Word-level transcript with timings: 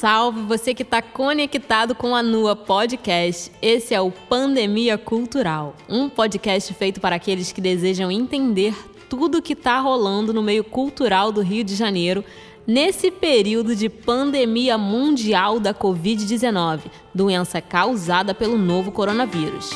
salve 0.00 0.42
você 0.42 0.74
que 0.74 0.82
está 0.82 1.00
conectado 1.00 1.94
com 1.94 2.14
a 2.14 2.22
Nua 2.22 2.54
Podcast. 2.54 3.50
Esse 3.62 3.94
é 3.94 4.00
o 4.00 4.10
Pandemia 4.10 4.98
Cultural, 4.98 5.74
um 5.88 6.06
podcast 6.10 6.74
feito 6.74 7.00
para 7.00 7.16
aqueles 7.16 7.50
que 7.50 7.62
desejam 7.62 8.10
entender 8.10 8.74
tudo 9.08 9.40
que 9.40 9.54
está 9.54 9.78
rolando 9.80 10.34
no 10.34 10.42
meio 10.42 10.62
cultural 10.62 11.32
do 11.32 11.40
Rio 11.40 11.64
de 11.64 11.74
Janeiro 11.74 12.22
nesse 12.66 13.10
período 13.10 13.74
de 13.74 13.88
pandemia 13.88 14.76
mundial 14.76 15.58
da 15.58 15.72
Covid-19, 15.72 16.80
doença 17.14 17.62
causada 17.62 18.34
pelo 18.34 18.58
novo 18.58 18.92
coronavírus. 18.92 19.70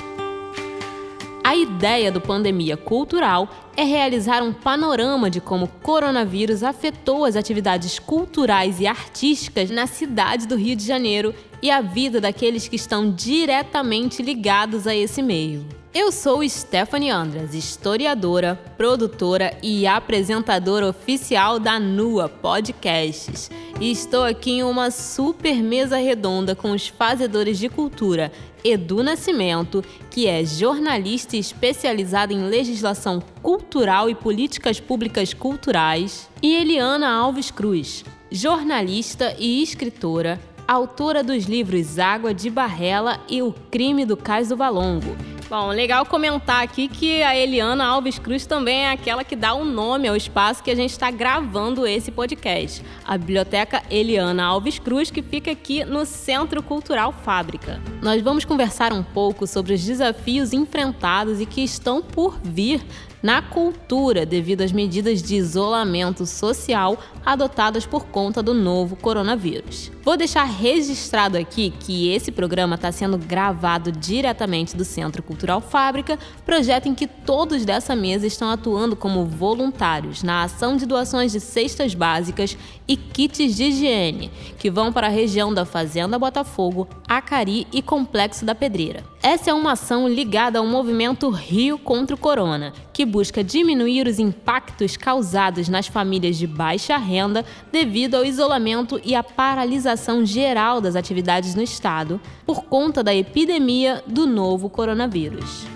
A 1.51 1.57
ideia 1.57 2.13
do 2.13 2.21
Pandemia 2.21 2.77
Cultural 2.77 3.49
é 3.77 3.83
realizar 3.83 4.41
um 4.41 4.53
panorama 4.53 5.29
de 5.29 5.41
como 5.41 5.65
o 5.65 5.69
coronavírus 5.69 6.63
afetou 6.63 7.25
as 7.25 7.35
atividades 7.35 7.99
culturais 7.99 8.79
e 8.79 8.87
artísticas 8.87 9.69
na 9.69 9.89
cidade 9.89 10.47
do 10.47 10.55
Rio 10.55 10.77
de 10.77 10.87
Janeiro 10.87 11.35
e 11.61 11.69
a 11.69 11.81
vida 11.81 12.21
daqueles 12.21 12.69
que 12.69 12.77
estão 12.77 13.11
diretamente 13.11 14.23
ligados 14.23 14.87
a 14.87 14.95
esse 14.95 15.21
meio. 15.23 15.67
Eu 15.93 16.13
sou 16.13 16.49
Stephanie 16.49 17.11
Andras, 17.11 17.53
historiadora, 17.53 18.55
produtora 18.77 19.53
e 19.61 19.89
apresentadora 19.89 20.87
oficial 20.87 21.59
da 21.59 21.81
NUA 21.81 22.29
Podcasts. 22.29 23.51
E 23.81 23.91
estou 23.91 24.23
aqui 24.23 24.53
em 24.53 24.63
uma 24.63 24.93
super 24.93 25.57
mesa 25.57 25.97
redonda 25.97 26.55
com 26.55 26.71
os 26.71 26.87
fazedores 26.87 27.59
de 27.59 27.69
cultura 27.69 28.31
Edu 28.65 29.03
Nascimento, 29.03 29.85
que 30.11 30.27
é 30.27 30.45
jornalista 30.45 31.37
especializado 31.37 32.33
em 32.33 32.43
legislação 32.49 33.23
cultural 33.43 34.09
e 34.11 34.15
políticas 34.15 34.81
públicas 34.81 35.35
culturais, 35.35 36.29
e 36.43 36.55
Eliana 36.55 37.09
Alves 37.09 37.51
Cruz, 37.51 38.05
jornalista 38.31 39.35
e 39.39 39.63
escritora, 39.63 40.41
autora 40.67 41.23
dos 41.23 41.45
livros 41.45 41.99
Água 41.99 42.33
de 42.33 42.49
Barrela 42.49 43.21
e 43.29 43.43
O 43.43 43.53
Crime 43.71 44.05
do 44.05 44.17
Cais 44.17 44.49
do 44.49 44.57
Valongo 44.57 45.17
Bom, 45.51 45.71
legal 45.71 46.07
comentar 46.07 46.63
aqui 46.63 46.87
que 46.87 47.25
a 47.25 47.37
Eliana 47.37 47.85
Alves 47.85 48.21
Cruz 48.21 48.47
também 48.47 48.85
é 48.85 48.93
aquela 48.93 49.25
que 49.25 49.35
dá 49.35 49.53
o 49.53 49.63
um 49.63 49.65
nome 49.65 50.07
ao 50.07 50.15
espaço 50.15 50.63
que 50.63 50.71
a 50.71 50.77
gente 50.77 50.91
está 50.93 51.11
gravando 51.11 51.85
esse 51.89 52.13
podcast. 52.13 52.85
A 53.05 53.19
Biblioteca 53.19 53.83
Eliana 53.91 54.45
Alves 54.45 54.79
Cruz, 54.79 55.11
que 55.11 55.21
fica 55.21 55.51
aqui 55.51 55.85
no 55.85 56.07
Centro 56.07 56.63
Cultural 56.63 57.13
Fábrica. 57.13 57.81
Nós 58.01 58.23
vamos 58.23 58.45
conversar 58.45 58.93
um 58.93 59.03
pouco 59.03 59.45
sobre 59.45 59.75
os 59.75 59.85
desafios 59.85 60.53
enfrentados 60.53 61.41
e 61.41 61.47
que 61.47 61.65
estão 61.65 62.01
por 62.01 62.39
vir 62.45 62.81
na 63.23 63.43
cultura 63.43 64.25
devido 64.25 64.63
às 64.63 64.73
medidas 64.73 65.23
de 65.23 65.37
isolamento 65.37 66.27
social 66.27 66.99
adotadas 67.25 67.87
por 67.87 68.07
conta 68.07 68.43
do 68.43 68.55
novo 68.55 68.97
coronavírus. 68.97 69.91
Vou 70.03 70.17
deixar 70.17 70.45
registrado 70.45 71.37
aqui 71.37 71.73
que 71.79 72.11
esse 72.11 72.33
programa 72.33 72.77
está 72.77 72.91
sendo 72.91 73.19
gravado 73.19 73.93
diretamente 73.93 74.75
do 74.75 74.85
Centro 74.85 75.23
Cultural 75.23 75.61
Fábrica, 75.61 76.19
projeto 76.45 76.87
em 76.87 76.95
que 76.95 77.07
todos 77.07 77.65
dessa 77.65 77.95
mesa 77.95 78.27
estão 78.27 78.51
atuando 78.51 78.97
como 78.97 79.27
voluntários 79.27 80.23
na 80.23 80.43
ação 80.43 80.77
de 80.77 80.87
doações 80.87 81.33
de 81.33 81.41
cestas 81.41 81.95
básicas 81.95 82.57
e 82.89 82.97
kits 82.97 83.55
de 83.55 83.65
higiene, 83.65 84.31
que 84.59 84.71
vão 84.71 84.93
para 84.93 85.07
a 85.07 85.11
região 85.11 85.53
da 85.53 85.67
Fazenda 85.67 86.19
Botafogo, 86.19 86.89
Acari 87.07 87.67
e 87.73 87.83
Complexo 87.83 88.45
da 88.45 88.55
Pedreira. 88.55 89.05
Essa 89.23 89.51
é 89.51 89.55
uma 89.55 89.73
ação 89.73 90.09
ligada 90.09 90.59
ao 90.59 90.67
movimento 90.67 91.29
Rio 91.29 91.79
contra 91.79 92.17
o 92.17 92.19
Corona, 92.19 92.73
que 92.91 93.05
busca 93.11 93.45
diminuir 93.45 94.07
os 94.07 94.19
impactos 94.19 94.97
causados 94.97 95.69
nas 95.69 95.87
famílias 95.87 96.39
de 96.39 96.47
baixa 96.47 96.97
renda 96.97 97.45
devido 97.71 98.15
ao 98.15 98.25
isolamento 98.25 99.01
e 99.05 99.15
à 99.15 99.23
paralisação 99.23 100.25
geral 100.25 100.81
das 100.81 100.97
atividades 100.97 101.55
no 101.55 101.63
estado 101.63 102.19
por 102.47 102.65
conta 102.65 103.03
da 103.03 103.15
epidemia 103.15 104.03
do 104.07 104.27
novo 104.27 104.71
coronavírus. 104.71 105.67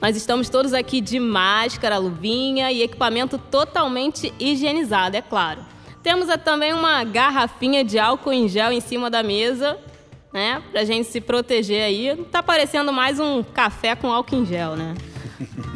Nós 0.00 0.16
estamos 0.16 0.48
todos 0.48 0.72
aqui 0.72 1.00
de 1.00 1.18
máscara, 1.18 1.98
luvinha 1.98 2.72
e 2.72 2.82
equipamento 2.82 3.36
totalmente 3.36 4.32
higienizado, 4.38 5.16
é 5.16 5.22
claro. 5.22 5.60
Temos 6.02 6.28
também 6.44 6.72
uma 6.72 7.02
garrafinha 7.02 7.84
de 7.84 7.98
álcool 7.98 8.32
em 8.32 8.48
gel 8.48 8.72
em 8.72 8.80
cima 8.80 9.10
da 9.10 9.22
mesa 9.22 9.76
né? 10.36 10.62
Pra 10.70 10.84
gente 10.84 11.08
se 11.08 11.18
proteger 11.18 11.82
aí. 11.82 12.14
Tá 12.30 12.42
parecendo 12.42 12.92
mais 12.92 13.18
um 13.18 13.42
café 13.42 13.96
com 13.96 14.12
álcool 14.12 14.36
em 14.36 14.44
gel, 14.44 14.76
né? 14.76 14.94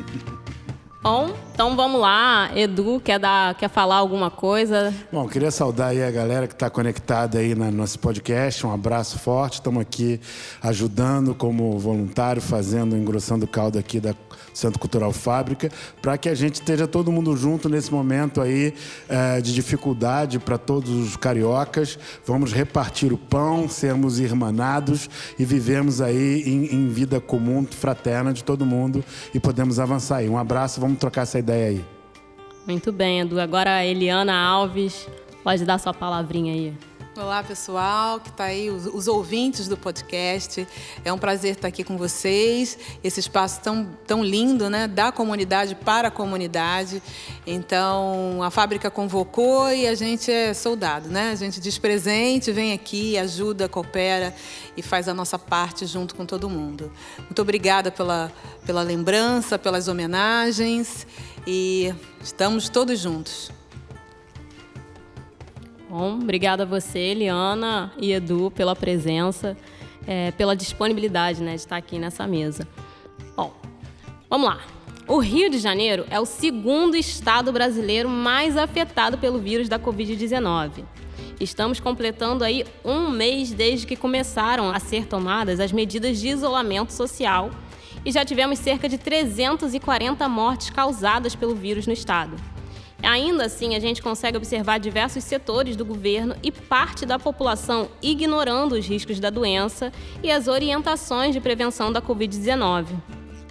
Bom, 1.03 1.33
então 1.61 1.77
vamos 1.77 2.01
lá. 2.01 2.51
Edu, 2.57 2.99
quer, 3.05 3.19
dar, 3.19 3.55
quer 3.55 3.69
falar 3.69 3.97
alguma 3.97 4.31
coisa? 4.31 4.95
Bom, 5.13 5.29
queria 5.29 5.51
saudar 5.51 5.91
aí 5.91 6.03
a 6.03 6.11
galera 6.11 6.47
que 6.47 6.55
está 6.55 6.71
conectada 6.71 7.39
aí 7.39 7.55
no 7.55 7.71
nosso 7.71 7.99
podcast. 7.99 8.67
Um 8.67 8.73
abraço 8.73 9.19
forte. 9.19 9.57
Estamos 9.57 9.83
aqui 9.83 10.19
ajudando 10.63 11.35
como 11.35 11.79
voluntário, 11.79 12.41
fazendo, 12.41 12.97
engrossando 12.97 13.45
o 13.45 13.49
caldo 13.49 13.79
aqui 13.79 14.01
da 14.01 14.15
Centro 14.55 14.79
Cultural 14.79 15.13
Fábrica, 15.13 15.71
para 16.01 16.17
que 16.17 16.29
a 16.29 16.35
gente 16.35 16.55
esteja 16.55 16.87
todo 16.87 17.13
mundo 17.13 17.37
junto 17.37 17.69
nesse 17.69 17.93
momento 17.93 18.41
aí 18.41 18.75
é, 19.09 19.41
de 19.41 19.55
dificuldade 19.55 20.39
para 20.39 20.59
todos 20.59 20.91
os 20.91 21.17
cariocas. 21.17 21.99
Vamos 22.27 22.53
repartir 22.53 23.13
o 23.13 23.19
pão, 23.19 23.69
sermos 23.69 24.19
irmanados 24.19 25.09
e 25.39 25.45
vivemos 25.45 26.01
aí 26.01 26.43
em, 26.47 26.75
em 26.75 26.89
vida 26.89 27.21
comum, 27.21 27.67
fraterna 27.67 28.33
de 28.33 28.43
todo 28.43 28.67
mundo 28.67 29.05
e 29.35 29.39
podemos 29.39 29.79
avançar 29.79 30.17
aí. 30.17 30.29
Um 30.29 30.39
abraço, 30.39 30.81
vamos 30.81 30.99
trocar 30.99 31.23
essa 31.23 31.39
ideia 31.39 31.50
aí. 31.53 31.85
Muito 32.67 32.93
bem, 32.93 33.21
Edu. 33.21 33.41
Agora 33.41 33.77
a 33.77 33.87
Eliana 33.87 34.35
Alves 34.35 35.09
pode 35.43 35.65
dar 35.65 35.79
sua 35.79 35.95
palavrinha 35.95 36.53
aí. 36.53 36.91
Olá, 37.17 37.43
pessoal 37.43 38.19
que 38.21 38.31
está 38.31 38.45
aí, 38.45 38.71
os, 38.71 38.87
os, 38.87 39.09
ouvintes 39.09 39.69
do 39.69 39.77
podcast. 39.77 40.67
É 41.05 41.13
um 41.13 41.19
prazer 41.19 41.57
estar 41.57 41.69
aqui 41.69 41.85
com 41.85 41.99
vocês. 41.99 42.79
Esse 43.03 43.21
espaço 43.21 43.61
tão, 43.61 43.91
tão 44.07 44.25
lindo, 44.25 44.71
né? 44.71 44.87
Da 44.87 45.13
comunidade 45.13 45.75
para 45.75 46.09
a 46.09 46.11
comunidade. 46.11 47.03
Então, 47.47 48.43
a 48.43 48.51
fábrica 48.51 48.91
convocou 48.91 49.71
e 49.71 49.87
a 49.87 49.95
gente 49.95 50.31
é 50.31 50.55
soldado, 50.55 51.09
né? 51.09 51.33
A 51.33 51.35
gente 51.35 51.61
diz 51.61 51.77
presente, 51.77 52.53
vem 52.53 52.73
aqui, 52.73 53.19
ajuda, 53.19 53.69
coopera 53.69 54.35
e 54.77 54.81
faz 54.81 55.07
a 55.07 55.13
nossa 55.13 55.39
parte 55.39 55.87
junto 55.87 56.15
com 56.15 56.25
todo 56.25 56.49
mundo. 56.49 56.91
Muito 57.19 57.43
obrigada 57.43 57.91
pela, 57.91 58.33
pela 58.65 58.83
lembrança, 58.83 59.59
pelas 59.59 59.89
homenagens 59.89 61.07
e 61.47 61.95
estamos 62.23 62.69
todos 62.69 62.99
juntos. 62.99 63.51
Bom, 65.89 66.15
obrigada 66.15 66.63
a 66.63 66.67
você, 66.67 66.99
Eliana 66.99 67.93
e 67.99 68.13
Edu, 68.13 68.51
pela 68.53 68.77
presença, 68.77 69.57
é, 70.07 70.31
pela 70.31 70.55
disponibilidade 70.55 71.43
né, 71.43 71.51
de 71.51 71.61
estar 71.61 71.77
aqui 71.77 71.99
nessa 71.99 72.27
mesa. 72.27 72.67
Bom, 73.37 73.53
vamos 74.29 74.49
lá. 74.49 74.61
O 75.09 75.19
Rio 75.19 75.51
de 75.51 75.59
Janeiro 75.59 76.07
é 76.09 76.21
o 76.21 76.25
segundo 76.25 76.95
estado 76.95 77.51
brasileiro 77.53 78.09
mais 78.09 78.57
afetado 78.57 79.19
pelo 79.19 79.41
vírus 79.41 79.69
da 79.69 79.77
Covid-19. 79.77 80.85
Estamos 81.41 81.81
completando 81.81 82.45
aí 82.45 82.65
um 82.85 83.11
mês 83.11 83.51
desde 83.51 83.87
que 83.87 83.97
começaram 83.97 84.71
a 84.71 84.79
ser 84.79 85.07
tomadas 85.07 85.59
as 85.59 85.73
medidas 85.73 86.21
de 86.21 86.29
isolamento 86.29 86.93
social 86.93 87.51
e 88.05 88.11
já 88.11 88.25
tivemos 88.25 88.59
cerca 88.59 88.89
de 88.89 88.99
340 88.99 90.29
mortes 90.29 90.71
causadas 90.71 91.35
pelo 91.35 91.55
vírus 91.55 91.87
no 91.87 91.93
estado. 91.93 92.37
Ainda 93.03 93.47
assim, 93.47 93.75
a 93.75 93.81
gente 93.81 94.03
consegue 94.03 94.37
observar 94.37 94.79
diversos 94.79 95.25
setores 95.25 95.75
do 95.75 95.85
governo 95.85 96.35
e 96.43 96.53
parte 96.53 97.07
da 97.07 97.19
população 97.19 97.89
ignorando 98.03 98.73
os 98.73 98.87
riscos 98.87 99.19
da 99.19 99.31
doença 99.31 99.91
e 100.23 100.31
as 100.31 100.49
orientações 100.49 101.33
de 101.33 101.41
prevenção 101.41 101.91
da 101.91 102.03
Covid-19. 102.03 102.87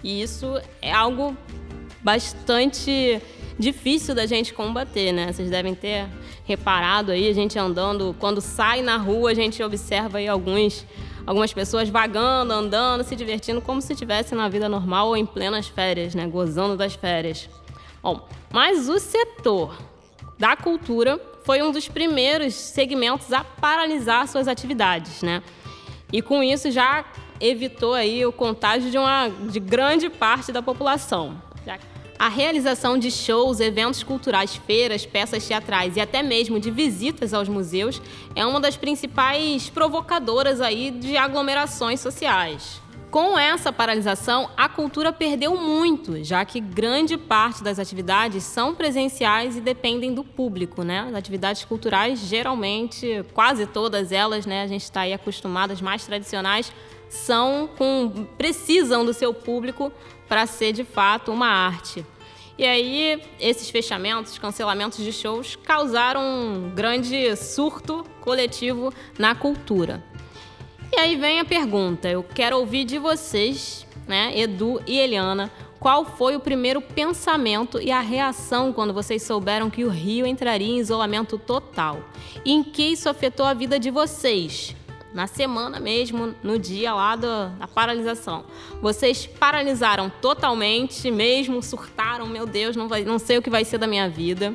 E 0.04 0.22
isso 0.22 0.60
é 0.82 0.92
algo 0.92 1.36
bastante 2.02 3.22
difícil 3.58 4.16
da 4.16 4.26
gente 4.26 4.54
combater, 4.54 5.12
né? 5.12 5.34
Vocês 5.34 5.50
devem 5.50 5.76
ter 5.76 6.08
reparado 6.46 7.12
aí, 7.12 7.28
a 7.28 7.34
gente 7.34 7.60
andando, 7.60 8.16
quando 8.20 8.40
sai 8.40 8.82
na 8.82 8.98
rua, 8.98 9.32
a 9.32 9.34
gente 9.34 9.62
observa 9.62 10.20
aí 10.20 10.28
alguns, 10.28 10.86
algumas 11.30 11.54
pessoas 11.54 11.88
vagando, 11.90 12.52
andando, 12.52 13.04
se 13.04 13.16
divertindo 13.16 13.62
como 13.62 13.80
se 13.84 13.94
estivesse 13.94 14.34
na 14.34 14.50
vida 14.50 14.68
normal 14.68 15.10
ou 15.10 15.16
em 15.16 15.28
plenas 15.28 15.68
férias, 15.68 16.16
né? 16.16 16.26
Gozando 16.26 16.76
das 16.76 16.96
férias. 16.96 17.48
Bom, 18.02 18.28
mas 18.52 18.90
o 18.90 18.98
setor 18.98 19.78
da 20.40 20.56
cultura 20.56 21.22
foi 21.44 21.62
um 21.62 21.72
dos 21.72 21.88
primeiros 21.88 22.56
segmentos 22.56 23.32
a 23.32 23.44
paralisar 23.44 24.28
suas 24.28 24.48
atividades, 24.48 25.22
né? 25.22 25.44
E 26.12 26.20
com 26.20 26.42
isso 26.42 26.72
já 26.72 27.06
evitou 27.40 27.94
aí 27.94 28.26
o 28.26 28.32
contágio 28.32 28.90
de 28.90 28.98
uma 28.98 29.30
de 29.30 29.60
grande 29.60 30.10
parte 30.10 30.52
da 30.52 30.64
população. 30.64 31.40
A 32.20 32.28
realização 32.28 32.98
de 32.98 33.10
shows, 33.10 33.62
eventos 33.62 34.04
culturais, 34.04 34.54
feiras, 34.54 35.06
peças 35.06 35.48
teatrais 35.48 35.96
e 35.96 36.02
até 36.02 36.22
mesmo 36.22 36.60
de 36.60 36.70
visitas 36.70 37.34
aos 37.34 37.48
museus 37.48 38.02
é 38.36 38.46
uma 38.46 38.60
das 38.60 38.76
principais 38.76 39.70
provocadoras 39.70 40.60
aí 40.60 40.92
de 40.92 41.16
aglomerações 41.16 42.02
sociais. 42.02 42.82
Com 43.10 43.40
essa 43.40 43.72
paralisação, 43.72 44.50
a 44.58 44.68
cultura 44.68 45.14
perdeu 45.14 45.56
muito, 45.56 46.22
já 46.22 46.44
que 46.44 46.60
grande 46.60 47.18
parte 47.18 47.64
das 47.64 47.80
atividades 47.80 48.44
são 48.44 48.76
presenciais 48.76 49.56
e 49.56 49.62
dependem 49.62 50.14
do 50.14 50.24
público, 50.24 50.84
né? 50.84 51.06
As 51.08 51.16
atividades 51.16 51.64
culturais, 51.64 52.20
geralmente, 52.20 53.26
quase 53.34 53.66
todas 53.66 54.12
elas, 54.12 54.46
né, 54.46 54.62
a 54.62 54.68
gente 54.68 54.84
está 54.84 55.02
aí 55.02 55.14
acostumado, 55.14 55.72
as 55.72 55.82
mais 55.82 56.06
tradicionais, 56.06 56.72
são 57.08 57.68
com 57.78 58.28
precisam 58.38 59.04
do 59.04 59.14
seu 59.14 59.34
público 59.34 59.92
para 60.30 60.46
ser 60.46 60.72
de 60.72 60.86
fato 60.86 61.32
uma 61.32 61.48
arte. 61.48 62.06
E 62.58 62.66
aí, 62.66 63.22
esses 63.40 63.70
fechamentos, 63.70 64.38
cancelamentos 64.38 65.04
de 65.04 65.12
shows 65.12 65.56
causaram 65.56 66.22
um 66.22 66.72
grande 66.76 67.36
surto 67.36 68.06
coletivo 68.22 68.94
na 69.18 69.34
cultura. 69.34 70.04
E 70.92 71.00
aí 71.00 71.16
vem 71.16 71.40
a 71.40 71.46
pergunta, 71.46 72.10
eu 72.10 72.24
quero 72.24 72.58
ouvir 72.58 72.84
de 72.84 72.98
vocês, 72.98 73.86
né, 74.08 74.38
Edu 74.38 74.82
e 74.86 74.98
Eliana, 74.98 75.52
qual 75.80 76.04
foi 76.04 76.36
o 76.36 76.40
primeiro 76.40 76.82
pensamento 76.82 77.80
e 77.80 77.92
a 77.92 78.02
reação 78.02 78.74
quando 78.74 78.94
vocês 78.94 79.24
souberam 79.24 79.70
que 79.70 79.86
o 79.86 79.90
Rio 79.90 80.26
entraria 80.26 80.68
em 80.68 80.80
isolamento 80.80 81.38
total? 81.38 82.04
E 82.44 82.52
em 82.52 82.62
que 82.62 82.92
isso 82.92 83.08
afetou 83.08 83.46
a 83.46 83.54
vida 83.54 83.80
de 83.80 83.90
vocês? 83.90 84.76
Na 85.14 85.26
semana 85.26 85.80
mesmo, 85.80 86.36
no 86.44 86.60
dia 86.60 86.94
lá 86.94 87.16
da, 87.16 87.48
da 87.48 87.68
paralisação. 87.68 88.46
Vocês 88.82 89.26
paralisaram 89.26 90.12
totalmente 90.22 91.10
mesmo, 91.10 91.64
surtaram, 91.64 92.28
meu 92.28 92.46
Deus, 92.46 92.76
não, 92.76 92.88
vai, 92.88 93.04
não 93.04 93.18
sei 93.18 93.40
o 93.40 93.42
que 93.42 93.50
vai 93.50 93.66
ser 93.66 93.80
da 93.80 93.88
minha 93.88 94.08
vida. 94.08 94.54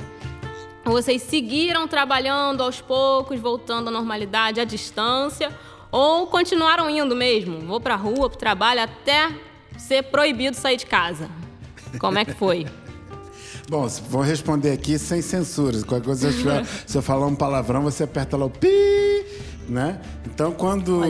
Vocês 0.85 1.23
seguiram 1.23 1.89
trabalhando 1.89 2.63
aos 2.63 2.81
poucos, 2.81 3.41
voltando 3.41 3.89
à 3.89 3.91
normalidade 3.91 4.61
à 4.61 4.65
distância, 4.65 5.51
ou 5.91 6.27
continuaram 6.27 6.89
indo 6.91 7.17
mesmo? 7.17 7.61
Vou 7.61 7.81
pra 7.81 7.97
rua, 7.97 8.29
pro 8.29 8.39
trabalho, 8.39 8.83
até 8.83 9.31
ser 9.79 10.05
proibido 10.05 10.57
sair 10.57 10.77
de 10.77 10.87
casa. 10.87 11.29
Como 11.99 12.19
é 12.19 12.25
que 12.25 12.35
foi? 12.35 12.67
Bom, 13.69 13.87
vou 14.09 14.21
responder 14.21 14.73
aqui 14.73 14.99
sem 14.99 15.23
censuras. 15.23 15.83
Qualquer 15.83 16.05
coisa, 16.05 16.31
se 16.87 16.99
eu 16.99 17.03
falar 17.03 17.27
um 17.27 17.35
palavrão, 17.35 17.83
você 17.83 18.05
aperta 18.05 18.37
lá 18.37 18.45
o 18.45 18.51
pi, 18.51 18.69
né? 19.69 20.01
Então, 20.27 20.53
quando 20.53 21.01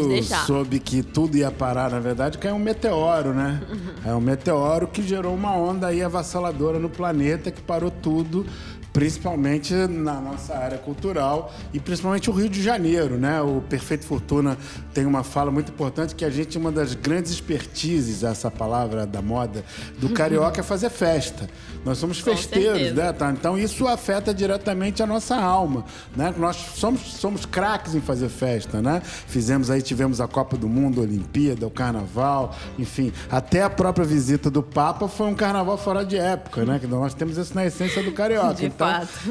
soube 0.46 0.78
que 0.78 1.02
tudo 1.02 1.36
ia 1.36 1.50
parar, 1.50 1.90
na 1.90 2.00
verdade, 2.00 2.38
caiu 2.38 2.54
um 2.54 2.58
meteoro, 2.58 3.32
né? 3.32 3.60
É 4.04 4.14
um 4.14 4.20
meteoro 4.20 4.86
que 4.86 5.02
gerou 5.02 5.34
uma 5.34 5.56
onda 5.56 5.88
aí 5.88 6.02
avassaladora 6.02 6.78
no 6.78 6.88
planeta 6.88 7.50
que 7.50 7.62
parou 7.62 7.90
tudo 7.90 8.46
principalmente 8.94 9.74
na 9.74 10.20
nossa 10.20 10.54
área 10.54 10.78
cultural 10.78 11.52
e 11.72 11.80
principalmente 11.80 12.30
o 12.30 12.32
Rio 12.32 12.48
de 12.48 12.62
Janeiro, 12.62 13.18
né? 13.18 13.42
O 13.42 13.60
Perfeito 13.60 14.06
Fortuna 14.06 14.56
tem 14.94 15.04
uma 15.04 15.24
fala 15.24 15.50
muito 15.50 15.72
importante 15.72 16.14
que 16.14 16.24
a 16.24 16.30
gente 16.30 16.56
uma 16.56 16.70
das 16.70 16.94
grandes 16.94 17.32
expertises 17.32 18.22
essa 18.22 18.52
palavra 18.52 19.04
da 19.04 19.20
moda 19.20 19.64
do 19.98 20.10
carioca 20.10 20.60
é 20.60 20.62
fazer 20.62 20.90
festa. 20.90 21.50
Nós 21.84 21.98
somos 21.98 22.20
festeiros, 22.20 22.92
né? 22.92 23.12
Tá? 23.12 23.32
Então 23.32 23.58
isso 23.58 23.88
afeta 23.88 24.32
diretamente 24.32 25.02
a 25.02 25.06
nossa 25.06 25.34
alma, 25.34 25.84
né? 26.16 26.32
Nós 26.38 26.54
somos 26.76 27.00
somos 27.00 27.44
craques 27.44 27.96
em 27.96 28.00
fazer 28.00 28.28
festa, 28.28 28.80
né? 28.80 29.02
Fizemos 29.04 29.70
aí 29.70 29.82
tivemos 29.82 30.20
a 30.20 30.28
Copa 30.28 30.56
do 30.56 30.68
Mundo, 30.68 31.00
a 31.00 31.02
Olimpíada, 31.02 31.66
o 31.66 31.70
Carnaval, 31.70 32.54
enfim, 32.78 33.12
até 33.28 33.64
a 33.64 33.70
própria 33.70 34.06
visita 34.06 34.48
do 34.48 34.62
Papa 34.62 35.08
foi 35.08 35.26
um 35.26 35.34
carnaval 35.34 35.76
fora 35.76 36.04
de 36.04 36.16
época, 36.16 36.64
né? 36.64 36.78
Que 36.78 36.86
nós 36.86 37.12
temos 37.12 37.36
isso 37.36 37.52
na 37.56 37.66
essência 37.66 38.00
do 38.00 38.12
carioca. 38.12 38.64
Então, 38.64 38.83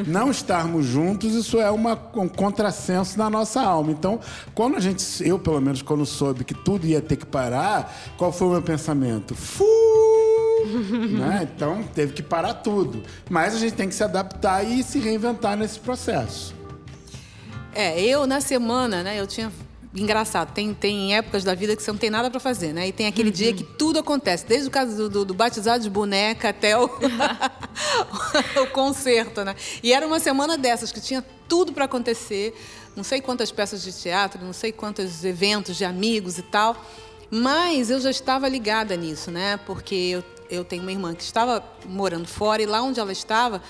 não 0.07 0.31
estarmos 0.31 0.85
juntos, 0.85 1.33
isso 1.33 1.59
é 1.59 1.69
uma, 1.69 2.00
um 2.15 2.27
contrassenso 2.27 3.17
na 3.17 3.29
nossa 3.29 3.61
alma. 3.61 3.91
Então, 3.91 4.19
quando 4.53 4.75
a 4.75 4.79
gente, 4.79 5.03
eu 5.27 5.39
pelo 5.39 5.59
menos, 5.61 5.81
quando 5.81 6.05
soube 6.05 6.44
que 6.44 6.53
tudo 6.53 6.85
ia 6.85 7.01
ter 7.01 7.15
que 7.15 7.25
parar, 7.25 7.94
qual 8.17 8.31
foi 8.31 8.47
o 8.47 8.51
meu 8.51 8.61
pensamento? 8.61 9.35
Fu! 9.35 9.65
né? 11.19 11.47
Então, 11.55 11.83
teve 11.94 12.13
que 12.13 12.23
parar 12.23 12.55
tudo. 12.55 13.03
Mas 13.29 13.55
a 13.55 13.59
gente 13.59 13.73
tem 13.73 13.88
que 13.88 13.95
se 13.95 14.03
adaptar 14.03 14.63
e 14.63 14.83
se 14.83 15.00
reinventar 15.00 15.57
nesse 15.57 15.79
processo. 15.79 16.55
É, 17.73 18.00
eu 18.00 18.27
na 18.27 18.39
semana, 18.39 19.01
né, 19.01 19.19
eu 19.19 19.25
tinha 19.25 19.51
engraçado, 19.95 20.53
tem, 20.53 20.73
tem 20.73 21.15
épocas 21.15 21.44
da 21.44 21.53
vida 21.53 21.75
que 21.75 21.83
você 21.83 21.91
não 21.91 21.97
tem 21.97 22.09
nada 22.09 22.29
para 22.29 22.39
fazer, 22.39 22.73
né? 22.73 22.88
E 22.88 22.91
tem 22.91 23.07
aquele 23.07 23.29
uhum. 23.29 23.35
dia 23.35 23.53
que 23.53 23.63
tudo 23.63 24.00
acontece, 24.00 24.45
desde 24.45 24.67
o 24.67 24.71
caso 24.71 24.95
do, 24.95 25.09
do, 25.09 25.25
do 25.25 25.33
batizado 25.33 25.83
de 25.83 25.89
boneca 25.89 26.50
até 26.50 26.77
o, 26.77 26.89
o 28.62 28.68
concerto, 28.68 29.44
né? 29.44 29.56
E 29.81 29.94
era 29.94 30.06
uma 30.06 30.20
semana 30.20 30.58
dessas 30.58 30.92
que 30.92 31.02
tinha 31.02 31.24
tudo 31.48 31.74
para 31.74 31.86
acontecer, 31.86 32.56
não 32.96 33.04
sei 33.04 33.22
quantas 33.22 33.52
peças 33.52 33.84
de 33.84 33.92
teatro, 33.92 34.44
não 34.44 34.54
sei 34.54 34.72
quantos 34.72 35.24
eventos 35.24 35.75
de 35.75 35.86
amigos 35.86 36.38
e 36.38 36.44
tal, 36.44 36.75
mas 37.30 37.90
eu 37.90 38.00
já 38.00 38.12
estava 38.12 38.48
ligada 38.48 38.96
nisso, 38.96 39.31
né? 39.31 39.58
Porque 39.66 39.96
eu, 39.96 40.24
eu 40.50 40.64
tenho 40.64 40.81
uma 40.81 40.92
irmã 40.92 41.14
que 41.14 41.24
estava 41.24 41.64
morando 41.86 42.28
fora 42.28 42.62
e 42.62 42.66
lá 42.66 42.81
onde 42.81 43.00
ela 43.00 43.12
estava 43.12 43.62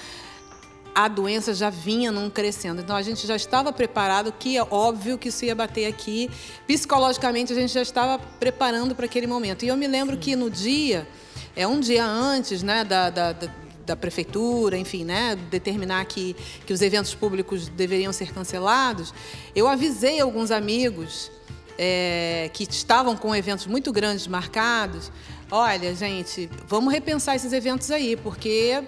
a 0.95 1.07
doença 1.07 1.53
já 1.53 1.69
vinha 1.69 2.11
num 2.11 2.29
crescendo. 2.29 2.81
Então 2.81 2.95
a 2.95 3.01
gente 3.01 3.25
já 3.25 3.35
estava 3.35 3.73
preparado, 3.73 4.31
que 4.31 4.57
é 4.57 4.63
óbvio 4.63 5.17
que 5.17 5.29
isso 5.29 5.43
ia 5.45 5.55
bater 5.55 5.85
aqui. 5.85 6.29
Psicologicamente 6.67 7.51
a 7.51 7.55
gente 7.55 7.73
já 7.73 7.81
estava 7.81 8.19
preparando 8.39 8.93
para 8.93 9.05
aquele 9.05 9.27
momento. 9.27 9.65
E 9.65 9.67
eu 9.67 9.77
me 9.77 9.87
lembro 9.87 10.17
que 10.17 10.35
no 10.35 10.49
dia, 10.49 11.07
é 11.55 11.67
um 11.67 11.79
dia 11.79 12.05
antes, 12.05 12.61
né, 12.61 12.83
da, 12.83 13.09
da, 13.09 13.31
da, 13.33 13.47
da 13.85 13.95
prefeitura, 13.95 14.77
enfim, 14.77 15.03
né, 15.03 15.35
determinar 15.49 16.05
que, 16.05 16.35
que 16.65 16.73
os 16.73 16.81
eventos 16.81 17.13
públicos 17.13 17.67
deveriam 17.67 18.13
ser 18.13 18.33
cancelados, 18.33 19.13
eu 19.55 19.67
avisei 19.67 20.19
alguns 20.19 20.51
amigos 20.51 21.31
é, 21.77 22.49
que 22.53 22.63
estavam 22.63 23.15
com 23.15 23.35
eventos 23.35 23.65
muito 23.65 23.91
grandes 23.91 24.27
marcados. 24.27 25.11
Olha, 25.51 25.93
gente, 25.95 26.49
vamos 26.67 26.93
repensar 26.93 27.35
esses 27.35 27.51
eventos 27.53 27.91
aí, 27.91 28.15
porque 28.15 28.83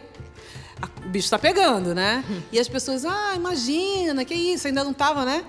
o 1.06 1.10
bicho 1.10 1.26
está 1.26 1.40
pegando, 1.40 1.94
né? 1.94 2.24
E 2.52 2.60
as 2.60 2.68
pessoas, 2.68 3.06
ah, 3.06 3.34
imagina, 3.36 4.24
que 4.24 4.34
isso, 4.34 4.68
ainda 4.68 4.84
não 4.84 4.92
estava, 4.92 5.26
né? 5.26 5.44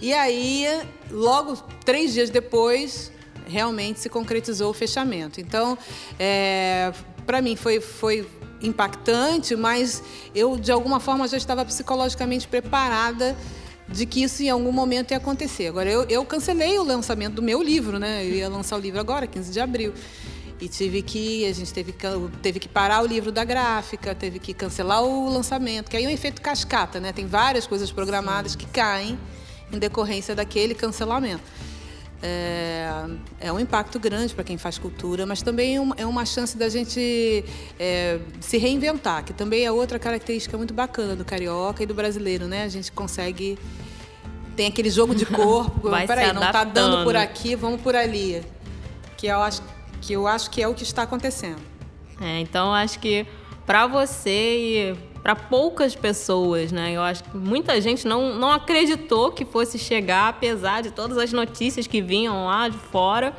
E 0.00 0.12
aí, 0.12 0.66
logo 1.10 1.56
três 1.84 2.12
dias 2.12 2.30
depois, 2.30 3.12
realmente 3.46 4.00
se 4.00 4.08
concretizou 4.08 4.70
o 4.70 4.72
fechamento. 4.72 5.40
Então, 5.40 5.76
é, 6.18 6.92
para 7.26 7.42
mim 7.42 7.56
foi, 7.56 7.80
foi 7.80 8.26
impactante, 8.62 9.56
mas 9.56 10.02
eu, 10.34 10.56
de 10.56 10.70
alguma 10.70 11.00
forma, 11.00 11.26
já 11.26 11.36
estava 11.36 11.64
psicologicamente 11.64 12.46
preparada 12.46 13.36
de 13.88 14.06
que 14.06 14.22
isso 14.22 14.42
em 14.42 14.50
algum 14.50 14.72
momento 14.72 15.10
ia 15.10 15.16
acontecer. 15.16 15.66
Agora, 15.66 15.90
eu, 15.90 16.04
eu 16.04 16.24
cancelei 16.24 16.78
o 16.78 16.84
lançamento 16.84 17.34
do 17.34 17.42
meu 17.42 17.62
livro, 17.62 17.98
né? 17.98 18.24
Eu 18.24 18.30
ia 18.30 18.48
lançar 18.48 18.76
o 18.76 18.80
livro 18.80 19.00
agora, 19.00 19.26
15 19.26 19.50
de 19.50 19.60
abril. 19.60 19.92
E 20.60 20.68
tive 20.68 21.00
que, 21.00 21.46
a 21.46 21.52
gente 21.52 21.72
teve 21.72 21.92
que, 21.92 22.06
teve 22.42 22.60
que 22.60 22.68
parar 22.68 23.02
o 23.02 23.06
livro 23.06 23.32
da 23.32 23.44
gráfica, 23.44 24.14
teve 24.14 24.38
que 24.38 24.52
cancelar 24.52 25.02
o 25.02 25.28
lançamento, 25.28 25.90
que 25.90 25.96
aí 25.96 26.04
é 26.04 26.08
um 26.08 26.10
efeito 26.10 26.42
cascata, 26.42 27.00
né? 27.00 27.12
Tem 27.12 27.26
várias 27.26 27.66
coisas 27.66 27.90
programadas 27.90 28.52
Sim. 28.52 28.58
que 28.58 28.66
caem 28.66 29.18
em 29.72 29.78
decorrência 29.78 30.34
daquele 30.34 30.74
cancelamento. 30.74 31.42
É, 32.22 32.90
é 33.40 33.52
um 33.52 33.58
impacto 33.58 33.98
grande 33.98 34.34
para 34.34 34.44
quem 34.44 34.58
faz 34.58 34.76
cultura, 34.76 35.24
mas 35.24 35.40
também 35.40 35.76
é 35.96 36.06
uma, 36.06 36.26
chance 36.26 36.56
da 36.56 36.68
gente 36.68 37.44
é, 37.78 38.18
se 38.40 38.58
reinventar, 38.58 39.24
que 39.24 39.32
também 39.32 39.64
é 39.64 39.72
outra 39.72 39.98
característica 39.98 40.56
muito 40.58 40.74
bacana 40.74 41.16
do 41.16 41.24
carioca 41.24 41.82
e 41.82 41.86
do 41.86 41.94
brasileiro, 41.94 42.46
né? 42.46 42.64
A 42.64 42.68
gente 42.68 42.92
consegue 42.92 43.58
tem 44.54 44.66
aquele 44.66 44.90
jogo 44.90 45.14
de 45.14 45.24
corpo, 45.26 45.88
Vai 45.88 46.06
peraí, 46.06 46.32
não 46.32 46.44
está 46.44 46.64
dando 46.64 47.04
por 47.04 47.16
aqui, 47.16 47.54
vamos 47.54 47.80
por 47.80 47.96
ali, 47.96 48.44
que 49.16 49.26
eu 49.26 49.40
acho 49.40 49.62
que 50.02 50.12
eu 50.12 50.26
acho 50.26 50.50
que 50.50 50.62
é 50.62 50.68
o 50.68 50.74
que 50.74 50.82
está 50.82 51.02
acontecendo. 51.02 51.60
É, 52.20 52.40
então 52.40 52.74
acho 52.74 52.98
que 52.98 53.26
para 53.64 53.86
você 53.86 54.56
e 54.58 55.09
para 55.22 55.34
poucas 55.36 55.94
pessoas, 55.94 56.72
né? 56.72 56.92
Eu 56.92 57.02
acho 57.02 57.24
que 57.24 57.36
muita 57.36 57.80
gente 57.80 58.06
não, 58.06 58.34
não 58.34 58.50
acreditou 58.50 59.30
que 59.30 59.44
fosse 59.44 59.78
chegar, 59.78 60.28
apesar 60.28 60.82
de 60.82 60.90
todas 60.90 61.18
as 61.18 61.32
notícias 61.32 61.86
que 61.86 62.00
vinham 62.00 62.46
lá 62.46 62.68
de 62.68 62.78
fora. 62.78 63.36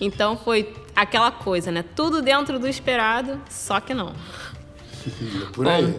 Então 0.00 0.36
foi 0.36 0.72
aquela 0.96 1.30
coisa, 1.30 1.70
né? 1.70 1.84
Tudo 1.94 2.22
dentro 2.22 2.58
do 2.58 2.66
esperado, 2.66 3.40
só 3.48 3.80
que 3.80 3.94
não. 3.94 4.12
Por 5.52 5.66
aí. 5.66 5.94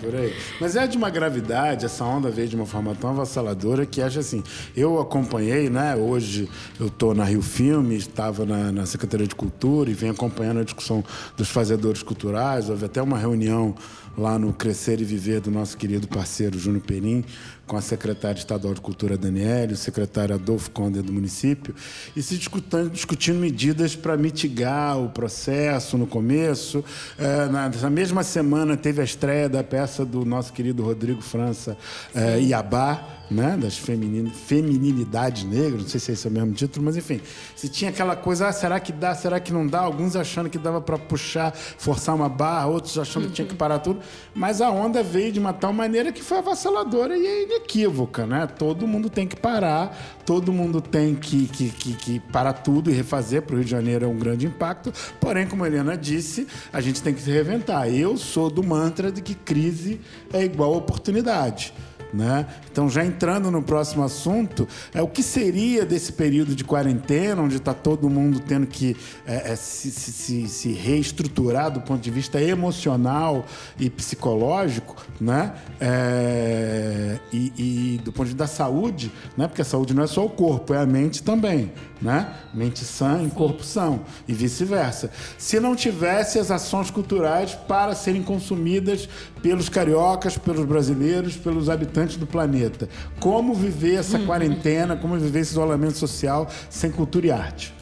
Por 0.00 0.14
aí. 0.14 0.34
Mas 0.60 0.76
é 0.76 0.86
de 0.86 0.96
uma 0.96 1.10
gravidade, 1.10 1.84
essa 1.84 2.04
onda 2.04 2.30
veio 2.30 2.48
de 2.48 2.56
uma 2.56 2.66
forma 2.66 2.94
tão 2.94 3.10
avassaladora 3.10 3.86
que 3.86 4.00
acho 4.00 4.18
assim. 4.18 4.42
Eu 4.76 5.00
acompanhei, 5.00 5.70
né? 5.70 5.96
Hoje 5.96 6.48
eu 6.78 6.86
estou 6.86 7.14
na 7.14 7.24
Rio 7.24 7.42
Filmes, 7.42 8.02
estava 8.02 8.44
na, 8.44 8.72
na, 8.72 8.86
Secretaria 8.86 9.26
de 9.26 9.34
Cultura 9.34 9.90
e 9.90 9.94
venho 9.94 10.12
acompanhando 10.12 10.60
a 10.60 10.64
discussão 10.64 11.04
dos 11.36 11.48
fazedores 11.48 12.02
culturais. 12.02 12.68
Houve 12.68 12.84
até 12.84 13.00
uma 13.00 13.18
reunião 13.18 13.74
lá 14.16 14.38
no 14.38 14.52
Crescer 14.52 15.00
e 15.00 15.04
Viver 15.04 15.40
do 15.40 15.50
nosso 15.50 15.76
querido 15.76 16.06
parceiro 16.06 16.58
Júnior 16.58 16.82
Perim, 16.82 17.24
com 17.72 17.78
a 17.78 17.80
secretária 17.80 18.38
estadual 18.38 18.74
de 18.74 18.82
Cultura 18.82 19.16
Daniele, 19.16 19.72
o 19.72 19.76
secretário 19.78 20.34
Adolfo 20.34 20.70
Conde 20.72 21.00
do 21.00 21.10
município, 21.10 21.74
e 22.14 22.22
se 22.22 22.36
discutindo, 22.36 22.90
discutindo 22.90 23.38
medidas 23.40 23.96
para 23.96 24.14
mitigar 24.14 25.00
o 25.00 25.08
processo 25.08 25.96
no 25.96 26.06
começo. 26.06 26.84
É, 27.18 27.46
na, 27.46 27.88
mesma 27.88 28.22
semana 28.22 28.76
teve 28.76 29.00
a 29.00 29.04
estreia 29.04 29.48
da 29.48 29.64
peça 29.64 30.04
do 30.04 30.22
nosso 30.22 30.52
querido 30.52 30.82
Rodrigo 30.82 31.22
França, 31.22 31.74
é, 32.14 32.38
Iabá, 32.42 33.22
né, 33.32 33.56
das 33.56 33.78
feminin, 33.78 34.30
feminilidades 34.30 35.44
negras, 35.44 35.82
não 35.82 35.88
sei 35.88 35.98
se 35.98 36.12
esse 36.12 36.26
é 36.26 36.30
o 36.30 36.32
mesmo 36.32 36.52
título, 36.52 36.84
mas 36.84 36.96
enfim, 36.96 37.20
se 37.56 37.68
tinha 37.68 37.90
aquela 37.90 38.14
coisa, 38.14 38.48
ah, 38.48 38.52
será 38.52 38.78
que 38.78 38.92
dá, 38.92 39.14
será 39.14 39.40
que 39.40 39.52
não 39.52 39.66
dá? 39.66 39.80
Alguns 39.80 40.14
achando 40.14 40.50
que 40.50 40.58
dava 40.58 40.80
para 40.80 40.98
puxar, 40.98 41.52
forçar 41.54 42.14
uma 42.14 42.28
barra, 42.28 42.66
outros 42.66 42.98
achando 42.98 43.28
que 43.28 43.32
tinha 43.32 43.48
que 43.48 43.54
parar 43.54 43.78
tudo, 43.78 44.00
mas 44.34 44.60
a 44.60 44.70
onda 44.70 45.02
veio 45.02 45.32
de 45.32 45.40
uma 45.40 45.52
tal 45.52 45.72
maneira 45.72 46.12
que 46.12 46.22
foi 46.22 46.38
avassaladora 46.38 47.16
e 47.16 47.26
é 47.26 47.42
inequívoca, 47.62 48.26
né? 48.26 48.46
Todo 48.46 48.86
mundo 48.86 49.08
tem 49.08 49.26
que 49.26 49.36
parar, 49.36 49.96
todo 50.26 50.52
mundo 50.52 50.80
tem 50.80 51.14
que, 51.14 51.46
que, 51.46 51.70
que, 51.70 51.94
que 51.94 52.20
parar 52.20 52.52
tudo 52.52 52.90
e 52.90 52.94
refazer, 52.94 53.42
para 53.42 53.54
o 53.54 53.56
Rio 53.56 53.64
de 53.64 53.70
Janeiro 53.70 54.04
é 54.04 54.08
um 54.08 54.18
grande 54.18 54.46
impacto, 54.46 54.92
porém, 55.20 55.46
como 55.46 55.64
a 55.64 55.66
Helena 55.66 55.96
disse, 55.96 56.46
a 56.72 56.80
gente 56.80 57.02
tem 57.02 57.14
que 57.14 57.22
se 57.22 57.30
reinventar. 57.30 57.88
Eu 57.88 58.16
sou 58.16 58.50
do 58.50 58.62
mantra 58.62 59.10
de 59.10 59.22
que 59.22 59.34
crise 59.34 60.00
é 60.32 60.44
igual 60.44 60.74
oportunidade. 60.74 61.72
Né? 62.12 62.46
Então, 62.70 62.90
já 62.90 63.04
entrando 63.04 63.50
no 63.50 63.62
próximo 63.62 64.04
assunto, 64.04 64.68
é 64.92 65.00
o 65.00 65.08
que 65.08 65.22
seria 65.22 65.86
desse 65.86 66.12
período 66.12 66.54
de 66.54 66.62
quarentena, 66.62 67.40
onde 67.40 67.56
está 67.56 67.72
todo 67.72 68.10
mundo 68.10 68.38
tendo 68.38 68.66
que 68.66 68.94
é, 69.26 69.52
é, 69.52 69.56
se, 69.56 69.90
se, 69.90 70.46
se, 70.46 70.72
reestruturar 70.72 71.70
do 71.70 71.80
ponto 71.80 72.02
de 72.02 72.10
vista 72.10 72.40
emocional 72.40 73.46
e 73.78 73.88
psicológico, 73.88 74.96
né? 75.18 75.54
É, 75.80 77.18
e, 77.32 77.52
e, 77.56 77.98
do 77.98 78.12
ponto 78.12 78.26
de 78.26 78.32
vista 78.32 78.44
da 78.44 78.46
saúde, 78.46 79.10
né? 79.36 79.48
porque 79.48 79.62
a 79.62 79.64
saúde 79.64 79.94
não 79.94 80.02
é 80.02 80.06
só 80.06 80.24
o 80.26 80.30
corpo, 80.30 80.74
é 80.74 80.78
a 80.78 80.86
mente 80.86 81.22
também. 81.22 81.72
Né? 82.02 82.34
Mente 82.52 82.84
sã 82.84 83.22
em 83.22 83.28
corpo 83.28 83.62
são, 83.62 84.04
e 84.26 84.32
vice-versa. 84.32 85.08
Se 85.38 85.60
não 85.60 85.76
tivesse 85.76 86.36
as 86.36 86.50
ações 86.50 86.90
culturais 86.90 87.54
para 87.54 87.94
serem 87.94 88.24
consumidas 88.24 89.08
pelos 89.40 89.68
cariocas, 89.68 90.36
pelos 90.36 90.66
brasileiros, 90.66 91.36
pelos 91.36 91.70
habitantes 91.70 92.16
do 92.16 92.26
planeta, 92.26 92.88
como 93.20 93.54
viver 93.54 94.00
essa 94.00 94.18
uhum. 94.18 94.26
quarentena, 94.26 94.96
como 94.96 95.16
viver 95.16 95.40
esse 95.40 95.52
isolamento 95.52 95.96
social 95.96 96.50
sem 96.68 96.90
cultura 96.90 97.26
e 97.28 97.30
arte? 97.30 97.72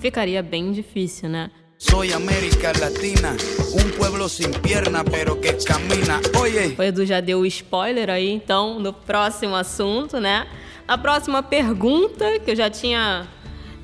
Ficaria 0.00 0.42
bem 0.42 0.72
difícil, 0.72 1.28
né? 1.28 1.52
Soy 1.78 2.12
América 2.12 2.72
Latina, 2.78 3.34
um 3.72 3.96
pueblo 3.96 4.28
sem 4.28 4.50
perna, 4.50 5.02
pero 5.02 5.34
que 5.36 5.52
camina. 5.64 6.20
Oye. 6.38 6.74
O 6.78 6.82
Edu 6.82 7.06
já 7.06 7.20
deu 7.20 7.38
o 7.38 7.46
spoiler 7.46 8.10
aí, 8.10 8.28
então, 8.28 8.78
no 8.78 8.92
próximo 8.92 9.56
assunto, 9.56 10.20
né? 10.20 10.46
A 10.90 10.98
próxima 10.98 11.40
pergunta, 11.40 12.40
que 12.40 12.50
eu 12.50 12.56
já 12.56 12.68
tinha 12.68 13.28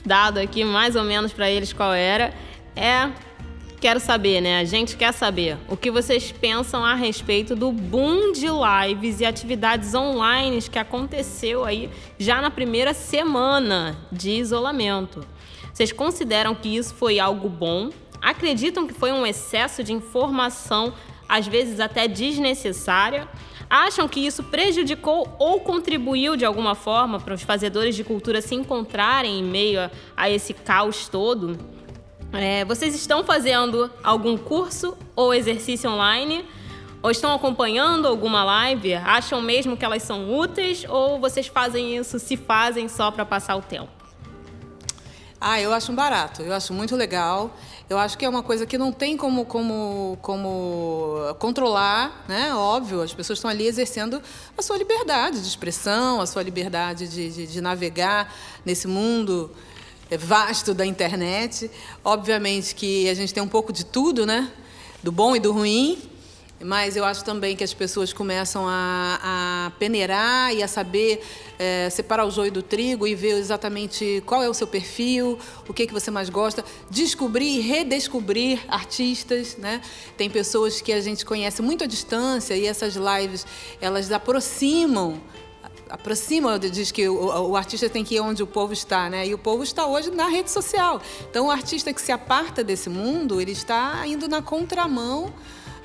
dado 0.04 0.38
aqui 0.38 0.64
mais 0.64 0.96
ou 0.96 1.04
menos 1.04 1.32
para 1.32 1.48
eles 1.48 1.72
qual 1.72 1.94
era, 1.94 2.34
é 2.74 3.12
quero 3.80 4.00
saber, 4.00 4.40
né? 4.40 4.58
A 4.58 4.64
gente 4.64 4.96
quer 4.96 5.12
saber 5.12 5.56
o 5.68 5.76
que 5.76 5.88
vocês 5.88 6.32
pensam 6.32 6.84
a 6.84 6.94
respeito 6.94 7.54
do 7.54 7.70
boom 7.70 8.32
de 8.32 8.48
lives 8.48 9.20
e 9.20 9.24
atividades 9.24 9.94
online 9.94 10.60
que 10.62 10.80
aconteceu 10.80 11.64
aí 11.64 11.88
já 12.18 12.42
na 12.42 12.50
primeira 12.50 12.92
semana 12.92 13.96
de 14.10 14.30
isolamento. 14.30 15.24
Vocês 15.72 15.92
consideram 15.92 16.56
que 16.56 16.76
isso 16.76 16.92
foi 16.92 17.20
algo 17.20 17.48
bom? 17.48 17.90
Acreditam 18.20 18.84
que 18.84 18.92
foi 18.92 19.12
um 19.12 19.24
excesso 19.24 19.84
de 19.84 19.92
informação, 19.92 20.92
às 21.28 21.46
vezes 21.46 21.78
até 21.78 22.08
desnecessária? 22.08 23.28
Acham 23.68 24.08
que 24.08 24.20
isso 24.20 24.42
prejudicou 24.44 25.34
ou 25.38 25.60
contribuiu 25.60 26.36
de 26.36 26.44
alguma 26.44 26.74
forma 26.74 27.20
para 27.20 27.34
os 27.34 27.42
fazedores 27.42 27.94
de 27.94 28.04
cultura 28.04 28.40
se 28.40 28.54
encontrarem 28.54 29.40
em 29.40 29.44
meio 29.44 29.80
a, 29.80 29.90
a 30.16 30.30
esse 30.30 30.54
caos 30.54 31.08
todo? 31.08 31.58
É, 32.32 32.64
vocês 32.64 32.94
estão 32.94 33.24
fazendo 33.24 33.90
algum 34.02 34.36
curso 34.36 34.96
ou 35.14 35.32
exercício 35.32 35.90
online? 35.90 36.44
Ou 37.02 37.10
estão 37.10 37.32
acompanhando 37.32 38.08
alguma 38.08 38.42
live? 38.42 38.94
Acham 38.94 39.40
mesmo 39.40 39.76
que 39.76 39.84
elas 39.84 40.02
são 40.02 40.36
úteis? 40.36 40.84
Ou 40.88 41.20
vocês 41.20 41.46
fazem 41.46 41.96
isso, 41.96 42.18
se 42.18 42.36
fazem 42.36 42.88
só 42.88 43.10
para 43.10 43.24
passar 43.24 43.56
o 43.56 43.62
tempo? 43.62 43.95
Ah, 45.48 45.60
eu 45.60 45.72
acho 45.72 45.92
um 45.92 45.94
barato, 45.94 46.42
eu 46.42 46.52
acho 46.52 46.74
muito 46.74 46.96
legal. 46.96 47.56
Eu 47.88 47.98
acho 47.98 48.18
que 48.18 48.24
é 48.24 48.28
uma 48.28 48.42
coisa 48.42 48.66
que 48.66 48.76
não 48.76 48.90
tem 48.90 49.16
como, 49.16 49.44
como, 49.44 50.18
como 50.20 51.36
controlar, 51.38 52.24
né? 52.26 52.52
Óbvio, 52.52 53.00
as 53.00 53.14
pessoas 53.14 53.38
estão 53.38 53.48
ali 53.48 53.64
exercendo 53.64 54.20
a 54.58 54.60
sua 54.60 54.76
liberdade 54.76 55.40
de 55.40 55.46
expressão, 55.46 56.20
a 56.20 56.26
sua 56.26 56.42
liberdade 56.42 57.06
de, 57.06 57.30
de, 57.30 57.46
de 57.46 57.60
navegar 57.60 58.34
nesse 58.64 58.88
mundo 58.88 59.48
vasto 60.18 60.74
da 60.74 60.84
internet. 60.84 61.70
Obviamente 62.04 62.74
que 62.74 63.08
a 63.08 63.14
gente 63.14 63.32
tem 63.32 63.40
um 63.40 63.48
pouco 63.48 63.72
de 63.72 63.86
tudo, 63.86 64.26
né? 64.26 64.50
Do 65.00 65.12
bom 65.12 65.36
e 65.36 65.38
do 65.38 65.52
ruim. 65.52 65.96
Mas 66.60 66.96
eu 66.96 67.04
acho 67.04 67.22
também 67.22 67.54
que 67.54 67.62
as 67.62 67.74
pessoas 67.74 68.14
começam 68.14 68.66
a, 68.66 69.20
a 69.22 69.72
peneirar 69.78 70.54
e 70.54 70.62
a 70.62 70.68
saber 70.68 71.22
é, 71.58 71.90
separar 71.90 72.24
o 72.24 72.30
joio 72.30 72.50
do 72.50 72.62
trigo 72.62 73.06
e 73.06 73.14
ver 73.14 73.36
exatamente 73.38 74.22
qual 74.24 74.42
é 74.42 74.48
o 74.48 74.54
seu 74.54 74.66
perfil, 74.66 75.38
o 75.68 75.74
que, 75.74 75.86
que 75.86 75.92
você 75.92 76.10
mais 76.10 76.30
gosta, 76.30 76.64
descobrir 76.90 77.58
e 77.58 77.60
redescobrir 77.60 78.64
artistas. 78.68 79.56
Né? 79.58 79.82
Tem 80.16 80.30
pessoas 80.30 80.80
que 80.80 80.92
a 80.92 81.00
gente 81.00 81.26
conhece 81.26 81.60
muito 81.60 81.84
à 81.84 81.86
distância 81.86 82.56
e 82.56 82.66
essas 82.66 82.94
lives 82.96 83.46
elas 83.80 84.10
aproximam 84.10 85.20
aproxima, 85.88 86.58
diz 86.58 86.90
que 86.90 87.08
o, 87.08 87.50
o, 87.50 87.56
artista 87.56 87.88
tem 87.88 88.02
que 88.02 88.16
ir 88.16 88.20
onde 88.20 88.42
o 88.42 88.46
povo 88.46 88.72
está, 88.72 89.08
né? 89.08 89.24
E 89.24 89.32
o 89.32 89.38
povo 89.38 89.62
está 89.62 89.86
hoje 89.86 90.10
na 90.10 90.26
rede 90.26 90.50
social. 90.50 91.00
Então, 91.30 91.46
o 91.46 91.50
artista 91.50 91.92
que 91.92 92.00
se 92.00 92.10
aparta 92.10 92.64
desse 92.64 92.90
mundo, 92.90 93.40
ele 93.40 93.52
está 93.52 94.04
indo 94.04 94.26
na 94.26 94.42
contramão 94.42 95.32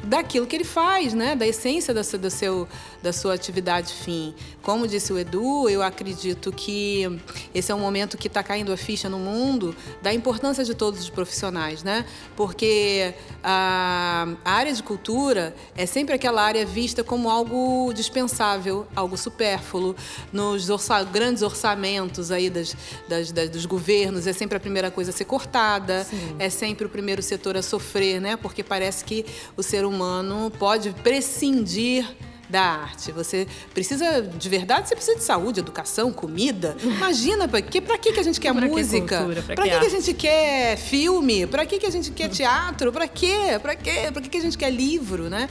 daquilo 0.04 0.48
que 0.48 0.56
ele 0.56 0.64
faz, 0.64 1.14
né? 1.14 1.36
da 1.36 1.46
essência 1.46 1.94
da, 1.94 2.02
do 2.02 2.30
seu, 2.30 2.68
da 3.02 3.14
sua 3.14 3.34
atividade 3.34 3.94
fim. 3.94 4.34
Como 4.62 4.88
disse 4.88 5.14
o 5.14 5.20
Edu, 5.20 5.70
eu 5.70 5.82
acredito 5.82 6.52
que 6.52 7.20
esse 7.54 7.72
é 7.72 7.76
um 7.76 7.80
momento 7.80 8.18
que 8.18 8.28
está 8.28 8.44
caindo 8.44 8.72
a 8.72 8.78
ficha 8.78 9.10
no 9.10 9.20
mundo 9.20 9.76
da 10.02 10.14
importância 10.14 10.64
de 10.64 10.74
todos 10.74 11.00
os 11.00 11.10
profissionais, 11.10 11.84
né? 11.84 12.06
porque 12.36 13.14
a, 13.44 14.28
a 14.44 14.52
área 14.52 14.74
de 14.74 14.82
cultura 14.82 15.56
é 15.76 15.86
sempre 15.86 16.16
aquela 16.16 16.42
área 16.42 16.66
vista 16.66 17.04
como 17.04 17.30
algo 17.30 17.94
dispensável, 17.94 18.88
algo 18.96 19.18
supérfluo. 19.18 19.96
Nos 20.32 20.70
orça, 20.70 21.04
grandes 21.04 21.44
orçamentos 21.44 22.32
aí 22.32 22.50
das, 22.50 22.76
das, 23.08 23.32
das, 23.32 23.50
dos 23.50 23.66
governos, 23.66 24.28
é 24.28 24.34
sempre 24.34 24.58
a 24.58 24.60
primeira 24.60 24.90
coisa 24.90 25.12
a 25.12 25.14
ser 25.14 25.26
cortada, 25.26 26.04
Sim. 26.04 26.36
é 26.40 26.50
sempre 26.50 26.86
o 26.86 26.90
primeiro 26.90 27.22
setor 27.22 27.56
a 27.56 27.62
sofrer, 27.62 28.20
né? 28.20 28.36
porque 28.36 28.64
parece 28.64 29.04
que 29.06 29.26
o 29.56 29.64
ser 29.64 29.86
humano 29.86 29.91
humano 29.92 30.52
pode 30.58 30.92
prescindir 31.04 32.08
da 32.52 32.62
arte. 32.62 33.12
Você 33.14 33.48
precisa, 33.74 34.22
de 34.22 34.50
verdade, 34.50 34.90
você 34.90 34.96
precisa 34.96 35.18
de 35.18 35.24
saúde, 35.24 35.62
educação, 35.62 36.12
comida. 36.12 36.76
Imagina, 36.84 37.48
para 37.48 37.62
que, 37.62 37.80
que, 37.80 38.12
que 38.12 38.20
a 38.20 38.24
gente 38.24 38.40
quer 38.40 38.54
pra 38.54 38.68
música? 38.68 39.26
Para 39.46 39.64
que, 39.64 39.70
que, 39.70 39.80
que, 39.80 39.86
a 39.86 39.90
gente 39.90 40.14
quer 40.14 40.78
filme? 40.78 41.48
Para 41.48 41.66
que, 41.66 41.80
que 41.80 41.86
a 41.86 41.90
gente 41.90 42.12
quer 42.12 42.30
teatro? 42.30 42.92
Para 42.92 43.08
quê? 43.08 43.58
Para 43.62 43.76
quê? 43.76 44.12
Para 44.12 44.22
que, 44.22 44.30
que 44.30 44.38
a 44.38 44.42
gente 44.42 44.58
quer 44.58 44.70
livro, 44.70 45.30
né? 45.30 45.50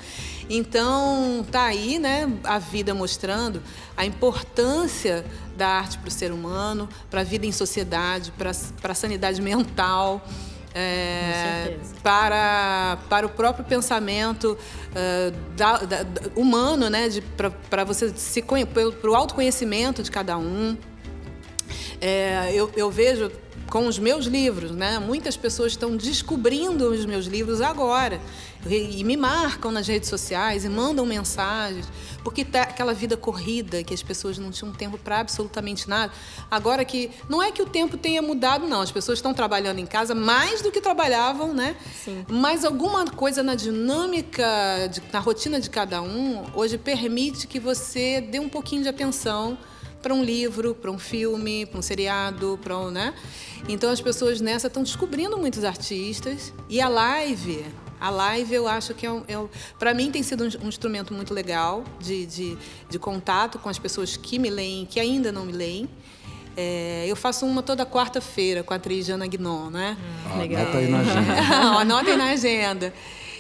Então, 0.53 1.47
tá 1.51 1.65
aí, 1.65 1.99
né, 2.01 2.29
a 2.43 2.59
vida 2.59 2.93
mostrando 2.93 3.63
a 3.97 4.05
importância 4.05 5.25
da 5.57 5.69
arte 5.69 5.97
para 5.99 6.09
o 6.09 6.11
ser 6.11 6.33
humano, 6.33 6.89
para 7.09 7.21
a 7.21 7.25
vida 7.25 7.47
em 7.47 7.53
sociedade, 7.53 8.33
para 8.33 8.51
a 8.51 8.95
sanidade 8.95 9.41
mental 9.41 10.27
é, 10.75 11.77
para, 12.03 12.99
para 13.09 13.27
o 13.27 13.29
próprio 13.29 13.65
pensamento 13.65 14.57
uh, 14.57 15.57
da, 15.57 15.79
da, 15.79 16.07
humano, 16.37 16.89
né? 16.89 17.09
Para 17.69 17.85
você 17.85 18.11
se 18.11 18.43
para 18.43 19.11
o 19.11 19.15
autoconhecimento 19.15 20.03
de 20.03 20.11
cada 20.11 20.39
um. 20.39 20.77
É, 22.01 22.51
eu, 22.53 22.71
eu 22.77 22.91
vejo 22.91 23.31
com 23.69 23.87
os 23.87 23.99
meus 23.99 24.27
livros, 24.27 24.73
né? 24.73 24.99
Muitas 24.99 25.37
pessoas 25.37 25.73
estão 25.73 25.97
descobrindo 25.97 26.91
os 26.91 27.05
meus 27.05 27.27
livros 27.27 27.61
agora 27.61 28.21
e 28.69 29.03
me 29.05 29.17
marcam 29.17 29.71
nas 29.71 29.87
redes 29.87 30.09
sociais 30.09 30.65
e 30.65 30.69
mandam 30.69 31.07
mensagens, 31.07 31.87
porque 32.23 32.45
tá 32.45 32.63
aquela 32.63 32.93
vida 32.93 33.17
corrida 33.17 33.83
que 33.83 33.95
as 33.95 34.03
pessoas 34.03 34.39
não 34.39 34.51
tinham 34.51 34.73
tempo 34.73 34.99
para 34.99 35.21
absolutamente 35.21 35.89
nada. 35.89 36.13
Agora 36.51 36.85
que 36.85 37.11
não 37.29 37.43
é 37.43 37.51
que 37.51 37.63
o 37.63 37.67
tempo 37.67 37.97
tenha 37.97 38.21
mudado, 38.21 38.67
não, 38.67 38.83
as 38.83 38.93
pessoas 38.93 39.19
estão 39.19 39.33
trabalhando 39.33 39.79
em 39.79 39.87
casa 39.87 40.15
mais 40.15 40.61
do 40.61 40.71
que 40.71 40.81
trabalhavam, 40.81 41.55
né? 41.55 41.75
Sim. 42.05 42.25
Mas 42.29 42.65
alguma 42.65 43.07
coisa 43.07 43.43
na 43.43 43.55
dinâmica, 43.55 44.45
de, 44.91 45.03
na 45.13 45.21
rotina 45.21 45.59
de 45.59 45.71
cada 45.71 46.03
um, 46.03 46.45
hoje 46.55 46.77
permite 46.77 47.47
que 47.47 47.59
você 47.59 48.21
dê 48.21 48.39
um 48.39 48.49
pouquinho 48.49 48.83
de 48.83 48.89
atenção 48.89 49.57
para 50.03 50.15
um 50.15 50.23
livro, 50.23 50.75
para 50.75 50.91
um 50.91 50.99
filme, 50.99 51.67
para 51.67 51.79
um 51.79 51.83
seriado, 51.83 52.59
para 52.63 52.77
um, 52.79 52.91
né? 52.91 53.15
Então 53.69 53.91
as 53.91 54.01
pessoas 54.01 54.41
nessa 54.41 54.67
estão 54.67 54.83
descobrindo 54.83 55.37
muitos 55.37 55.65
artistas 55.65 56.53
e 56.69 56.81
a 56.81 56.89
live, 56.89 57.65
a 58.01 58.11
live 58.11 58.55
eu 58.55 58.67
acho 58.67 58.95
que 58.95 59.05
é, 59.05 59.13
um, 59.13 59.23
é 59.29 59.39
um 59.39 59.49
para 59.79 59.93
mim 59.93 60.11
tem 60.11 60.23
sido 60.23 60.45
um, 60.45 60.65
um 60.65 60.69
instrumento 60.69 61.13
muito 61.13 61.35
legal 61.35 61.85
de, 62.01 62.25
de, 62.27 62.59
de, 62.89 62.99
contato 62.99 63.59
com 63.59 63.69
as 63.69 63.79
pessoas 63.79 64.17
que 64.17 64.39
me 64.39 64.49
leem, 64.49 64.87
que 64.87 64.99
ainda 64.99 65.31
não 65.31 65.45
me 65.45 65.53
leem. 65.53 65.89
É, 66.57 67.05
eu 67.07 67.15
faço 67.15 67.47
uma 67.47 67.63
toda 67.63 67.87
quarta-feira 67.87 68.63
com 68.63 68.73
a 68.73 68.77
atriz 68.77 69.07
Jana 69.07 69.27
Guinon, 69.27 69.71
né? 69.71 69.97
Ah, 70.27 70.39
legal. 70.39 70.63
Anota 70.63 70.79
aí 70.79 70.89
na 70.89 71.01
agenda. 71.01 71.35
Anota 71.81 72.11
aí 72.11 72.17
na 72.17 72.31
agenda. 72.31 72.95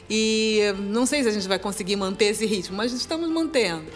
E 0.09 0.61
não 0.79 1.07
sei 1.07 1.23
se 1.23 1.29
a 1.29 1.33
gente 1.33 1.47
vai 1.47 1.59
conseguir 1.59 1.97
manter 1.97 2.26
esse 2.26 2.45
ritmo, 2.45 2.76
mas 2.76 2.93
estamos 2.93 3.29
mantendo. 3.31 3.87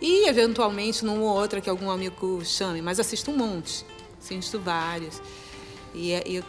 E, 0.00 0.28
eventualmente, 0.28 1.04
num 1.04 1.22
ou 1.22 1.34
outra 1.34 1.60
que 1.60 1.70
algum 1.70 1.90
amigo 1.90 2.44
chame, 2.44 2.82
mas 2.82 3.00
assisto 3.00 3.30
um 3.30 3.36
monte, 3.36 3.84
assisto 4.20 4.58
vários. 4.58 5.22
E, 5.94 6.12
é, 6.12 6.22
e 6.26 6.44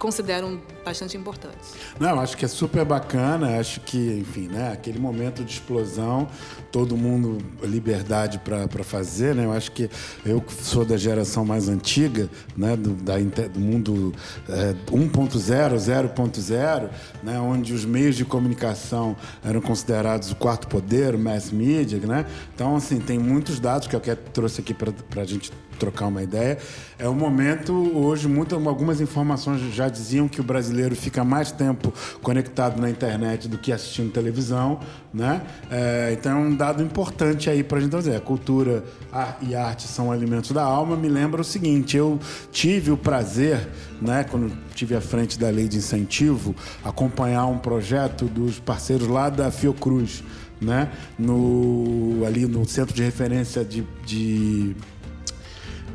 consideram 0.00 0.58
bastante 0.82 1.14
importantes. 1.14 1.74
Não, 2.00 2.18
acho 2.18 2.34
que 2.34 2.44
é 2.46 2.48
super 2.48 2.86
bacana, 2.86 3.60
acho 3.60 3.80
que, 3.82 4.18
enfim, 4.18 4.48
né, 4.48 4.72
aquele 4.72 4.98
momento 4.98 5.44
de 5.44 5.52
explosão, 5.52 6.26
todo 6.72 6.96
mundo 6.96 7.38
liberdade 7.62 8.38
para 8.38 8.82
fazer, 8.82 9.34
né? 9.34 9.44
Eu 9.44 9.52
acho 9.52 9.70
que 9.72 9.90
eu 10.24 10.42
sou 10.62 10.86
da 10.86 10.96
geração 10.96 11.44
mais 11.44 11.68
antiga, 11.68 12.30
né, 12.56 12.76
do, 12.76 12.94
da, 12.94 13.18
do 13.18 13.60
mundo 13.60 14.14
é, 14.48 14.74
1.0, 14.90 15.74
0.0, 15.76 16.90
né, 17.22 17.38
onde 17.38 17.74
os 17.74 17.84
meios 17.84 18.16
de 18.16 18.24
comunicação 18.24 19.14
eram 19.44 19.60
considerados 19.60 20.32
o 20.32 20.36
quarto 20.36 20.66
poder, 20.66 21.14
o 21.14 21.18
mass 21.18 21.50
media, 21.50 21.98
né? 21.98 22.24
Então, 22.54 22.74
assim, 22.74 22.98
tem 22.98 23.18
muitos 23.18 23.60
dados 23.60 23.86
que 23.86 23.94
eu 23.94 24.00
quero, 24.00 24.18
trouxe 24.32 24.62
aqui 24.62 24.72
para 24.72 24.94
a 25.20 25.26
gente 25.26 25.52
trocar 25.80 26.06
uma 26.06 26.22
ideia. 26.22 26.58
É 26.98 27.08
um 27.08 27.14
momento, 27.14 27.72
hoje, 27.96 28.28
muito, 28.28 28.54
algumas 28.54 29.00
informações 29.00 29.60
já 29.74 29.88
diziam 29.88 30.28
que 30.28 30.40
o 30.40 30.44
brasileiro 30.44 30.94
fica 30.94 31.24
mais 31.24 31.50
tempo 31.50 31.92
conectado 32.22 32.78
na 32.78 32.90
internet 32.90 33.48
do 33.48 33.56
que 33.56 33.72
assistindo 33.72 34.12
televisão, 34.12 34.78
né? 35.12 35.40
É, 35.70 36.10
então 36.12 36.32
é 36.32 36.34
um 36.34 36.54
dado 36.54 36.82
importante 36.82 37.48
aí 37.48 37.64
para 37.64 37.78
a 37.78 37.80
gente 37.80 37.96
dizer. 37.96 38.16
A 38.16 38.20
cultura 38.20 38.84
e 39.40 39.54
arte 39.54 39.88
são 39.88 40.12
alimentos 40.12 40.50
da 40.50 40.62
alma. 40.62 40.94
Me 40.94 41.08
lembra 41.08 41.40
o 41.40 41.44
seguinte: 41.44 41.96
eu 41.96 42.20
tive 42.52 42.90
o 42.90 42.96
prazer, 42.96 43.66
né, 44.00 44.24
quando 44.24 44.52
tive 44.74 44.94
à 44.94 45.00
frente 45.00 45.38
da 45.38 45.48
lei 45.48 45.66
de 45.66 45.78
incentivo, 45.78 46.54
acompanhar 46.84 47.46
um 47.46 47.58
projeto 47.58 48.26
dos 48.26 48.60
parceiros 48.60 49.08
lá 49.08 49.30
da 49.30 49.50
Fiocruz. 49.50 50.22
Né? 50.60 50.92
No, 51.18 52.22
ali 52.26 52.44
no 52.44 52.68
centro 52.68 52.94
de 52.94 53.02
referência 53.02 53.64
de, 53.64 53.82
de 54.04 54.76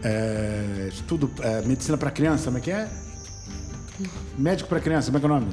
é, 0.05 0.87
estudo, 0.87 1.31
é, 1.41 1.61
medicina 1.63 1.97
para 1.97 2.11
criança, 2.11 2.45
como 2.45 2.59
é 2.59 2.61
que 2.61 2.71
é? 2.71 2.87
Médico 4.37 4.69
para 4.69 4.79
criança, 4.79 5.07
como 5.07 5.17
é 5.17 5.19
que 5.19 5.25
é 5.25 5.29
o 5.29 5.33
nome? 5.33 5.47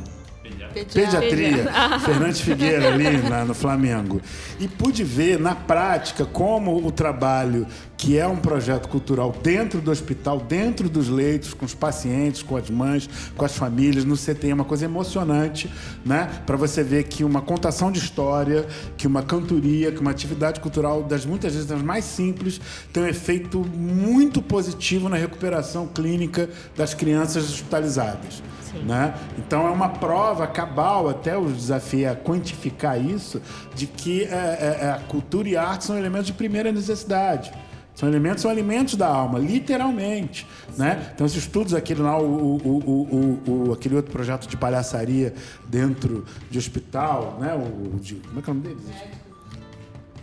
Pediatria. 0.72 1.66
Fernandes 2.04 2.40
Figueira, 2.40 2.92
ali 2.92 3.18
na, 3.28 3.44
no 3.44 3.54
Flamengo. 3.54 4.20
E 4.58 4.66
pude 4.68 5.04
ver 5.04 5.38
na 5.38 5.54
prática 5.54 6.24
como 6.24 6.86
o 6.86 6.90
trabalho, 6.90 7.66
que 7.96 8.18
é 8.18 8.26
um 8.26 8.36
projeto 8.36 8.88
cultural 8.88 9.32
dentro 9.42 9.80
do 9.80 9.90
hospital, 9.90 10.40
dentro 10.40 10.88
dos 10.88 11.08
leitos, 11.08 11.54
com 11.54 11.64
os 11.64 11.74
pacientes, 11.74 12.42
com 12.42 12.56
as 12.56 12.68
mães, 12.68 13.08
com 13.36 13.44
as 13.44 13.56
famílias, 13.56 14.04
no 14.04 14.16
CT, 14.16 14.50
é 14.50 14.54
uma 14.54 14.64
coisa 14.64 14.84
emocionante, 14.84 15.70
né? 16.04 16.28
Para 16.44 16.56
você 16.56 16.82
ver 16.82 17.04
que 17.04 17.22
uma 17.22 17.40
contação 17.40 17.92
de 17.92 18.00
história, 18.00 18.66
que 18.96 19.06
uma 19.06 19.22
cantoria, 19.22 19.92
que 19.92 20.00
uma 20.00 20.10
atividade 20.10 20.58
cultural, 20.60 21.02
das 21.02 21.24
muitas 21.24 21.52
vezes 21.52 21.68
das 21.68 21.80
mais 21.80 22.04
simples, 22.04 22.60
tem 22.92 23.04
um 23.04 23.06
efeito 23.06 23.60
muito 23.60 24.42
positivo 24.42 25.08
na 25.08 25.16
recuperação 25.16 25.86
clínica 25.86 26.50
das 26.76 26.94
crianças 26.94 27.44
hospitalizadas. 27.44 28.42
Né? 28.86 29.14
Então 29.38 29.66
é 29.66 29.70
uma 29.70 29.90
prova 29.90 30.46
cabal, 30.62 31.08
até 31.08 31.36
o 31.36 31.50
desafio 31.50 32.08
é 32.08 32.14
quantificar 32.14 33.00
isso, 33.00 33.42
de 33.74 33.86
que 33.86 34.24
é, 34.24 34.26
é, 34.26 34.78
é, 34.82 34.90
a 34.90 35.00
cultura 35.00 35.48
e 35.48 35.56
a 35.56 35.64
arte 35.64 35.84
são 35.84 35.98
elementos 35.98 36.26
de 36.26 36.32
primeira 36.32 36.70
necessidade. 36.70 37.52
São 37.94 38.08
elementos, 38.08 38.40
são 38.40 38.50
alimentos 38.50 38.94
da 38.94 39.06
alma, 39.06 39.38
literalmente. 39.38 40.46
Né? 40.78 41.10
Então, 41.14 41.26
esses 41.26 41.42
estudos, 41.42 41.74
aquele 41.74 42.00
lá, 42.00 42.18
o, 42.18 42.56
o, 42.56 43.42
o, 43.46 43.68
o, 43.68 43.72
aquele 43.72 43.96
outro 43.96 44.10
projeto 44.10 44.48
de 44.48 44.56
palhaçaria 44.56 45.34
dentro 45.68 46.24
de 46.50 46.58
hospital, 46.58 47.36
né? 47.38 47.52
O, 47.54 47.98
de, 47.98 48.14
como 48.14 48.38
é 48.38 48.42
que 48.42 48.48
é 48.48 48.52
o 48.52 48.56
nome 48.56 48.68
deles? 48.68 48.84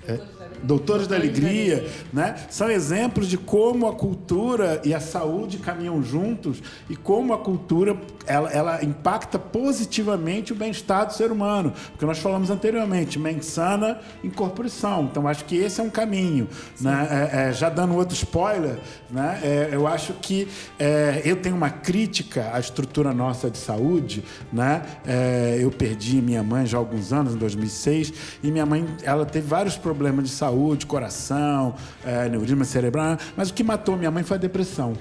É, 0.08 0.20
Doutores 0.64 1.08
da 1.08 1.16
Alegria, 1.16 1.88
né? 2.12 2.36
São 2.50 2.70
exemplos 2.70 3.28
de 3.28 3.38
como 3.38 3.88
a 3.88 3.94
cultura 3.94 4.82
e 4.84 4.94
a 4.94 5.00
saúde 5.00 5.58
caminham 5.58 6.02
juntos 6.04 6.62
e 6.90 6.96
como 6.96 7.34
a 7.34 7.38
cultura 7.38 7.98
ela, 8.30 8.50
ela 8.52 8.84
impacta 8.84 9.40
positivamente 9.40 10.54
o 10.54 10.56
bem-estar 10.56 11.08
do 11.08 11.14
ser 11.14 11.32
humano. 11.32 11.74
Porque 11.92 12.06
nós 12.06 12.20
falamos 12.20 12.50
anteriormente, 12.50 13.18
mente 13.18 13.46
sana 13.46 14.00
em 14.24 14.30
corporação. 14.30 15.10
Então, 15.10 15.28
acho 15.28 15.46
que 15.46 15.56
esse 15.56 15.82
é 15.82 15.84
um 15.84 15.90
caminho. 15.90 16.48
Né? 16.80 17.08
É, 17.10 17.50
é, 17.50 17.54
já 17.54 17.70
dando 17.70 17.96
outro 17.96 18.14
spoiler, 18.16 18.78
né? 19.10 19.40
É, 19.42 19.70
eu 19.72 19.88
acho 19.88 20.14
que 20.14 20.48
é, 20.78 21.24
eu 21.26 21.38
tenho 21.38 21.56
uma 21.56 21.72
crítica 21.72 22.52
à 22.54 22.60
estrutura 22.60 23.14
nossa 23.14 23.50
de 23.50 23.58
saúde. 23.58 24.24
Né? 24.54 24.84
É, 25.06 25.58
eu 25.60 25.72
perdi 25.72 26.22
minha 26.22 26.44
mãe 26.44 26.68
já 26.68 26.78
há 26.78 26.80
alguns 26.80 27.12
anos, 27.12 27.34
em 27.34 27.38
2006, 27.38 28.14
e 28.44 28.52
minha 28.52 28.66
mãe 28.66 28.86
ela 29.04 29.26
teve 29.26 29.48
vários 29.48 29.76
problemas 29.76 30.26
de 30.26 30.32
saúde, 30.40 30.86
coração, 30.86 31.76
é, 32.04 32.30
neurisma 32.30 32.64
cerebral, 32.64 33.18
mas 33.36 33.50
o 33.50 33.54
que 33.54 33.64
matou 33.64 33.98
minha 33.98 34.12
mãe 34.12 34.24
foi 34.24 34.38
a 34.38 34.40
depressão. 34.40 34.94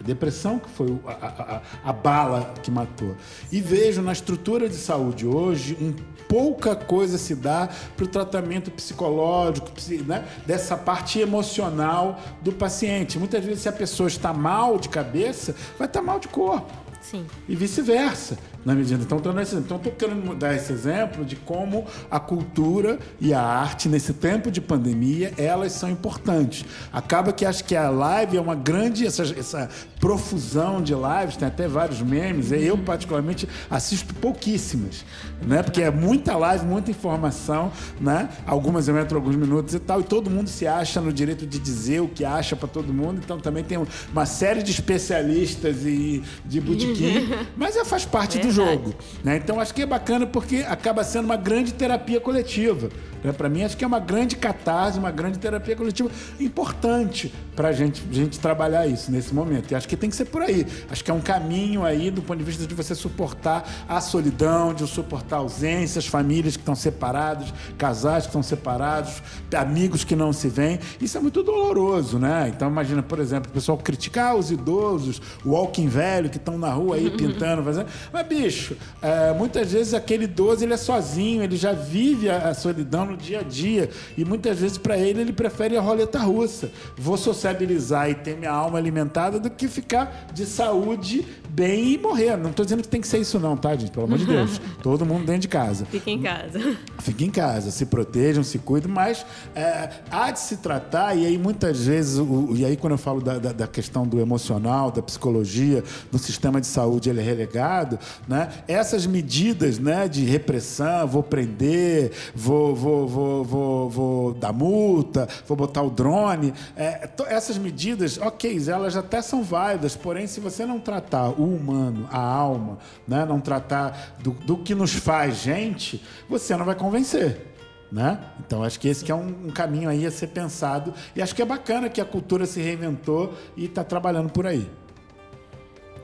Depressão 0.00 0.60
que 0.60 0.68
foi 0.70 0.96
a, 1.04 1.26
a, 1.26 1.90
a, 1.90 1.92
bala 1.92 2.54
que 2.62 2.70
matou. 2.70 3.16
E 3.50 3.60
vejo 3.60 4.00
na 4.02 4.12
estrutura 4.12 4.68
de 4.68 4.76
saúde 4.76 5.26
hoje 5.26 5.76
um 5.80 5.92
pouca 6.28 6.76
coisa 6.76 7.18
se 7.18 7.34
dá 7.34 7.68
para 7.96 8.04
o 8.04 8.08
tratamento 8.08 8.70
psicológico, 8.70 9.70
né? 10.06 10.24
dessa 10.44 10.76
parte 10.76 11.18
emocional 11.18 12.20
do 12.42 12.52
paciente. 12.52 13.18
Muitas 13.18 13.44
vezes, 13.44 13.62
se 13.62 13.68
a 13.68 13.72
pessoa 13.72 14.06
está 14.08 14.32
mal 14.32 14.78
de 14.78 14.88
cabeça, 14.88 15.54
vai 15.78 15.86
estar 15.86 16.02
mal 16.02 16.20
de 16.20 16.28
corpo. 16.28 16.72
Sim. 17.00 17.26
E 17.48 17.56
vice-versa 17.56 18.36
na 18.66 18.74
medida. 18.74 19.00
Então, 19.00 19.18
estou 19.18 19.32
então, 19.60 19.78
querendo 19.96 20.34
dar 20.34 20.52
esse 20.52 20.72
exemplo 20.72 21.24
de 21.24 21.36
como 21.36 21.86
a 22.10 22.18
cultura 22.18 22.98
e 23.20 23.32
a 23.32 23.40
arte, 23.40 23.88
nesse 23.88 24.12
tempo 24.12 24.50
de 24.50 24.60
pandemia, 24.60 25.32
elas 25.38 25.70
são 25.70 25.88
importantes. 25.88 26.64
Acaba 26.92 27.32
que 27.32 27.46
acho 27.46 27.62
que 27.62 27.76
a 27.76 27.88
live 27.88 28.36
é 28.36 28.40
uma 28.40 28.56
grande, 28.56 29.06
essa, 29.06 29.22
essa 29.22 29.68
profusão 30.00 30.82
de 30.82 30.92
lives, 30.94 31.36
tem 31.36 31.46
até 31.46 31.68
vários 31.68 32.02
memes. 32.02 32.50
Eu, 32.50 32.76
particularmente, 32.76 33.48
assisto 33.70 34.12
pouquíssimas, 34.14 35.04
né? 35.46 35.62
Porque 35.62 35.82
é 35.82 35.90
muita 35.90 36.36
live, 36.36 36.66
muita 36.66 36.90
informação, 36.90 37.70
né? 38.00 38.28
Algumas 38.44 38.88
eu 38.88 38.98
entro 38.98 39.16
alguns 39.16 39.36
minutos 39.36 39.74
e 39.74 39.78
tal, 39.78 40.00
e 40.00 40.04
todo 40.04 40.28
mundo 40.28 40.50
se 40.50 40.66
acha 40.66 41.00
no 41.00 41.12
direito 41.12 41.46
de 41.46 41.60
dizer 41.60 42.00
o 42.00 42.08
que 42.08 42.24
acha 42.24 42.56
para 42.56 42.66
todo 42.66 42.92
mundo. 42.92 43.20
Então, 43.24 43.38
também 43.38 43.62
tem 43.62 43.78
uma 44.12 44.26
série 44.26 44.60
de 44.60 44.72
especialistas 44.72 45.84
e 45.84 46.24
de 46.44 46.60
botequim, 46.60 47.28
mas 47.56 47.76
é, 47.76 47.84
faz 47.84 48.04
parte 48.04 48.40
é. 48.40 48.42
do 48.42 48.55
jogo. 48.56 48.94
Né? 49.22 49.36
Então 49.36 49.60
acho 49.60 49.74
que 49.74 49.82
é 49.82 49.86
bacana 49.86 50.26
porque 50.26 50.64
acaba 50.68 51.04
sendo 51.04 51.26
uma 51.26 51.36
grande 51.36 51.72
terapia 51.72 52.20
coletiva. 52.20 52.88
Né? 53.22 53.32
Para 53.32 53.48
mim, 53.48 53.64
acho 53.64 53.76
que 53.76 53.84
é 53.84 53.86
uma 53.86 53.98
grande 53.98 54.36
catarse, 54.36 54.98
uma 54.98 55.10
grande 55.10 55.38
terapia 55.38 55.74
coletiva 55.74 56.10
importante 56.38 57.32
para 57.56 57.68
a 57.68 57.72
gente, 57.72 58.02
gente 58.10 58.38
trabalhar 58.38 58.86
isso 58.86 59.10
nesse 59.10 59.34
momento. 59.34 59.70
E 59.70 59.74
acho 59.74 59.88
que 59.88 59.96
tem 59.96 60.10
que 60.10 60.16
ser 60.16 60.26
por 60.26 60.42
aí. 60.42 60.66
Acho 60.90 61.02
que 61.02 61.10
é 61.10 61.14
um 61.14 61.20
caminho 61.20 61.84
aí 61.84 62.10
do 62.10 62.22
ponto 62.22 62.38
de 62.38 62.44
vista 62.44 62.66
de 62.66 62.74
você 62.74 62.94
suportar 62.94 63.68
a 63.88 64.00
solidão, 64.00 64.72
de 64.72 64.86
suportar 64.86 65.38
ausências, 65.38 66.06
famílias 66.06 66.56
que 66.56 66.62
estão 66.62 66.74
separadas, 66.74 67.52
casais 67.76 68.24
que 68.24 68.28
estão 68.28 68.42
separados, 68.42 69.22
amigos 69.56 70.04
que 70.04 70.14
não 70.14 70.32
se 70.32 70.48
veem. 70.48 70.78
Isso 71.00 71.16
é 71.18 71.20
muito 71.20 71.42
doloroso, 71.42 72.18
né? 72.18 72.52
Então 72.54 72.68
imagina, 72.68 73.02
por 73.02 73.18
exemplo, 73.18 73.50
o 73.50 73.54
pessoal 73.54 73.78
criticar 73.78 74.36
os 74.36 74.50
idosos, 74.50 75.20
o 75.44 75.50
walking 75.50 75.88
velho 75.88 76.28
que 76.28 76.36
estão 76.36 76.58
na 76.58 76.70
rua 76.70 76.96
aí 76.96 77.10
pintando, 77.16 77.62
fazendo. 77.62 77.88
Mas, 78.12 78.26
bicho, 78.46 78.76
é, 79.02 79.32
muitas 79.32 79.72
vezes 79.72 79.94
aquele 79.94 80.24
idoso 80.24 80.64
ele 80.64 80.74
é 80.74 80.76
sozinho, 80.76 81.42
ele 81.42 81.56
já 81.56 81.72
vive 81.72 82.28
a, 82.30 82.48
a 82.48 82.54
solidão 82.54 83.06
no 83.06 83.16
dia 83.16 83.40
a 83.40 83.42
dia. 83.42 83.90
E 84.16 84.24
muitas 84.24 84.58
vezes, 84.58 84.78
para 84.78 84.96
ele, 84.96 85.20
ele 85.20 85.32
prefere 85.32 85.76
a 85.76 85.80
roleta 85.80 86.18
russa. 86.18 86.70
Vou 86.96 87.16
sociabilizar 87.16 88.10
e 88.10 88.14
ter 88.14 88.36
minha 88.36 88.50
alma 88.50 88.78
alimentada 88.78 89.38
do 89.38 89.50
que 89.50 89.68
ficar 89.68 90.28
de 90.32 90.46
saúde 90.46 91.26
bem 91.48 91.94
e 91.94 91.98
morrer. 91.98 92.36
Não 92.36 92.50
estou 92.50 92.64
dizendo 92.64 92.82
que 92.82 92.88
tem 92.88 93.00
que 93.00 93.08
ser 93.08 93.18
isso, 93.18 93.38
não, 93.38 93.56
tá, 93.56 93.74
gente? 93.74 93.90
Pelo 93.90 94.06
amor 94.06 94.18
de 94.18 94.26
Deus. 94.26 94.60
Todo 94.82 95.06
mundo 95.06 95.24
dentro 95.24 95.42
de 95.42 95.48
casa. 95.48 95.86
Fique 95.86 96.10
em 96.10 96.20
casa. 96.20 96.76
Fique 96.98 97.24
em 97.24 97.30
casa, 97.30 97.70
se 97.70 97.86
protejam, 97.86 98.42
se 98.42 98.58
cuidem, 98.58 98.90
mas 98.90 99.24
é, 99.54 99.90
há 100.10 100.30
de 100.30 100.40
se 100.40 100.58
tratar, 100.58 101.14
e 101.14 101.24
aí 101.24 101.38
muitas 101.38 101.86
vezes, 101.86 102.18
o, 102.18 102.54
e 102.54 102.64
aí 102.64 102.76
quando 102.76 102.92
eu 102.92 102.98
falo 102.98 103.20
da, 103.20 103.38
da, 103.38 103.52
da, 103.52 103.66
questão 103.66 104.06
do 104.06 104.20
emocional, 104.20 104.90
da 104.90 105.02
psicologia, 105.02 105.82
do 106.10 106.18
sistema 106.18 106.60
de 106.60 106.66
saúde, 106.66 107.08
ele 107.08 107.20
é 107.20 107.22
relegado, 107.22 107.98
né? 108.26 108.52
Essas 108.66 109.06
medidas 109.06 109.78
né, 109.78 110.08
de 110.08 110.24
repressão, 110.24 111.06
vou 111.06 111.22
prender, 111.22 112.12
vou, 112.34 112.74
vou, 112.74 113.06
vou, 113.06 113.44
vou, 113.44 113.90
vou 113.90 114.34
dar 114.34 114.52
multa, 114.52 115.28
vou 115.46 115.56
botar 115.56 115.82
o 115.82 115.90
drone, 115.90 116.52
é, 116.76 117.08
essas 117.28 117.56
medidas, 117.58 118.18
ok, 118.18 118.60
elas 118.68 118.96
até 118.96 119.22
são 119.22 119.42
válidas, 119.42 119.96
porém, 119.96 120.26
se 120.26 120.40
você 120.40 120.66
não 120.66 120.80
tratar 120.80 121.28
o 121.30 121.44
humano, 121.44 122.08
a 122.10 122.20
alma, 122.20 122.78
né? 123.06 123.24
não 123.24 123.40
tratar 123.40 124.16
do, 124.18 124.32
do 124.32 124.56
que 124.56 124.74
nos 124.74 124.92
faz 124.92 125.36
gente, 125.36 126.02
você 126.28 126.56
não 126.56 126.64
vai 126.64 126.74
convencer. 126.74 127.52
Né? 127.90 128.18
Então 128.44 128.64
acho 128.64 128.80
que 128.80 128.88
esse 128.88 129.04
que 129.04 129.12
é 129.12 129.14
um, 129.14 129.28
um, 129.46 129.50
caminho 129.50 129.88
aí 129.88 130.04
a 130.04 130.10
ser 130.10 130.26
pensado 130.26 130.92
e 131.14 131.22
acho 131.22 131.32
que 131.32 131.40
é 131.40 131.44
bacana 131.44 131.88
que 131.88 132.00
a 132.00 132.04
cultura 132.04 132.44
se 132.44 132.60
reinventou 132.60 133.32
e 133.56 133.66
está 133.66 133.84
trabalhando 133.84 134.28
por 134.28 134.44
aí. 134.44 134.68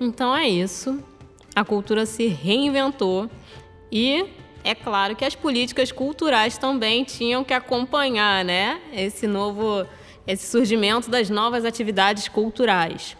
Então 0.01 0.35
é 0.35 0.49
isso. 0.49 1.03
A 1.55 1.65
cultura 1.65 2.07
se 2.07 2.27
reinventou 2.27 3.31
e 3.91 4.25
é 4.65 4.75
claro 4.75 5.15
que 5.15 5.25
as 5.25 5.35
políticas 5.35 5.93
culturais 5.93 6.57
também 6.57 7.05
tinham 7.05 7.45
que 7.45 7.53
acompanhar, 7.53 8.45
né? 8.45 8.81
Esse 8.93 9.27
novo, 9.27 9.87
esse 10.27 10.47
surgimento 10.47 11.11
das 11.11 11.29
novas 11.29 11.65
atividades 11.65 12.29
culturais. 12.29 13.17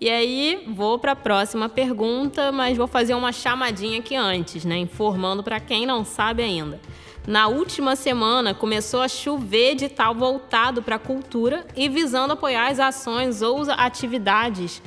E 0.00 0.08
aí, 0.08 0.64
vou 0.68 0.98
para 0.98 1.12
a 1.12 1.16
próxima 1.16 1.68
pergunta, 1.68 2.52
mas 2.52 2.76
vou 2.76 2.86
fazer 2.86 3.14
uma 3.14 3.32
chamadinha 3.32 3.98
aqui 3.98 4.14
antes, 4.14 4.64
né? 4.64 4.76
Informando 4.76 5.42
para 5.42 5.58
quem 5.58 5.84
não 5.84 6.04
sabe 6.04 6.42
ainda. 6.42 6.80
Na 7.26 7.48
última 7.48 7.96
semana, 7.96 8.54
começou 8.54 9.02
a 9.02 9.08
chover 9.08 9.74
de 9.74 9.88
tal 9.88 10.14
voltado 10.14 10.80
para 10.80 10.94
a 10.94 10.98
cultura 10.98 11.66
e 11.74 11.88
visando 11.88 12.34
apoiar 12.34 12.68
as 12.68 12.78
ações 12.78 13.42
ou 13.42 13.68
atividades, 13.68 14.80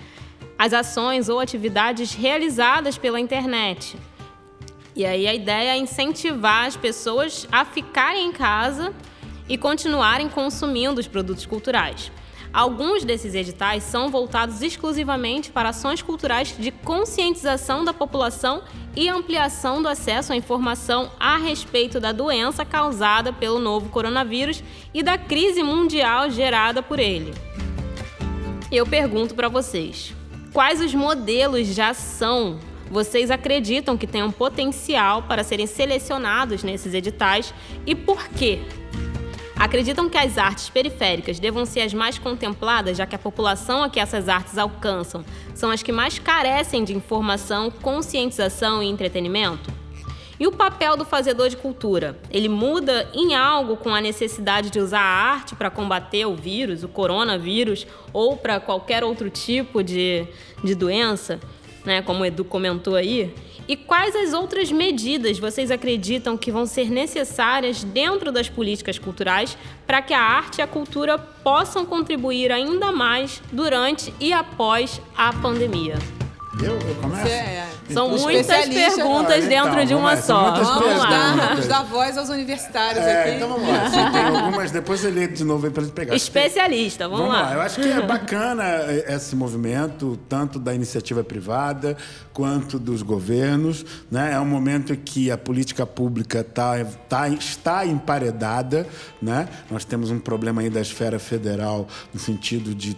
as 0.58 0.74
ações 0.74 1.28
ou 1.28 1.42
atividades 1.42 2.14
realizadas 2.14 2.98
pela 2.98 3.20
internet. 3.20 3.98
E 4.96 5.06
aí 5.06 5.28
a 5.28 5.34
ideia 5.34 5.72
é 5.72 5.78
incentivar 5.78 6.66
as 6.66 6.78
pessoas 6.78 7.46
a 7.52 7.66
ficarem 7.66 8.28
em 8.28 8.32
casa 8.32 8.94
e 9.50 9.58
continuarem 9.58 10.30
consumindo 10.30 11.02
os 11.02 11.08
produtos 11.08 11.46
culturais. 11.46 12.10
Alguns 12.52 13.04
desses 13.04 13.36
editais 13.36 13.84
são 13.84 14.10
voltados 14.10 14.62
exclusivamente 14.62 15.52
para 15.52 15.70
ações 15.70 16.02
culturais 16.02 16.56
de 16.58 16.72
conscientização 16.72 17.86
da 17.86 17.94
população 17.94 18.64
e 18.96 19.08
ampliação 19.08 19.82
do 19.82 19.88
acesso 19.88 20.34
à 20.34 20.36
informação 20.36 21.12
a 21.20 21.38
respeito 21.38 22.00
da 22.00 22.12
doença 22.12 22.66
causada 22.66 23.32
pelo 23.32 23.60
novo 23.60 23.90
coronavírus 23.90 24.64
e 24.94 25.04
da 25.04 25.18
crise 25.18 25.62
mundial 25.62 26.30
gerada 26.32 26.82
por 26.82 26.98
ele. 27.00 27.34
Eu 28.72 28.86
pergunto 28.86 29.36
para 29.36 29.48
vocês: 29.48 30.16
quais 30.52 30.82
os 30.82 30.94
modelos 30.94 31.68
de 31.68 31.82
ação 31.82 32.60
vocês 32.90 33.30
acreditam 33.30 33.96
que 33.96 34.08
tenham 34.08 34.32
potencial 34.32 35.22
para 35.24 35.44
serem 35.44 35.68
selecionados 35.68 36.64
nesses 36.64 36.96
editais 36.96 37.54
e 37.86 37.94
por 37.94 38.28
quê? 38.30 38.60
Acreditam 39.70 40.10
que 40.10 40.18
as 40.18 40.40
artes 40.40 40.68
periféricas 40.68 41.40
devam 41.40 41.64
ser 41.64 41.82
as 41.82 41.94
mais 41.94 42.18
contempladas, 42.18 42.98
já 42.98 43.06
que 43.06 43.16
a 43.16 43.20
população 43.20 43.84
a 43.84 43.90
que 43.90 44.00
essas 44.00 44.28
artes 44.28 44.58
alcançam 44.58 45.24
são 45.54 45.70
as 45.70 45.84
que 45.84 45.92
mais 45.92 46.18
carecem 46.18 46.84
de 46.84 46.96
informação, 46.96 47.70
conscientização 47.70 48.82
e 48.82 48.88
entretenimento? 48.88 49.72
E 50.40 50.48
o 50.48 50.52
papel 50.52 50.98
do 50.98 51.06
fazedor 51.06 51.50
de 51.50 51.58
cultura? 51.58 52.18
Ele 52.32 52.50
muda 52.50 53.12
em 53.14 53.36
algo 53.36 53.78
com 53.78 53.94
a 53.94 54.02
necessidade 54.02 54.72
de 54.72 54.80
usar 54.80 55.02
a 55.02 55.34
arte 55.34 55.56
para 55.56 55.70
combater 55.70 56.26
o 56.26 56.36
vírus, 56.36 56.84
o 56.84 56.88
coronavírus, 56.88 57.86
ou 58.12 58.36
para 58.38 58.60
qualquer 58.60 59.04
outro 59.04 59.30
tipo 59.30 59.84
de, 59.84 60.26
de 60.64 60.74
doença, 60.74 61.40
né, 61.86 62.02
como 62.02 62.24
o 62.24 62.26
Edu 62.26 62.44
comentou 62.44 62.96
aí? 62.96 63.36
E 63.70 63.78
quais 63.78 64.16
as 64.16 64.34
outras 64.34 64.72
medidas 64.72 65.38
vocês 65.38 65.70
acreditam 65.70 66.36
que 66.36 66.52
vão 66.52 66.66
ser 66.66 66.90
necessárias 66.90 67.84
dentro 67.84 68.32
das 68.32 68.50
políticas 68.50 68.98
culturais 68.98 69.56
para 69.86 70.02
que 70.02 70.12
a 70.12 70.20
arte 70.20 70.58
e 70.58 70.62
a 70.64 70.68
cultura 70.68 71.20
possam 71.20 71.86
contribuir 71.86 72.52
ainda 72.52 72.92
mais 72.92 73.40
durante 73.52 74.12
e 74.20 74.34
após 74.34 75.00
a 75.16 75.32
pandemia? 75.32 76.00
Eu, 76.62 76.74
eu 76.78 76.96
começo? 76.96 77.28
É, 77.28 77.68
São 77.94 78.10
muitas 78.10 78.48
perguntas 78.68 79.32
Ah, 79.34 79.38
então, 79.40 79.66
dentro 79.66 79.86
de 79.86 79.94
uma 79.96 80.12
lá, 80.14 80.22
só. 80.22 80.52
Vamos 80.52 80.98
lá. 80.98 81.10
dar, 81.10 81.24
perguntas. 81.24 81.50
vamos 81.50 81.68
dar 81.68 81.84
voz 81.84 82.18
aos 82.18 82.30
universitários 82.30 83.04
É, 83.04 83.22
aqui. 83.24 83.36
então 83.38 83.48
vamos 83.50 83.68
lá. 83.70 83.90
Você 83.90 84.12
tem 84.12 84.26
algumas, 84.26 84.72
depois 84.72 85.04
lê 85.04 85.28
de 85.28 85.44
novo 85.46 85.66
aí 85.66 85.72
pra 85.72 85.84
gente 85.84 85.94
pegar. 85.94 86.14
Especialista, 86.16 87.08
vamos, 87.08 87.26
Vamos 87.28 87.34
lá. 87.36 87.50
lá. 87.50 87.54
Eu 87.56 87.62
acho 87.62 87.80
que 87.82 87.88
é 87.90 88.02
bacana 88.02 88.66
esse 89.08 89.36
movimento, 89.38 90.20
tanto 90.28 90.60
da 90.60 90.74
iniciativa 90.76 91.24
privada 91.24 91.96
quanto 92.34 92.78
dos 92.78 93.02
governos. 93.02 93.86
Né? 94.12 94.34
É 94.34 94.40
um 94.40 94.46
momento 94.46 94.94
que 94.98 95.32
a 95.32 95.38
política 95.38 95.86
pública 95.86 96.44
tá, 96.44 96.74
tá, 97.08 97.30
está 97.30 97.86
emparedada. 97.86 98.86
Né? 99.22 99.48
Nós 99.72 99.86
temos 99.86 100.12
um 100.12 100.20
problema 100.20 100.62
aí 100.62 100.70
da 100.70 100.82
esfera 100.82 101.18
federal 101.20 101.88
no 102.14 102.20
sentido 102.20 102.76
de- 102.76 102.98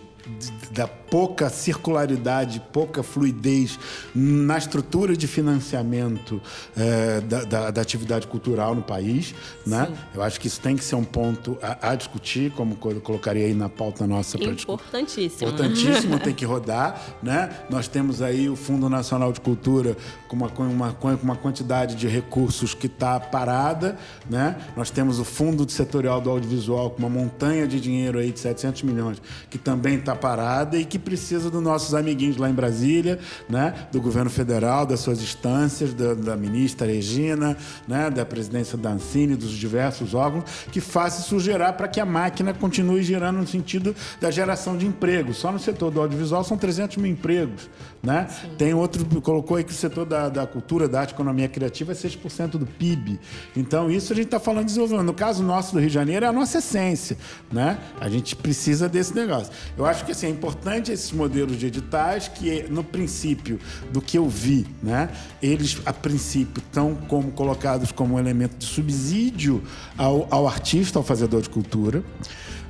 da 0.72 0.88
pouca 0.88 1.50
circularidade, 1.50 2.62
pouca 2.72 3.04
fluidez 3.04 3.78
na 4.16 4.58
estrutura 4.58 5.16
de 5.18 5.28
financiamento 5.28 6.42
eh, 6.78 7.22
da, 7.22 7.44
da- 7.44 7.72
da 7.72 7.82
atividade 7.82 8.28
cultural 8.28 8.74
no 8.74 8.82
país. 8.82 9.34
Né? 9.66 9.92
Eu 10.14 10.22
acho 10.24 10.40
que 10.40 10.48
isso 10.48 10.62
tem 10.62 10.76
que 10.78 10.84
ser 10.84 10.96
um 10.96 11.04
ponto 11.04 11.58
a, 11.62 11.92
a 11.92 11.96
discutir, 11.96 12.52
como 12.52 12.78
eu 12.86 13.02
colocaria 13.02 13.46
aí 13.46 13.54
na 13.54 13.68
pauta 13.68 14.08
nossa. 14.08 14.38
Importantíssimo. 14.74 15.50
Importantíssimo, 15.50 16.20
tem 16.22 16.34
que 16.34 16.46
rodar, 16.46 17.18
né? 17.22 17.50
Nós 17.70 17.88
temos 17.88 18.22
aí 18.22 18.50
o 18.50 18.56
Fundo 18.56 18.88
Nacional 18.88 19.34
de 19.34 19.42
Cultura 19.42 19.98
com 20.28 20.36
uma, 20.38 20.50
com 20.50 20.64
uma, 20.64 20.94
com 20.94 21.10
uma 21.16 21.36
quantidade 21.36 21.96
de 21.96 22.08
recursos 22.08 22.74
que 22.74 22.88
está 22.88 23.20
parada, 23.20 23.98
né? 24.30 24.56
Nós 24.78 24.90
temos 24.90 25.20
o 25.20 25.26
Fundo 25.26 25.70
Setorial 25.70 26.22
do 26.22 26.30
Audiovisual 26.30 26.92
com 26.92 27.00
uma 27.00 27.10
montanha 27.10 27.68
de 27.68 27.80
dinheiro 27.82 28.20
aí 28.20 28.32
de 28.32 28.40
700 28.40 28.84
milhões 28.84 29.22
que 29.50 29.58
também 29.58 29.96
está 29.98 30.11
parada 30.16 30.78
e 30.78 30.86
que 30.86 31.00
precisa 31.00 31.50
dos 31.50 31.62
nossos 31.62 31.94
amiguinhos 31.94 32.38
lá 32.38 32.50
em 32.50 32.54
Brasília, 32.54 33.20
né? 33.50 33.74
Do 33.92 34.02
governo 34.02 34.30
federal, 34.30 34.86
das 34.86 35.00
suas 35.00 35.22
instâncias, 35.22 35.94
da, 35.94 36.14
da 36.14 36.36
ministra 36.36 36.88
Regina, 36.88 37.58
né? 37.88 38.10
Da 38.10 38.26
presidência 38.26 38.78
da 38.78 38.92
Ancine, 38.92 39.36
dos 39.36 39.52
diversos 39.52 40.14
órgãos, 40.14 40.44
que 40.72 40.80
faça 40.80 41.22
isso 41.22 41.40
gerar 41.40 41.74
para 41.74 41.88
que 41.88 42.00
a 42.00 42.06
máquina 42.06 42.54
continue 42.54 43.04
girando 43.04 43.38
no 43.38 43.48
sentido 43.48 43.96
da 44.20 44.32
geração 44.32 44.78
de 44.78 44.86
emprego. 44.86 45.34
Só 45.34 45.52
no 45.52 45.60
setor 45.60 45.92
do 45.92 46.02
audiovisual 46.02 46.44
são 46.44 46.58
300 46.58 46.98
mil 46.98 47.12
empregos, 47.12 47.70
né? 48.02 48.28
Tem 48.58 48.74
outro, 48.74 49.06
colocou 49.22 49.58
aí 49.58 49.64
que 49.64 49.72
o 49.72 49.76
setor 49.76 50.06
da, 50.06 50.30
da 50.30 50.48
cultura, 50.48 50.88
da 50.88 51.02
arte, 51.02 51.14
economia 51.14 51.48
criativa 51.48 51.92
é 51.92 51.96
6% 51.96 52.52
do 52.52 52.66
PIB. 52.66 53.20
Então, 53.56 53.90
isso 53.90 54.14
a 54.14 54.16
gente 54.16 54.26
está 54.26 54.40
falando 54.40 54.62
de 54.62 54.68
desenvolvimento. 54.68 55.06
No 55.06 55.14
caso 55.14 55.44
nosso 55.44 55.74
do 55.74 55.80
Rio 55.80 55.88
de 55.88 55.94
Janeiro, 55.94 56.26
é 56.26 56.28
a 56.28 56.32
nossa 56.32 56.58
essência, 56.58 57.18
né? 57.52 57.78
A 58.00 58.10
gente 58.10 58.36
precisa 58.36 58.88
desse 58.90 59.14
negócio. 59.16 59.52
Eu 59.78 59.86
acho 59.86 60.01
que 60.06 60.12
assim, 60.12 60.28
é 60.28 60.30
importante 60.30 60.92
esses 60.92 61.12
modelos 61.12 61.58
de 61.58 61.68
editais 61.68 62.28
que, 62.28 62.64
no 62.70 62.84
princípio, 62.84 63.60
do 63.92 64.02
que 64.02 64.18
eu 64.18 64.28
vi, 64.28 64.66
né? 64.82 65.10
Eles, 65.42 65.82
a 65.86 65.94
princípio, 65.94 66.62
estão 66.66 66.96
como 66.96 67.32
colocados 67.32 67.92
como 67.92 68.16
um 68.16 68.20
elemento 68.20 68.58
de 68.58 68.66
subsídio 68.66 69.64
ao, 69.98 70.28
ao 70.30 70.48
artista, 70.48 71.00
ao 71.00 71.04
fazedor 71.04 71.42
de 71.42 71.50
cultura. 71.50 72.04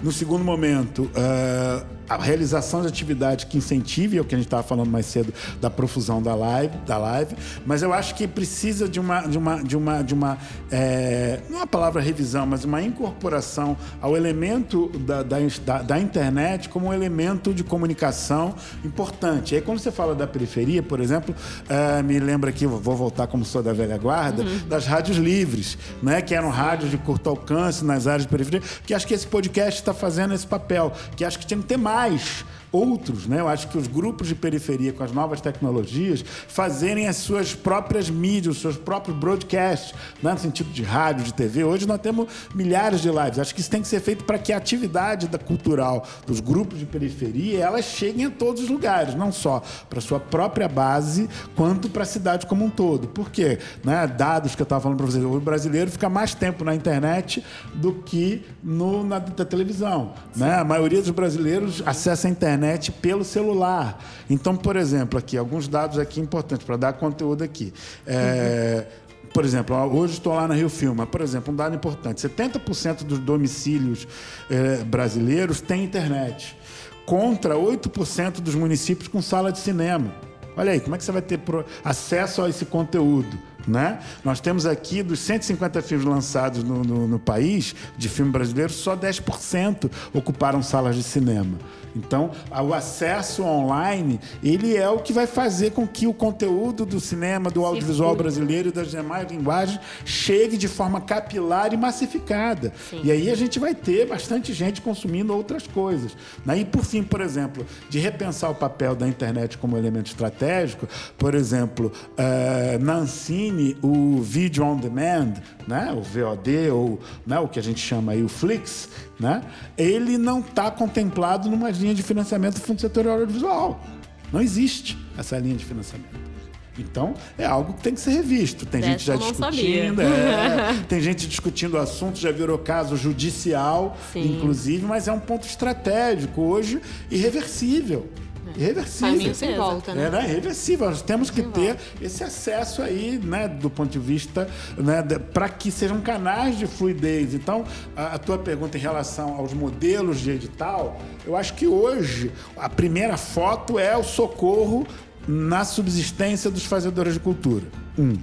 No 0.01 0.11
segundo 0.11 0.43
momento, 0.43 1.09
eh, 1.13 1.85
a 2.15 2.23
realização 2.23 2.81
de 2.81 2.87
atividade 2.87 3.45
que 3.45 3.57
incentive, 3.57 4.17
é 4.17 4.21
o 4.21 4.25
que 4.25 4.35
a 4.35 4.37
gente 4.37 4.47
estava 4.47 4.63
falando 4.63 4.89
mais 4.89 5.05
cedo, 5.05 5.33
da 5.59 5.69
profusão 5.69 6.21
da 6.21 6.35
live, 6.35 6.75
da 6.85 6.97
live. 6.97 7.35
Mas 7.65 7.81
eu 7.81 7.93
acho 7.93 8.15
que 8.15 8.27
precisa 8.27 8.87
de 8.87 8.99
uma, 8.99 9.21
de 9.21 9.37
uma, 9.37 9.63
de 9.63 9.77
uma, 9.77 10.03
de 10.03 10.13
uma 10.13 10.37
eh, 10.71 11.39
não 11.49 11.59
é 11.59 11.63
a 11.63 11.67
palavra 11.67 12.01
revisão, 12.01 12.45
mas 12.45 12.63
uma 12.65 12.81
incorporação 12.81 13.77
ao 14.01 14.15
elemento 14.17 14.89
da, 14.99 15.23
da, 15.23 15.37
da- 15.83 15.99
internet 16.01 16.67
como 16.69 16.87
um 16.87 16.93
elemento 16.93 17.53
de 17.53 17.63
comunicação 17.63 18.55
importante. 18.83 19.55
Aí 19.55 19.61
quando 19.61 19.79
você 19.79 19.91
fala 19.91 20.15
da 20.15 20.25
periferia, 20.27 20.81
por 20.81 20.99
exemplo, 20.99 21.33
eh, 21.69 22.01
me 22.03 22.19
lembra 22.19 22.49
aqui, 22.49 22.65
vou 22.65 22.95
voltar 22.95 23.27
como 23.27 23.45
sou 23.45 23.61
da 23.61 23.71
velha 23.73 23.97
guarda, 23.97 24.43
das 24.67 24.85
rádios 24.85 25.17
livres, 25.17 25.77
né? 26.01 26.21
que 26.21 26.33
eram 26.35 26.49
rádios 26.49 26.89
de 26.91 26.97
curto 26.97 27.29
alcance 27.29 27.85
nas 27.85 28.07
áreas 28.07 28.23
de 28.23 28.27
periferia, 28.29 28.61
que 28.85 28.93
acho 28.93 29.05
que 29.07 29.13
esse 29.13 29.27
podcast 29.27 29.79
está 29.79 29.93
fazendo 29.93 30.33
esse 30.33 30.47
papel, 30.47 30.91
que 31.15 31.23
acho 31.23 31.37
que 31.39 31.45
tinha 31.45 31.59
que 31.59 31.65
ter 31.67 31.77
mais 31.77 32.00
Life. 32.01 32.60
Outros, 32.71 33.27
né? 33.27 33.39
Eu 33.39 33.47
acho 33.47 33.67
que 33.67 33.77
os 33.77 33.87
grupos 33.87 34.27
de 34.27 34.35
periferia 34.35 34.93
com 34.93 35.03
as 35.03 35.11
novas 35.11 35.41
tecnologias 35.41 36.23
fazerem 36.47 37.07
as 37.07 37.17
suas 37.17 37.53
próprias 37.53 38.09
mídias, 38.09 38.55
os 38.55 38.61
seus 38.61 38.77
próprios 38.77 39.17
broadcasts, 39.17 39.93
né? 40.23 40.31
no 40.31 40.39
sentido 40.39 40.69
de 40.71 40.81
rádio, 40.81 41.25
de 41.25 41.33
TV. 41.33 41.63
Hoje 41.63 41.85
nós 41.85 41.99
temos 41.99 42.27
milhares 42.55 43.01
de 43.01 43.09
lives. 43.09 43.39
Acho 43.39 43.53
que 43.53 43.59
isso 43.59 43.69
tem 43.69 43.81
que 43.81 43.87
ser 43.87 43.99
feito 43.99 44.23
para 44.23 44.39
que 44.39 44.53
a 44.53 44.57
atividade 44.57 45.27
da 45.27 45.37
cultural 45.37 46.07
dos 46.25 46.39
grupos 46.39 46.79
de 46.79 46.85
periferia 46.85 47.59
elas 47.65 47.85
cheguem 47.85 48.25
a 48.25 48.29
todos 48.29 48.63
os 48.63 48.69
lugares, 48.69 49.15
não 49.15 49.31
só 49.31 49.61
para 49.89 49.99
sua 49.99 50.19
própria 50.19 50.69
base, 50.69 51.29
quanto 51.55 51.89
para 51.89 52.03
a 52.03 52.05
cidade 52.05 52.45
como 52.45 52.63
um 52.63 52.69
todo. 52.69 53.07
Por 53.09 53.29
quê? 53.29 53.59
Né? 53.83 54.07
Dados 54.07 54.55
que 54.55 54.61
eu 54.61 54.63
estava 54.63 54.81
falando 54.81 54.97
para 54.97 55.07
vocês, 55.07 55.23
o 55.23 55.39
brasileiro 55.39 55.91
fica 55.91 56.09
mais 56.09 56.33
tempo 56.33 56.63
na 56.63 56.73
internet 56.73 57.43
do 57.73 57.93
que 57.93 58.43
no, 58.63 59.03
na, 59.03 59.19
na 59.19 59.45
televisão. 59.45 60.13
Né? 60.35 60.55
A 60.55 60.63
maioria 60.63 61.01
dos 61.01 61.09
brasileiros 61.09 61.83
acessa 61.85 62.27
a 62.27 62.31
internet 62.31 62.60
pelo 63.01 63.23
celular. 63.23 64.03
Então, 64.29 64.55
por 64.55 64.75
exemplo, 64.75 65.17
aqui, 65.17 65.37
alguns 65.37 65.67
dados 65.67 65.97
aqui 65.97 66.19
importantes 66.19 66.65
para 66.65 66.77
dar 66.77 66.93
conteúdo 66.93 67.43
aqui. 67.43 67.73
É, 68.05 68.85
Por 69.33 69.45
exemplo, 69.45 69.75
hoje 69.93 70.13
estou 70.13 70.33
lá 70.33 70.47
na 70.47 70.53
Rio 70.53 70.69
Filma. 70.69 71.05
Por 71.07 71.21
exemplo, 71.21 71.53
um 71.53 71.55
dado 71.55 71.75
importante: 71.75 72.21
70% 72.27 73.03
dos 73.03 73.19
domicílios 73.19 74.07
eh, 74.49 74.83
brasileiros 74.85 75.61
têm 75.61 75.85
internet, 75.85 76.57
contra 77.05 77.55
8% 77.55 78.41
dos 78.41 78.55
municípios 78.55 79.07
com 79.07 79.21
sala 79.21 79.51
de 79.51 79.59
cinema. 79.59 80.13
Olha 80.55 80.73
aí, 80.73 80.81
como 80.81 80.95
é 80.95 80.97
que 80.97 81.03
você 81.03 81.11
vai 81.11 81.21
ter 81.21 81.39
acesso 81.83 82.41
a 82.43 82.49
esse 82.49 82.65
conteúdo? 82.65 83.37
Né? 83.67 83.99
Nós 84.23 84.39
temos 84.39 84.65
aqui, 84.65 85.03
dos 85.03 85.19
150 85.19 85.81
filmes 85.81 86.05
lançados 86.05 86.63
no, 86.63 86.83
no, 86.83 87.07
no 87.07 87.19
país, 87.19 87.75
de 87.95 88.09
filme 88.09 88.31
brasileiro, 88.31 88.73
só 88.73 88.97
10% 88.97 89.89
ocuparam 90.13 90.63
salas 90.63 90.95
de 90.95 91.03
cinema. 91.03 91.57
Então, 91.95 92.31
o 92.49 92.73
acesso 92.73 93.43
online, 93.43 94.19
ele 94.43 94.75
é 94.75 94.89
o 94.89 94.99
que 94.99 95.13
vai 95.13 95.27
fazer 95.27 95.71
com 95.71 95.87
que 95.87 96.07
o 96.07 96.13
conteúdo 96.13 96.85
do 96.85 96.99
cinema, 96.99 97.49
do 97.49 97.65
audiovisual 97.65 98.15
brasileiro 98.15 98.69
e 98.69 98.71
das 98.71 98.91
demais 98.91 99.29
linguagens 99.29 99.79
chegue 100.05 100.57
de 100.57 100.67
forma 100.67 101.01
capilar 101.01 101.73
e 101.73 101.77
massificada. 101.77 102.73
Sim. 102.89 103.01
E 103.03 103.11
aí 103.11 103.29
a 103.29 103.35
gente 103.35 103.59
vai 103.59 103.75
ter 103.75 104.07
bastante 104.07 104.53
gente 104.53 104.81
consumindo 104.81 105.33
outras 105.33 105.67
coisas. 105.67 106.15
Né? 106.45 106.59
E 106.59 106.65
por 106.65 106.83
fim, 106.83 107.03
por 107.03 107.21
exemplo, 107.21 107.65
de 107.89 107.99
repensar 107.99 108.49
o 108.49 108.55
papel 108.55 108.95
da 108.95 109.07
internet 109.07 109.57
como 109.57 109.77
elemento 109.77 110.07
estratégico, 110.07 110.87
por 111.17 111.35
exemplo, 111.35 111.91
é, 112.17 112.77
na 112.79 112.95
Ancine, 112.95 113.77
o 113.81 114.21
Video 114.21 114.65
On 114.65 114.77
Demand, 114.77 115.33
né? 115.67 115.93
o 115.95 116.01
VOD, 116.01 116.69
ou 116.69 116.99
né? 117.25 117.39
o 117.39 117.47
que 117.47 117.59
a 117.59 117.63
gente 117.63 117.79
chama 117.79 118.13
aí 118.13 118.23
o 118.23 118.29
Flix, 118.29 118.89
né? 119.19 119.41
ele 119.77 120.17
não 120.17 120.39
está 120.39 120.71
contemplado 120.71 121.49
numa 121.49 121.71
linha 121.81 121.93
de 121.93 122.03
financiamento 122.03 122.55
do 122.55 122.61
Fundo 122.61 122.79
Setorial 122.79 123.19
Audiovisual. 123.19 123.83
Não 124.31 124.41
existe 124.41 124.97
essa 125.17 125.37
linha 125.37 125.55
de 125.55 125.65
financiamento. 125.65 126.31
Então, 126.79 127.13
é 127.37 127.45
algo 127.45 127.73
que 127.73 127.81
tem 127.81 127.93
que 127.93 127.99
ser 127.99 128.11
revisto. 128.11 128.65
Tem 128.65 128.81
gente 128.81 129.03
já 129.03 129.15
discutindo, 129.15 130.01
é, 130.01 130.83
tem 130.87 131.01
gente 131.01 131.27
discutindo 131.27 131.73
o 131.73 131.77
assunto, 131.77 132.17
já 132.17 132.31
virou 132.31 132.57
caso 132.57 132.95
judicial, 132.95 133.97
Sim. 134.13 134.37
inclusive, 134.37 134.85
mas 134.85 135.07
é 135.07 135.11
um 135.11 135.19
ponto 135.19 135.45
estratégico 135.45 136.41
hoje 136.41 136.81
irreversível. 137.09 138.09
Irreversível. 138.55 139.11
Caminho 139.11 139.35
sem 139.35 139.55
volta, 139.55 139.93
né? 139.93 140.07
É, 140.07 140.09
né? 140.09 140.29
Irreversível. 140.29 140.89
Nós 140.89 141.01
temos 141.01 141.29
que 141.29 141.43
ter 141.43 141.77
esse 142.01 142.23
acesso 142.23 142.81
aí, 142.81 143.19
né, 143.23 143.47
do 143.47 143.69
ponto 143.69 143.89
de 143.89 143.99
vista, 143.99 144.49
né, 144.77 145.01
para 145.33 145.47
que 145.49 145.71
sejam 145.71 146.01
canais 146.01 146.57
de 146.57 146.67
fluidez. 146.67 147.33
Então, 147.33 147.63
a, 147.95 148.15
a, 148.15 148.17
tua 148.17 148.37
pergunta 148.37 148.77
em 148.77 148.81
relação 148.81 149.35
aos 149.35 149.53
modelos 149.53 150.19
de 150.19 150.31
edital, 150.31 150.99
eu 151.25 151.35
acho 151.35 151.53
que 151.53 151.67
hoje 151.67 152.31
a 152.57 152.67
primeira 152.67 153.17
foto 153.17 153.77
é 153.77 153.95
o 153.95 154.03
socorro 154.03 154.85
na 155.27 155.63
subsistência 155.63 156.49
dos 156.49 156.65
fazedores 156.65 157.13
de 157.13 157.19
cultura. 157.19 157.65
Um. 157.97 158.13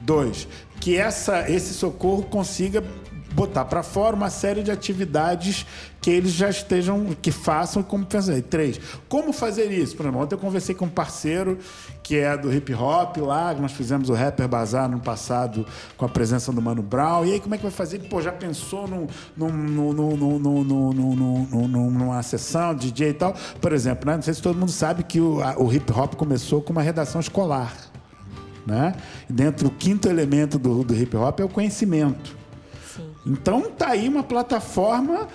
Dois, 0.00 0.46
que 0.80 0.96
essa, 0.96 1.50
esse 1.50 1.72
socorro 1.72 2.24
consiga 2.24 2.84
botar 3.34 3.64
para 3.64 3.82
fora 3.82 4.14
uma 4.14 4.30
série 4.30 4.62
de 4.62 4.70
atividades 4.70 5.66
que 6.00 6.10
eles 6.10 6.32
já 6.32 6.48
estejam, 6.50 7.16
que 7.20 7.32
façam 7.32 7.82
como 7.82 8.06
fazer. 8.08 8.42
Três, 8.42 8.78
como 9.08 9.32
fazer 9.32 9.72
isso? 9.72 9.96
Por 9.96 10.04
exemplo, 10.04 10.20
ontem 10.20 10.34
eu 10.34 10.38
conversei 10.38 10.74
com 10.74 10.84
um 10.84 10.90
parceiro 10.90 11.58
que 12.02 12.16
é 12.16 12.36
do 12.36 12.52
hip 12.52 12.72
hop 12.74 13.16
lá, 13.16 13.54
nós 13.54 13.72
fizemos 13.72 14.10
o 14.10 14.12
Rapper 14.12 14.46
Bazar 14.46 14.88
no 14.88 15.00
passado 15.00 15.66
com 15.96 16.04
a 16.04 16.08
presença 16.08 16.52
do 16.52 16.60
Mano 16.60 16.82
Brown. 16.82 17.24
E 17.24 17.32
aí, 17.32 17.40
como 17.40 17.54
é 17.54 17.58
que 17.58 17.62
vai 17.62 17.72
fazer? 17.72 18.00
Pô, 18.00 18.20
já 18.20 18.30
pensou 18.30 18.86
num, 18.86 19.06
num, 19.36 19.48
num, 19.48 19.92
num, 21.68 21.90
numa 21.90 22.22
sessão, 22.22 22.74
DJ 22.74 23.08
e 23.08 23.14
tal? 23.14 23.34
Por 23.60 23.72
exemplo, 23.72 24.08
né? 24.08 24.16
não 24.16 24.22
sei 24.22 24.34
se 24.34 24.42
todo 24.42 24.58
mundo 24.58 24.72
sabe 24.72 25.02
que 25.02 25.18
o, 25.18 25.42
a, 25.42 25.58
o 25.58 25.72
hip 25.72 25.90
hop 25.90 26.14
começou 26.14 26.60
com 26.60 26.72
uma 26.72 26.82
redação 26.82 27.20
escolar. 27.20 27.74
Né? 28.66 28.94
Dentro, 29.28 29.68
o 29.68 29.70
quinto 29.70 30.08
elemento 30.08 30.58
do, 30.58 30.84
do 30.84 30.94
hip 30.94 31.16
hop 31.16 31.40
é 31.40 31.44
o 31.44 31.48
conhecimento. 31.48 32.43
Então 33.26 33.70
tá 33.70 33.90
aí 33.90 34.08
uma 34.08 34.22
plataforma, 34.22 35.28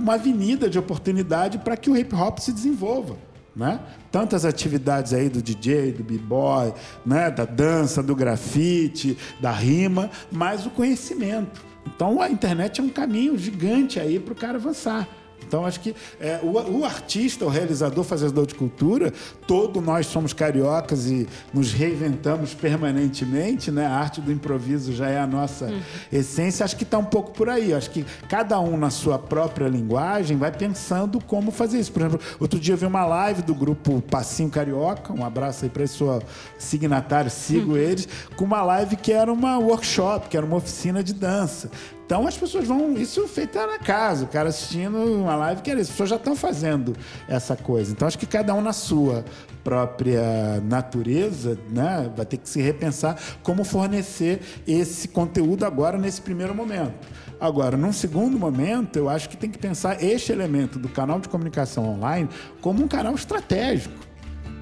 uma 0.00 0.14
avenida 0.14 0.68
de 0.68 0.78
oportunidade 0.78 1.58
para 1.58 1.76
que 1.76 1.90
o 1.90 1.96
hip 1.96 2.14
hop 2.14 2.38
se 2.38 2.52
desenvolva. 2.52 3.16
Né? 3.54 3.80
Tantas 4.12 4.44
atividades 4.44 5.12
aí 5.12 5.28
do 5.28 5.42
DJ, 5.42 5.92
do 5.92 6.04
b-boy, 6.04 6.72
né? 7.04 7.30
da 7.30 7.44
dança, 7.44 8.02
do 8.02 8.14
grafite, 8.14 9.18
da 9.40 9.50
rima, 9.50 10.10
mas 10.30 10.66
o 10.66 10.70
conhecimento. 10.70 11.64
Então 11.86 12.20
a 12.20 12.30
internet 12.30 12.80
é 12.80 12.84
um 12.84 12.88
caminho 12.88 13.36
gigante 13.36 13.98
aí 13.98 14.18
para 14.18 14.32
o 14.32 14.36
cara 14.36 14.56
avançar. 14.56 15.08
Então, 15.50 15.66
acho 15.66 15.80
que 15.80 15.96
é, 16.20 16.38
o, 16.44 16.78
o, 16.78 16.84
artista, 16.84 17.44
o 17.44 17.48
realizador, 17.48 18.04
fazedor 18.04 18.46
de 18.46 18.54
cultura, 18.54 19.12
todos 19.48 19.82
nós 19.82 20.06
somos 20.06 20.32
cariocas 20.32 21.06
e 21.06 21.26
nos 21.52 21.72
reinventamos 21.72 22.54
permanentemente, 22.54 23.68
né? 23.68 23.84
A 23.84 23.96
arte 23.96 24.20
do 24.20 24.30
improviso 24.30 24.92
já 24.92 25.08
é 25.08 25.18
a 25.18 25.26
nossa 25.26 25.64
uhum. 25.64 25.80
essência. 26.12 26.62
Acho 26.62 26.76
que 26.76 26.84
está 26.84 26.98
um 26.98 27.04
pouco 27.04 27.32
por 27.32 27.48
aí. 27.48 27.74
Acho 27.74 27.90
que 27.90 28.06
cada 28.28 28.60
um, 28.60 28.76
na 28.76 28.90
sua 28.90 29.18
própria 29.18 29.66
linguagem, 29.66 30.36
vai 30.36 30.52
pensando 30.52 31.20
como 31.20 31.50
fazer 31.50 31.80
isso. 31.80 31.90
Por 31.90 32.02
exemplo, 32.02 32.20
outro 32.38 32.60
dia 32.60 32.74
eu 32.74 32.78
vi 32.78 32.86
uma 32.86 33.04
live 33.04 33.42
do 33.42 33.52
grupo 33.52 34.00
Passinho 34.02 34.50
Carioca, 34.50 35.12
um 35.12 35.24
abraço 35.24 35.64
aí 35.64 35.68
para 35.68 35.82
esse 35.82 35.94
seu 35.94 36.22
signatário, 36.58 37.28
sigo 37.28 37.72
uhum. 37.72 37.76
eles, 37.76 38.06
com 38.36 38.44
uma 38.44 38.62
live 38.62 38.94
que 38.94 39.10
era 39.10 39.32
uma 39.32 39.58
workshop, 39.58 40.28
que 40.28 40.36
era 40.36 40.46
uma 40.46 40.58
oficina 40.58 41.02
de 41.02 41.12
dança. 41.12 41.68
Então 42.10 42.26
as 42.26 42.36
pessoas 42.36 42.66
vão. 42.66 42.94
Isso 42.94 43.28
feito 43.28 43.56
na 43.56 43.78
casa, 43.78 44.24
o 44.24 44.26
cara 44.26 44.48
assistindo 44.48 44.98
uma 44.98 45.36
live 45.36 45.62
que 45.62 45.70
era 45.70 45.80
isso. 45.80 45.90
As 45.90 45.94
pessoas 45.94 46.10
já 46.10 46.16
estão 46.16 46.34
fazendo 46.34 46.92
essa 47.28 47.54
coisa. 47.54 47.92
Então 47.92 48.08
acho 48.08 48.18
que 48.18 48.26
cada 48.26 48.52
um 48.52 48.60
na 48.60 48.72
sua 48.72 49.24
própria 49.62 50.60
natureza, 50.64 51.56
né, 51.70 52.10
vai 52.16 52.26
ter 52.26 52.38
que 52.38 52.48
se 52.48 52.60
repensar 52.60 53.16
como 53.44 53.62
fornecer 53.62 54.40
esse 54.66 55.06
conteúdo 55.06 55.64
agora 55.64 55.96
nesse 55.96 56.20
primeiro 56.20 56.52
momento. 56.52 56.94
Agora, 57.38 57.76
num 57.76 57.92
segundo 57.92 58.36
momento, 58.36 58.96
eu 58.96 59.08
acho 59.08 59.28
que 59.28 59.36
tem 59.36 59.48
que 59.48 59.58
pensar 59.58 60.02
este 60.02 60.32
elemento 60.32 60.80
do 60.80 60.88
canal 60.88 61.20
de 61.20 61.28
comunicação 61.28 61.88
online 61.88 62.28
como 62.60 62.82
um 62.82 62.88
canal 62.88 63.14
estratégico. 63.14 63.94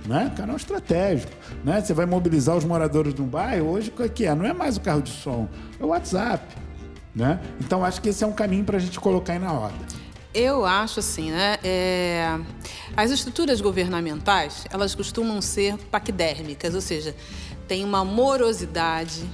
Né? 0.06 0.30
Canal 0.36 0.56
estratégico. 0.56 1.32
Né? 1.64 1.80
Você 1.80 1.94
vai 1.94 2.04
mobilizar 2.04 2.54
os 2.58 2.64
moradores 2.64 3.14
do 3.14 3.22
bairro, 3.22 3.70
hoje 3.70 3.90
o 3.98 4.08
que 4.10 4.26
é? 4.26 4.34
Não 4.34 4.44
é 4.44 4.52
mais 4.52 4.76
o 4.76 4.82
carro 4.82 5.00
de 5.00 5.10
som, 5.10 5.48
é 5.80 5.82
o 5.82 5.88
WhatsApp. 5.88 6.67
Né? 7.14 7.40
Então, 7.60 7.84
acho 7.84 8.00
que 8.00 8.10
esse 8.10 8.22
é 8.22 8.26
um 8.26 8.32
caminho 8.32 8.64
para 8.64 8.76
a 8.76 8.80
gente 8.80 8.98
colocar 9.00 9.32
aí 9.32 9.38
na 9.38 9.48
roda. 9.48 9.74
Eu 10.34 10.64
acho 10.64 11.00
assim, 11.00 11.30
né? 11.30 11.56
É... 11.64 12.38
As 12.96 13.10
estruturas 13.10 13.60
governamentais, 13.60 14.66
elas 14.70 14.94
costumam 14.94 15.40
ser 15.40 15.76
paquidérmicas, 15.90 16.74
ou 16.74 16.80
seja, 16.80 17.14
tem 17.66 17.84
uma 17.84 18.04
morosidade 18.04 19.24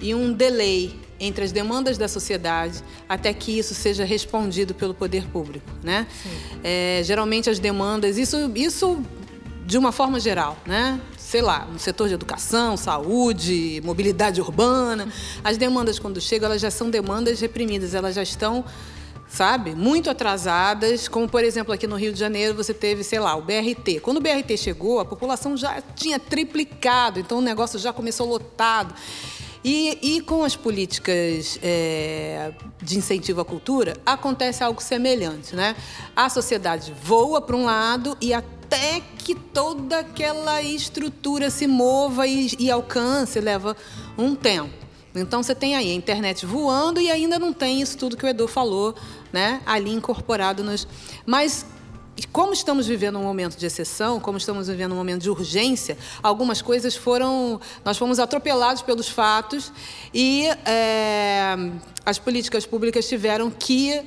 e 0.00 0.14
um 0.14 0.32
delay 0.32 0.94
entre 1.18 1.44
as 1.44 1.52
demandas 1.52 1.96
da 1.96 2.08
sociedade 2.08 2.82
até 3.08 3.32
que 3.32 3.58
isso 3.58 3.74
seja 3.74 4.04
respondido 4.04 4.74
pelo 4.74 4.92
poder 4.92 5.26
público, 5.28 5.70
né? 5.82 6.06
É, 6.62 7.00
geralmente 7.04 7.48
as 7.48 7.58
demandas, 7.58 8.18
isso, 8.18 8.50
isso 8.54 9.02
de 9.64 9.78
uma 9.78 9.92
forma 9.92 10.20
geral, 10.20 10.58
né? 10.66 11.00
Sei 11.24 11.40
lá, 11.40 11.64
no 11.64 11.78
setor 11.78 12.08
de 12.08 12.14
educação, 12.14 12.76
saúde, 12.76 13.80
mobilidade 13.82 14.40
urbana. 14.40 15.08
As 15.42 15.56
demandas, 15.56 15.98
quando 15.98 16.20
chegam, 16.20 16.46
elas 16.46 16.60
já 16.60 16.70
são 16.70 16.90
demandas 16.90 17.40
reprimidas, 17.40 17.94
elas 17.94 18.14
já 18.14 18.22
estão 18.22 18.64
sabe? 19.26 19.74
Muito 19.74 20.08
atrasadas, 20.08 21.08
como 21.08 21.28
por 21.28 21.42
exemplo 21.42 21.74
aqui 21.74 21.88
no 21.88 21.96
Rio 21.96 22.12
de 22.12 22.20
Janeiro 22.20 22.54
você 22.54 22.72
teve, 22.72 23.02
sei 23.02 23.18
lá, 23.18 23.34
o 23.34 23.42
BRT. 23.42 23.98
Quando 24.00 24.18
o 24.18 24.20
BRT 24.20 24.56
chegou, 24.56 25.00
a 25.00 25.04
população 25.04 25.56
já 25.56 25.82
tinha 25.96 26.20
triplicado, 26.20 27.18
então 27.18 27.38
o 27.38 27.40
negócio 27.40 27.76
já 27.78 27.92
começou 27.92 28.28
lotado. 28.28 28.94
E, 29.64 30.16
e 30.16 30.20
com 30.20 30.44
as 30.44 30.54
políticas 30.54 31.58
é, 31.62 32.52
de 32.82 32.98
incentivo 32.98 33.40
à 33.40 33.44
cultura, 33.46 33.96
acontece 34.04 34.62
algo 34.62 34.82
semelhante, 34.82 35.56
né? 35.56 35.74
A 36.14 36.28
sociedade 36.28 36.92
voa 37.02 37.40
para 37.40 37.56
um 37.56 37.64
lado 37.64 38.14
e 38.20 38.34
até 38.34 39.00
que 39.18 39.34
toda 39.34 40.00
aquela 40.00 40.60
estrutura 40.60 41.48
se 41.48 41.66
mova 41.66 42.26
e, 42.26 42.54
e 42.58 42.70
alcance 42.70 43.40
leva 43.40 43.74
um 44.18 44.34
tempo. 44.34 44.84
Então 45.14 45.42
você 45.42 45.54
tem 45.54 45.76
aí 45.76 45.90
a 45.90 45.94
internet 45.94 46.44
voando 46.44 47.00
e 47.00 47.10
ainda 47.10 47.38
não 47.38 47.52
tem 47.52 47.80
isso 47.80 47.96
tudo 47.96 48.16
que 48.16 48.26
o 48.26 48.28
Edu 48.28 48.46
falou, 48.46 48.94
né? 49.32 49.62
Ali 49.64 49.92
incorporado 49.92 50.62
nos. 50.62 50.86
Mas 51.24 51.64
como 52.32 52.52
estamos 52.52 52.86
vivendo 52.86 53.18
um 53.18 53.22
momento 53.22 53.56
de 53.56 53.66
exceção, 53.66 54.20
como 54.20 54.38
estamos 54.38 54.68
vivendo 54.68 54.92
um 54.92 54.96
momento 54.96 55.22
de 55.22 55.30
urgência, 55.30 55.98
algumas 56.22 56.62
coisas 56.62 56.94
foram. 56.94 57.60
Nós 57.84 57.96
fomos 57.96 58.18
atropelados 58.18 58.82
pelos 58.82 59.08
fatos 59.08 59.72
e 60.12 60.46
é, 60.64 61.56
as 62.04 62.18
políticas 62.18 62.66
públicas 62.66 63.08
tiveram 63.08 63.50
que 63.50 64.02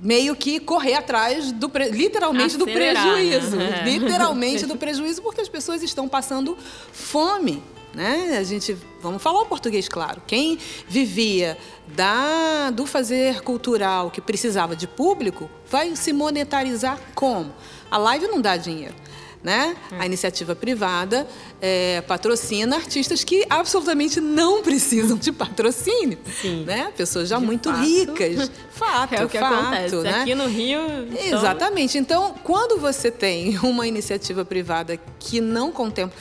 meio 0.00 0.34
que 0.34 0.58
correr 0.58 0.94
atrás 0.94 1.52
do 1.52 1.70
literalmente 1.90 2.56
Acelerar, 2.56 3.04
do 3.04 3.12
prejuízo, 3.12 3.56
né? 3.56 3.82
literalmente 3.84 4.66
do 4.66 4.76
prejuízo 4.76 5.22
porque 5.22 5.40
as 5.40 5.48
pessoas 5.48 5.82
estão 5.82 6.08
passando 6.08 6.56
fome. 6.92 7.62
Né? 7.94 8.36
A 8.38 8.42
gente, 8.44 8.76
vamos 9.02 9.22
falar 9.22 9.40
o 9.42 9.46
português 9.46 9.88
claro. 9.88 10.22
Quem 10.26 10.58
vivia 10.88 11.58
da, 11.88 12.70
do 12.70 12.86
fazer 12.86 13.42
cultural 13.42 14.10
que 14.10 14.20
precisava 14.20 14.76
de 14.76 14.86
público, 14.86 15.50
vai 15.68 15.96
se 15.96 16.12
monetarizar 16.12 16.98
como? 17.14 17.52
A 17.90 17.98
live 17.98 18.28
não 18.28 18.40
dá 18.40 18.56
dinheiro. 18.56 18.94
Né? 19.42 19.74
A 19.98 20.04
iniciativa 20.04 20.54
privada 20.54 21.26
é, 21.62 22.02
patrocina 22.02 22.76
artistas 22.76 23.24
que 23.24 23.46
absolutamente 23.48 24.20
não 24.20 24.62
precisam 24.62 25.16
de 25.16 25.32
patrocínio. 25.32 26.18
Sim. 26.42 26.64
Né? 26.64 26.92
Pessoas 26.94 27.26
já 27.26 27.38
de 27.38 27.46
muito 27.46 27.70
fato. 27.70 27.82
ricas. 27.82 28.50
Fato, 28.70 29.14
é 29.16 29.24
o 29.24 29.28
que 29.30 29.38
fato, 29.38 29.54
acontece. 29.54 29.96
Né? 29.96 30.20
Aqui 30.20 30.34
no 30.34 30.46
Rio. 30.46 30.80
Então... 31.10 31.38
Exatamente. 31.38 31.96
Então, 31.96 32.34
quando 32.44 32.78
você 32.78 33.10
tem 33.10 33.58
uma 33.64 33.86
iniciativa 33.86 34.44
privada 34.44 35.00
que 35.18 35.40
não 35.40 35.72
contempla 35.72 36.14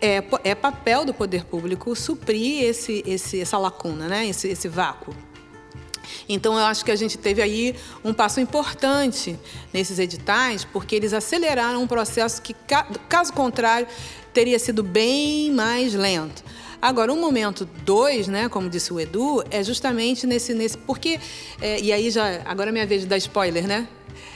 é, 0.00 0.22
é 0.44 0.54
papel 0.54 1.04
do 1.04 1.12
poder 1.12 1.44
público 1.44 1.94
suprir 1.94 2.64
esse, 2.64 3.02
esse, 3.06 3.40
essa 3.40 3.58
lacuna, 3.58 4.08
né? 4.08 4.26
esse, 4.26 4.48
esse 4.48 4.68
vácuo. 4.68 5.14
Então, 6.28 6.54
eu 6.54 6.64
acho 6.64 6.84
que 6.84 6.90
a 6.90 6.96
gente 6.96 7.18
teve 7.18 7.42
aí 7.42 7.74
um 8.04 8.12
passo 8.12 8.40
importante 8.40 9.38
nesses 9.72 9.98
editais, 9.98 10.64
porque 10.64 10.94
eles 10.94 11.12
aceleraram 11.12 11.82
um 11.82 11.86
processo 11.86 12.40
que, 12.40 12.54
caso 13.08 13.32
contrário, 13.32 13.86
teria 14.32 14.58
sido 14.58 14.82
bem 14.82 15.52
mais 15.52 15.94
lento. 15.94 16.42
Agora, 16.80 17.12
o 17.12 17.16
momento 17.16 17.68
dois, 17.84 18.26
né, 18.26 18.48
como 18.48 18.70
disse 18.70 18.92
o 18.92 18.98
Edu, 18.98 19.44
é 19.50 19.62
justamente 19.62 20.26
nesse. 20.26 20.54
nesse 20.54 20.78
porque. 20.78 21.20
É, 21.60 21.78
e 21.78 21.92
aí 21.92 22.10
já. 22.10 22.40
Agora 22.46 22.70
é 22.70 22.72
minha 22.72 22.86
vez 22.86 23.02
de 23.02 23.06
dar 23.06 23.18
spoiler, 23.18 23.66
né? 23.66 23.86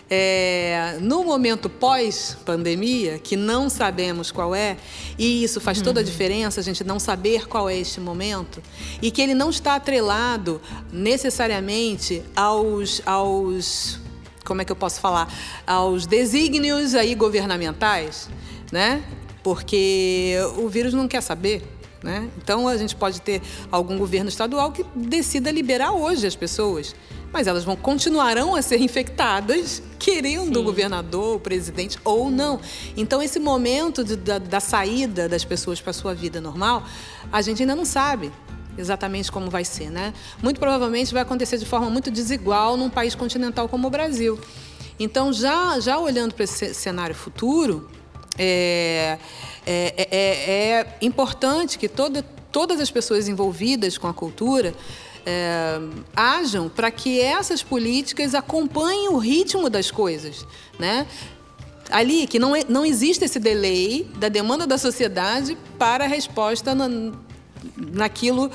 É, 0.09 0.99
no 1.01 1.25
momento 1.25 1.71
pós-pandemia, 1.71 3.19
que 3.19 3.37
não 3.37 3.71
sabemos 3.71 4.31
qual 4.31 4.55
é, 4.55 4.77
e 5.19 5.43
isso 5.43 5.61
faz 5.61 5.81
toda 5.81 6.01
a 6.01 6.03
uhum. 6.03 6.07
diferença, 6.07 6.61
a 6.61 6.63
gente 6.63 6.85
não 6.85 7.01
saber 7.01 7.49
qual 7.49 7.71
é 7.71 7.77
este 7.77 8.01
momento, 8.01 8.63
e 9.01 9.11
que 9.11 9.23
ele 9.23 9.35
não 9.35 9.49
está 9.49 9.77
atrelado 9.77 10.61
necessariamente 10.93 12.23
aos, 12.37 13.01
aos 13.07 13.99
como 14.45 14.61
é 14.61 14.65
que 14.65 14.71
eu 14.71 14.77
posso 14.77 15.01
falar, 15.01 15.33
aos 15.67 16.07
desígnios 16.07 16.95
aí 16.95 17.15
governamentais, 17.15 18.29
né? 18.71 19.03
Porque 19.43 20.37
o 20.59 20.69
vírus 20.69 20.93
não 20.93 21.09
quer 21.09 21.23
saber. 21.23 21.63
Né? 22.03 22.29
Então 22.37 22.69
a 22.69 22.77
gente 22.77 22.95
pode 22.95 23.23
ter 23.23 23.41
algum 23.73 23.97
governo 23.97 24.29
estadual 24.29 24.71
que 24.71 24.85
decida 24.95 25.51
liberar 25.51 25.93
hoje 25.93 26.27
as 26.27 26.37
pessoas, 26.37 26.95
mas 27.35 27.49
elas 27.49 27.65
vão 27.65 27.75
continuarão 27.75 28.55
a 28.55 28.63
ser 28.63 28.81
infectadas, 28.81 29.83
querendo 29.99 30.55
Sim. 30.55 30.61
o 30.61 30.63
governador, 30.63 31.37
o 31.37 31.41
presidente 31.41 31.99
ou 32.05 32.31
não. 32.31 32.61
Então 32.97 33.21
esse 33.21 33.41
momento 33.41 34.05
de, 34.05 34.15
da, 34.15 34.39
da 34.39 34.61
saída 34.61 35.29
das 35.29 35.45
pessoas 35.45 35.81
para 35.81 35.91
a 35.91 35.93
sua 35.93 36.15
vida 36.15 36.41
normal, 36.41 36.85
a 37.33 37.43
gente 37.43 37.61
ainda 37.61 37.75
não 37.75 37.85
sabe 37.85 38.31
exatamente 38.79 39.33
como 39.33 39.51
vai 39.51 39.65
ser, 39.65 39.91
né? 39.91 40.15
Muito 40.41 40.61
provavelmente 40.61 41.13
vai 41.13 41.23
acontecer 41.23 41.59
de 41.59 41.67
forma 41.67 41.91
muito 41.91 42.09
desigual 42.09 42.77
num 42.77 42.89
país 42.89 43.17
continental 43.17 43.69
como 43.69 43.89
o 43.89 43.91
Brasil. 43.91 44.39
Então 44.99 45.33
já 45.33 45.81
já 45.81 45.99
olhando 45.99 46.35
para 46.35 46.45
esse 46.45 46.73
cenário 46.73 47.17
futuro, 47.17 47.91
é, 48.39 49.19
é, 49.67 49.95
é, 49.97 50.07
é, 50.09 50.81
é 50.81 50.97
importante 51.03 51.81
que 51.81 51.89
toda, 51.89 52.23
todas 52.53 52.79
as 52.79 52.93
pessoas 52.93 53.27
envolvidas 53.27 53.99
com 53.99 54.07
a 54.07 54.15
cultura 54.15 54.73
é, 55.27 55.79
para 56.75 56.91
que 56.91 57.21
essas 57.21 57.63
políticas 57.63 58.35
acompanhem 58.35 59.09
o 59.09 59.19
ritmo 59.19 59.71
das 59.71 59.91
coisas, 59.91 60.47
né? 60.79 61.07
Ali, 61.91 62.27
que 62.27 62.39
não, 62.39 62.57
é, 62.57 62.63
não 62.69 62.85
existe 62.85 63.25
esse 63.25 63.39
delay 63.39 64.11
da 64.17 64.29
demanda 64.29 64.67
da 64.67 64.79
sociedade 64.79 65.57
para 65.79 66.05
a 66.05 66.09
resposta 66.09 66.75
na, 66.75 66.89
naquilo 67.77 68.51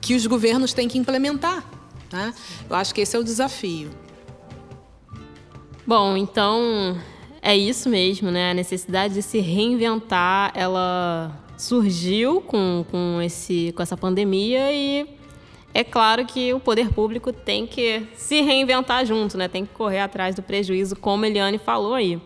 que 0.00 0.14
os 0.14 0.26
governos 0.26 0.72
têm 0.72 0.88
que 0.88 0.98
implementar. 0.98 1.64
Né? 2.10 2.34
Eu 2.68 2.76
acho 2.76 2.94
que 2.94 3.02
esse 3.02 3.14
é 3.14 3.18
o 3.18 3.24
desafio. 3.24 3.90
Bom, 5.86 6.16
então 6.16 6.96
é 7.42 7.56
isso 7.56 7.88
mesmo, 7.88 8.30
né? 8.30 8.52
A 8.52 8.54
necessidade 8.54 9.14
de 9.14 9.22
se 9.22 9.38
reinventar, 9.38 10.52
ela 10.54 11.38
surgiu 11.58 12.40
com, 12.40 12.84
com, 12.90 13.20
esse, 13.22 13.72
com 13.76 13.82
essa 13.82 13.96
pandemia 13.96 14.72
e 14.72 15.06
é 15.74 15.84
claro 15.84 16.24
que 16.26 16.52
o 16.52 16.60
poder 16.60 16.90
público 16.90 17.32
tem 17.32 17.66
que 17.66 18.06
se 18.14 18.40
reinventar 18.40 19.04
junto, 19.06 19.36
né? 19.36 19.48
Tem 19.48 19.64
que 19.64 19.72
correr 19.72 20.00
atrás 20.00 20.34
do 20.34 20.42
prejuízo, 20.42 20.96
como 20.96 21.24
a 21.24 21.28
Eliane 21.28 21.58
falou 21.58 21.94
aí. 21.94 22.20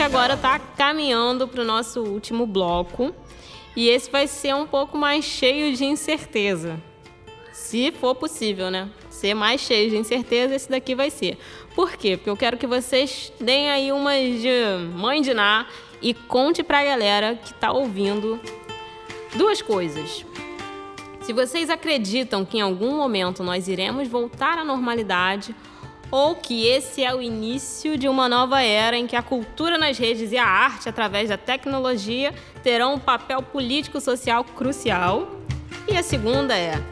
gente 0.00 0.02
agora 0.02 0.32
está 0.32 0.58
caminhando 0.58 1.46
para 1.46 1.60
o 1.60 1.64
nosso 1.64 2.00
último 2.00 2.46
bloco. 2.46 3.14
E 3.76 3.88
esse 3.88 4.10
vai 4.10 4.26
ser 4.26 4.54
um 4.54 4.66
pouco 4.66 4.96
mais 4.96 5.24
cheio 5.24 5.76
de 5.76 5.84
incerteza. 5.84 6.80
Se 7.60 7.92
for 7.92 8.14
possível, 8.16 8.70
né? 8.70 8.88
Ser 9.10 9.34
mais 9.34 9.60
cheio 9.60 9.90
de 9.90 9.96
incerteza, 9.96 10.54
esse 10.54 10.68
daqui 10.68 10.94
vai 10.94 11.10
ser. 11.10 11.38
Por 11.74 11.92
quê? 11.92 12.16
Porque 12.16 12.30
eu 12.30 12.36
quero 12.36 12.56
que 12.56 12.66
vocês 12.66 13.30
deem 13.38 13.70
aí 13.70 13.92
umas 13.92 14.40
de 14.40 14.50
mãe 14.96 15.20
de 15.20 15.32
Ná 15.34 15.66
e 16.00 16.12
conte 16.14 16.64
para 16.64 16.80
a 16.80 16.84
galera 16.84 17.36
que 17.36 17.52
está 17.52 17.70
ouvindo 17.70 18.40
duas 19.36 19.60
coisas. 19.62 20.24
Se 21.20 21.32
vocês 21.32 21.70
acreditam 21.70 22.44
que 22.44 22.58
em 22.58 22.62
algum 22.62 22.96
momento 22.96 23.44
nós 23.44 23.68
iremos 23.68 24.08
voltar 24.08 24.58
à 24.58 24.64
normalidade 24.64 25.54
ou 26.10 26.34
que 26.34 26.66
esse 26.66 27.04
é 27.04 27.14
o 27.14 27.20
início 27.20 27.96
de 27.96 28.08
uma 28.08 28.28
nova 28.28 28.62
era 28.62 28.96
em 28.96 29.06
que 29.06 29.14
a 29.14 29.22
cultura 29.22 29.78
nas 29.78 29.96
redes 29.96 30.32
e 30.32 30.38
a 30.38 30.46
arte, 30.46 30.88
através 30.88 31.28
da 31.28 31.36
tecnologia, 31.36 32.34
terão 32.64 32.94
um 32.94 32.98
papel 32.98 33.42
político-social 33.42 34.42
crucial. 34.44 35.28
E 35.86 35.96
a 35.96 36.02
segunda 36.02 36.56
é: 36.56 36.82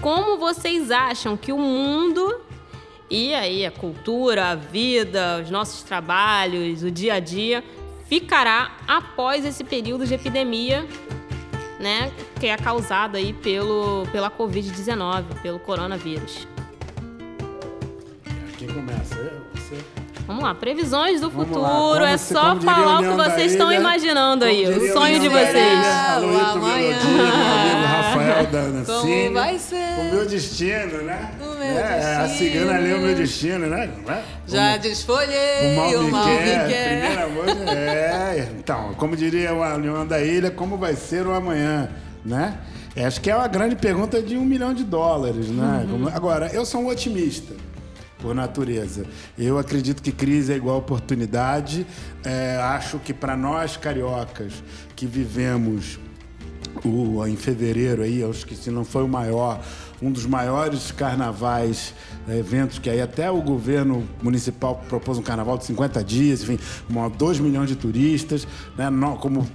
como 0.00 0.38
vocês 0.38 0.90
acham 0.90 1.36
que 1.36 1.52
o 1.52 1.58
mundo 1.58 2.40
e 3.10 3.34
aí 3.34 3.64
a 3.64 3.70
cultura, 3.70 4.50
a 4.50 4.54
vida, 4.54 5.40
os 5.42 5.50
nossos 5.50 5.82
trabalhos, 5.82 6.82
o 6.82 6.90
dia 6.90 7.14
a 7.14 7.20
dia 7.20 7.64
ficará 8.06 8.76
após 8.86 9.44
esse 9.44 9.64
período 9.64 10.06
de 10.06 10.14
epidemia, 10.14 10.86
né, 11.78 12.12
que 12.40 12.46
é 12.46 12.56
causado 12.56 13.16
aí 13.16 13.32
pelo 13.32 14.06
pela 14.10 14.30
COVID-19, 14.30 15.24
pelo 15.42 15.58
coronavírus? 15.58 16.46
Quem 18.58 18.68
começa? 18.68 19.14
Você? 19.14 19.47
Vamos 20.28 20.44
lá, 20.44 20.54
previsões 20.54 21.22
do 21.22 21.30
Vamos 21.30 21.48
futuro. 21.48 22.04
é 22.04 22.18
só 22.18 22.54
falar 22.60 23.00
o 23.00 23.02
que 23.02 23.30
vocês 23.30 23.52
estão 23.52 23.72
imaginando 23.72 24.44
aí. 24.44 24.68
O 24.68 24.92
sonho 24.92 25.20
de 25.20 25.26
vocês. 25.26 25.86
Aloysio 25.86 26.62
Melodia, 26.62 27.86
Rafael 27.86 28.46
da 28.46 28.84
Como 28.84 29.32
vai 29.32 29.58
ser? 29.58 29.76
O 29.98 30.14
meu 30.14 30.26
destino, 30.26 31.02
né? 31.02 31.30
O 31.40 31.58
meu 31.58 31.62
é, 31.62 31.94
destino. 31.94 32.24
A 32.24 32.28
cigana 32.28 32.78
lê 32.78 32.92
o 32.92 33.00
meu 33.00 33.14
destino, 33.14 33.66
né? 33.68 33.90
Já 34.46 34.76
desfolhei 34.76 35.72
o 35.72 35.76
mal, 35.76 35.90
o 35.92 36.10
mal 36.10 36.28
me 36.28 36.34
quer. 36.44 36.68
quer. 36.68 37.06
Primeira 37.06 37.28
voz, 37.28 37.68
é. 37.74 38.48
Então, 38.58 38.92
como 38.98 39.16
diria 39.16 39.54
o 39.54 39.76
Leão 39.78 40.06
da 40.06 40.20
Ilha, 40.20 40.50
como 40.50 40.76
vai 40.76 40.94
ser 40.94 41.26
o 41.26 41.32
amanhã, 41.32 41.88
né? 42.22 42.58
Acho 42.94 43.18
que 43.22 43.30
é 43.30 43.34
uma 43.34 43.48
grande 43.48 43.76
pergunta 43.76 44.20
de 44.20 44.36
um 44.36 44.44
milhão 44.44 44.74
de 44.74 44.84
dólares, 44.84 45.48
né? 45.48 45.86
Uhum. 45.88 46.08
Agora, 46.12 46.50
eu 46.52 46.66
sou 46.66 46.82
um 46.82 46.88
otimista 46.88 47.54
por 48.18 48.34
natureza. 48.34 49.04
Eu 49.38 49.58
acredito 49.58 50.02
que 50.02 50.12
crise 50.12 50.52
é 50.52 50.56
igual 50.56 50.78
oportunidade. 50.78 51.86
É, 52.24 52.56
acho 52.56 52.98
que 52.98 53.14
para 53.14 53.36
nós 53.36 53.76
cariocas 53.76 54.62
que 54.96 55.06
vivemos 55.06 55.98
o, 56.84 57.24
em 57.26 57.36
fevereiro 57.36 58.02
aí, 58.02 58.22
acho 58.22 58.46
que 58.46 58.54
se 58.54 58.70
não 58.70 58.84
foi 58.84 59.02
o 59.02 59.08
maior, 59.08 59.60
um 60.00 60.10
dos 60.10 60.26
maiores 60.26 60.90
carnavais, 60.90 61.94
eventos 62.36 62.78
que 62.78 62.90
aí 62.90 63.00
até 63.00 63.30
o 63.30 63.40
governo 63.40 64.06
municipal 64.22 64.82
propôs 64.88 65.18
um 65.18 65.22
carnaval 65.22 65.56
de 65.56 65.64
50 65.64 66.02
dias, 66.04 66.42
enfim, 66.42 66.58
2 67.16 67.40
milhões 67.40 67.68
de 67.68 67.76
turistas, 67.76 68.46
né? 68.76 68.88
como 69.20 69.46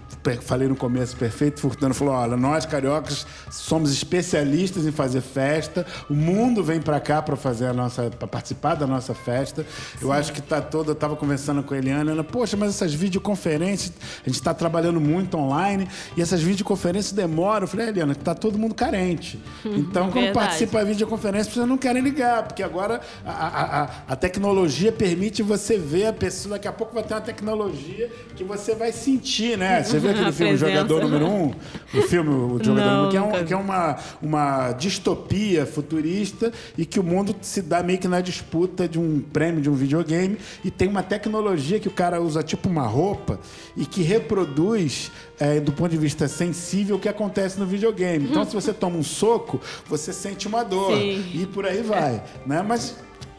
falei 0.42 0.68
no 0.68 0.76
começo, 0.76 1.18
Perfeito 1.18 1.60
Furtano 1.60 1.94
falou, 1.94 2.14
olha, 2.14 2.38
nós 2.38 2.66
cariocas 2.66 3.28
somos 3.52 3.92
especialistas 3.92 4.86
em 4.86 4.92
fazer 4.92 5.22
festa, 5.22 5.86
o 6.10 6.14
mundo 6.14 6.64
vem 6.64 6.82
para 6.82 7.00
cá 7.00 7.22
para 7.22 7.36
fazer 7.36 7.68
a 7.68 7.74
nossa, 7.74 8.10
para 8.10 8.28
participar 8.28 8.76
da 8.76 8.88
nossa 8.88 9.14
festa. 9.14 9.66
Eu 10.02 10.08
Sim. 10.08 10.14
acho 10.14 10.34
que 10.34 10.42
tá 10.42 10.62
toda, 10.62 10.92
eu 10.92 10.94
estava 10.94 11.16
conversando 11.16 11.62
com 11.64 11.74
a 11.74 11.78
Eliana, 11.78 12.12
ela, 12.12 12.24
poxa, 12.24 12.56
mas 12.56 12.70
essas 12.70 12.94
videoconferências, 12.94 13.92
a 14.22 14.30
gente 14.30 14.36
está 14.36 14.54
trabalhando 14.54 15.02
muito 15.02 15.38
online 15.38 15.88
e 16.16 16.22
essas 16.22 16.42
videoconferências 16.42 17.12
demoram. 17.12 17.64
Eu 17.64 17.68
falei, 17.68 17.90
Eliana, 17.90 18.16
tá 18.16 18.34
todo 18.34 18.58
mundo 18.58 18.74
carente. 18.74 19.40
Então, 19.84 20.06
quando 20.12 20.26
Verdade. 20.26 20.34
participa 20.34 20.80
da 20.80 20.84
videoconferência, 20.86 21.52
vocês 21.52 21.68
não 21.68 21.78
querem 21.78 22.02
ligar, 22.02 22.44
porque 22.44 22.63
agora 22.64 23.02
a, 23.26 23.84
a, 23.84 23.90
a 24.10 24.16
tecnologia 24.16 24.92
permite 24.92 25.44
você 25.44 25.78
ver 25.78 26.08
a 26.08 26.14
pessoa, 26.14 26.56
daqui 26.56 26.68
a 26.68 26.72
pouco 26.72 26.94
vai 26.94 27.04
ter 27.04 27.14
uma 27.14 27.22
tecnologia 27.22 28.10
que 28.36 28.44
você 28.44 28.74
vai 28.76 28.92
sentir, 28.92 29.58
né? 29.58 29.84
Você 29.84 30.00
vê 30.00 30.10
aquele 30.10 30.32
filme 30.34 30.58
Jogador 30.58 31.02
Número 31.02 31.28
Um? 31.28 31.54
O 31.94 32.02
filme 32.04 32.30
O 32.30 32.60
Jogador 32.64 32.92
Número 32.92 33.10
que 33.10 33.18
é, 33.18 33.22
um, 33.22 33.46
que 33.46 33.54
é 33.54 33.58
uma, 33.58 33.98
uma 34.22 34.72
distopia 34.72 35.66
futurista 35.66 36.52
e 36.78 36.86
que 36.86 37.00
o 37.00 37.04
mundo 37.04 37.36
se 37.42 37.62
dá 37.62 37.84
meio 37.84 38.00
que 38.00 38.08
na 38.08 38.22
disputa 38.22 38.88
de 38.88 39.00
um 39.00 39.22
prêmio 39.22 39.62
de 39.62 39.70
um 39.70 39.74
videogame 39.74 40.38
e 40.64 40.72
tem 40.72 40.88
uma 40.88 41.04
tecnologia 41.04 41.80
que 41.80 41.88
o 41.88 41.92
cara 41.92 42.22
usa 42.22 42.42
tipo 42.42 42.70
uma 42.70 42.88
roupa 42.88 43.40
e 43.76 43.86
que 43.86 44.02
reproduz 44.02 45.12
é, 45.44 45.60
do 45.60 45.74
ponto 45.74 45.92
de 45.92 45.98
vista 45.98 46.26
sensível 46.30 46.96
o 46.96 47.00
que 47.00 47.10
acontece 47.10 47.60
no 47.60 47.66
videogame. 47.66 48.30
Então, 48.30 48.46
se 48.46 48.56
você 48.56 48.72
toma 48.72 48.96
um 48.96 49.04
soco, 49.04 49.60
você 49.90 50.14
sente 50.14 50.48
uma 50.48 50.64
dor. 50.64 50.96
Sim. 50.96 51.32
E 51.34 51.46
por 51.46 51.66
aí 51.66 51.82
vai. 51.82 52.24
Né? 52.46 52.62
Mas 52.62 52.96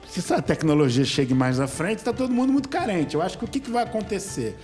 se 0.08 0.20
essa 0.20 0.40
tecnologia 0.40 1.04
chegue 1.04 1.34
mais 1.34 1.60
à 1.60 1.66
frente, 1.66 1.98
está 1.98 2.12
todo 2.12 2.32
mundo 2.32 2.52
muito 2.52 2.68
carente. 2.68 3.14
Eu 3.14 3.22
acho 3.22 3.38
que 3.38 3.44
o 3.44 3.48
que, 3.48 3.60
que 3.60 3.70
vai 3.70 3.84
acontecer? 3.84 4.56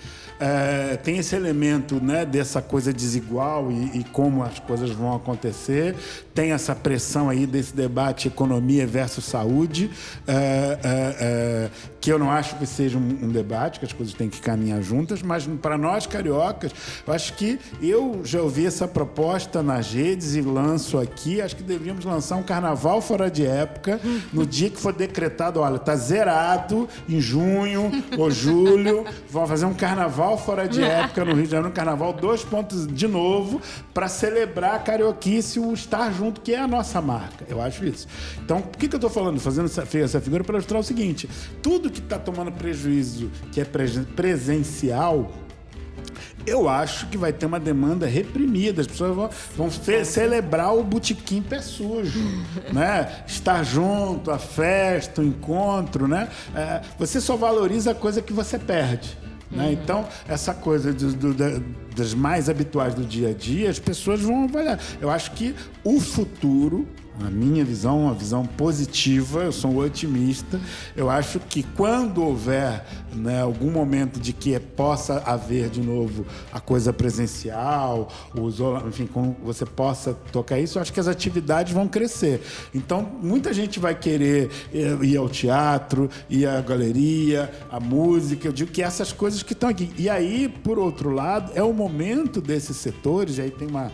É, 0.43 0.97
tem 0.97 1.19
esse 1.19 1.35
elemento 1.35 2.03
né, 2.03 2.25
dessa 2.25 2.63
coisa 2.63 2.91
desigual 2.91 3.71
e, 3.71 3.99
e, 3.99 4.03
como 4.05 4.41
as 4.41 4.57
coisas 4.57 4.89
vão 4.89 5.15
acontecer. 5.15 5.95
Tem 6.33 6.51
essa 6.51 6.73
pressão 6.73 7.29
aí 7.29 7.45
desse 7.45 7.75
debate 7.75 8.27
economia 8.27 8.87
versus 8.87 9.23
saúde, 9.25 9.91
é, 10.27 10.33
é, 10.33 10.79
é 10.83 11.69
que 12.01 12.11
eu 12.11 12.17
não 12.17 12.31
acho 12.31 12.55
que 12.55 12.65
seja 12.65 12.97
um, 12.97 13.25
um, 13.25 13.29
debate, 13.29 13.79
que 13.79 13.85
as 13.85 13.93
coisas 13.93 14.15
têm 14.15 14.27
que 14.27 14.41
caminhar 14.41 14.81
juntas, 14.81 15.21
mas 15.21 15.45
para 15.61 15.77
nós 15.77 16.07
cariocas, 16.07 16.71
eu 17.05 17.13
acho 17.13 17.33
que 17.33 17.59
eu 17.79 18.21
já 18.23 18.41
ouvi 18.41 18.65
essa 18.65 18.87
proposta 18.87 19.61
nas 19.61 19.93
redes 19.93 20.33
e 20.33 20.41
lanço 20.41 20.97
aqui. 20.97 21.39
Acho 21.39 21.55
que 21.55 21.61
deveríamos 21.61 22.03
lançar 22.03 22.37
um 22.37 22.43
carnaval 22.43 22.99
fora 23.01 23.29
de 23.29 23.45
época 23.45 24.01
no 24.33 24.47
dia 24.47 24.71
que 24.71 24.79
for 24.79 24.91
decretado: 24.91 25.40
olha, 25.49 25.75
está 25.75 25.95
zerado 25.95 26.87
em 27.07 27.19
junho 27.19 27.91
ou 28.17 28.29
julho, 28.29 29.05
vamos 29.29 29.49
fazer 29.49 29.65
um 29.65 29.73
carnaval 29.73 30.37
fora 30.37 30.67
de 30.67 30.81
época 30.83 31.25
no 31.25 31.33
Rio 31.33 31.43
de 31.43 31.51
Janeiro, 31.51 31.69
no 31.69 31.73
carnaval, 31.73 32.13
dois 32.13 32.43
pontos 32.43 32.85
de 32.87 33.07
novo, 33.07 33.61
para 33.93 34.07
celebrar 34.07 34.75
a 34.75 34.79
carioquice, 34.79 35.59
o 35.59 35.73
estar 35.73 36.11
junto, 36.11 36.41
que 36.41 36.53
é 36.53 36.59
a 36.59 36.67
nossa 36.67 37.01
marca. 37.01 37.45
Eu 37.47 37.61
acho 37.61 37.85
isso. 37.85 38.07
Então, 38.43 38.61
por 38.61 38.77
que, 38.77 38.87
que 38.87 38.95
eu 38.95 38.97
estou 38.97 39.09
falando, 39.09 39.39
fazendo 39.39 39.65
essa, 39.65 39.85
essa 39.97 40.21
figura 40.21 40.43
para 40.43 40.55
ilustrar 40.55 40.79
o 40.79 40.83
seguinte: 40.83 41.29
tudo 41.61 41.89
que 41.89 41.99
está 41.99 42.19
tomando 42.19 42.51
prejuízo, 42.51 43.31
que 43.51 43.61
é 43.61 43.65
presencial, 43.65 45.31
eu 46.45 46.67
acho 46.69 47.07
que 47.07 47.17
vai 47.17 47.31
ter 47.31 47.45
uma 47.45 47.59
demanda 47.59 48.05
reprimida. 48.05 48.81
As 48.81 48.87
pessoas 48.87 49.15
vão, 49.15 49.29
vão 49.55 49.69
celebrar 50.03 50.75
o 50.75 50.83
botequim 50.83 51.41
pé 51.41 51.61
sujo, 51.61 52.19
né? 52.73 53.23
Estar 53.27 53.63
junto, 53.63 54.31
a 54.31 54.39
festa, 54.39 55.21
o 55.21 55.25
encontro, 55.25 56.07
né? 56.07 56.29
É, 56.55 56.81
você 56.97 57.19
só 57.21 57.35
valoriza 57.35 57.91
a 57.91 57.95
coisa 57.95 58.21
que 58.21 58.33
você 58.33 58.57
perde. 58.57 59.17
Né? 59.51 59.65
Uhum. 59.65 59.71
Então, 59.71 60.07
essa 60.27 60.53
coisa 60.53 60.93
do, 60.93 61.13
do, 61.13 61.59
das 61.95 62.13
mais 62.13 62.49
habituais 62.49 62.93
do 62.93 63.03
dia 63.03 63.29
a 63.29 63.33
dia, 63.33 63.69
as 63.69 63.79
pessoas 63.79 64.21
vão 64.21 64.45
avaliar. 64.45 64.79
Eu 64.99 65.09
acho 65.09 65.31
que 65.31 65.53
o 65.83 65.99
futuro 65.99 66.87
a 67.25 67.29
minha 67.29 67.63
visão, 67.63 68.03
uma 68.03 68.13
visão 68.13 68.45
positiva, 68.45 69.43
eu 69.43 69.51
sou 69.51 69.71
um 69.71 69.77
otimista. 69.77 70.59
Eu 70.95 71.09
acho 71.09 71.39
que 71.39 71.63
quando 71.63 72.23
houver 72.23 72.85
né, 73.13 73.41
algum 73.41 73.69
momento 73.69 74.19
de 74.19 74.33
que 74.33 74.57
possa 74.59 75.17
haver 75.25 75.69
de 75.69 75.81
novo 75.81 76.25
a 76.51 76.59
coisa 76.59 76.91
presencial, 76.93 78.09
o 78.35 78.49
enfim, 78.87 79.05
como 79.05 79.35
você 79.43 79.65
possa 79.65 80.13
tocar 80.31 80.59
isso, 80.59 80.77
eu 80.77 80.81
acho 80.81 80.93
que 80.93 80.99
as 80.99 81.07
atividades 81.07 81.73
vão 81.73 81.87
crescer. 81.87 82.41
Então, 82.73 83.07
muita 83.21 83.53
gente 83.53 83.79
vai 83.79 83.95
querer 83.95 84.49
ir 84.73 85.17
ao 85.17 85.29
teatro, 85.29 86.09
ir 86.29 86.47
à 86.47 86.61
galeria, 86.61 87.51
à 87.71 87.79
música. 87.79 88.47
Eu 88.47 88.53
digo 88.53 88.71
que 88.71 88.81
essas 88.81 89.11
coisas 89.11 89.43
que 89.43 89.53
estão 89.53 89.69
aqui. 89.69 89.91
E 89.97 90.09
aí, 90.09 90.47
por 90.63 90.79
outro 90.79 91.09
lado, 91.09 91.51
é 91.55 91.63
o 91.63 91.73
momento 91.73 92.41
desses 92.41 92.77
setores, 92.77 93.37
e 93.37 93.41
aí 93.41 93.51
tem 93.51 93.67
uma 93.67 93.91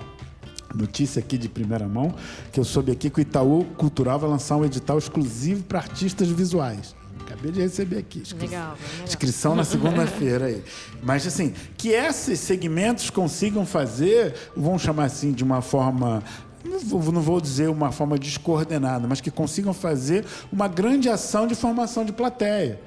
notícia 0.76 1.20
aqui 1.20 1.38
de 1.38 1.50
primeira 1.50 1.88
mão, 1.88 2.14
que 2.52 2.60
eu 2.60 2.64
soube 2.64 2.92
aqui 2.92 3.10
que 3.10 3.20
o 3.20 3.22
Itaú 3.22 3.66
Cultural 3.78 4.20
vai 4.20 4.30
lançar 4.30 4.58
um 4.58 4.66
edital 4.66 4.98
exclusivo 4.98 5.64
para 5.64 5.80
artistas 5.80 6.28
visuais. 6.30 6.96
Acabei 7.22 7.52
de 7.52 7.62
receber 7.62 7.98
aqui. 7.98 8.20
Inscri... 8.20 8.48
Legal, 8.48 8.78
legal. 8.92 9.06
Inscrição 9.06 9.56
na 9.56 9.64
segunda-feira 9.64 10.46
aí. 10.46 10.64
Mas, 11.04 11.28
assim, 11.28 11.54
que 11.78 11.90
esses 11.90 12.40
segmentos 12.40 13.10
consigam 13.10 13.66
fazer, 13.66 14.34
vamos 14.56 14.82
chamar 14.82 15.06
assim, 15.06 15.34
de 15.34 15.44
uma 15.44 15.62
forma 15.62 16.24
não 16.64 16.80
vou, 16.80 17.12
não 17.14 17.22
vou, 17.22 17.40
dizer 17.40 17.70
uma 17.70 17.92
forma 17.92 18.18
descoordenada, 18.18 19.08
mas 19.08 19.22
que 19.22 19.32
consigam 19.32 19.74
fazer 19.74 20.26
uma 20.52 20.68
grande 20.68 21.08
ação 21.08 21.48
de 21.48 21.56
formação 21.56 22.04
de 22.04 22.12
plateia 22.12 22.80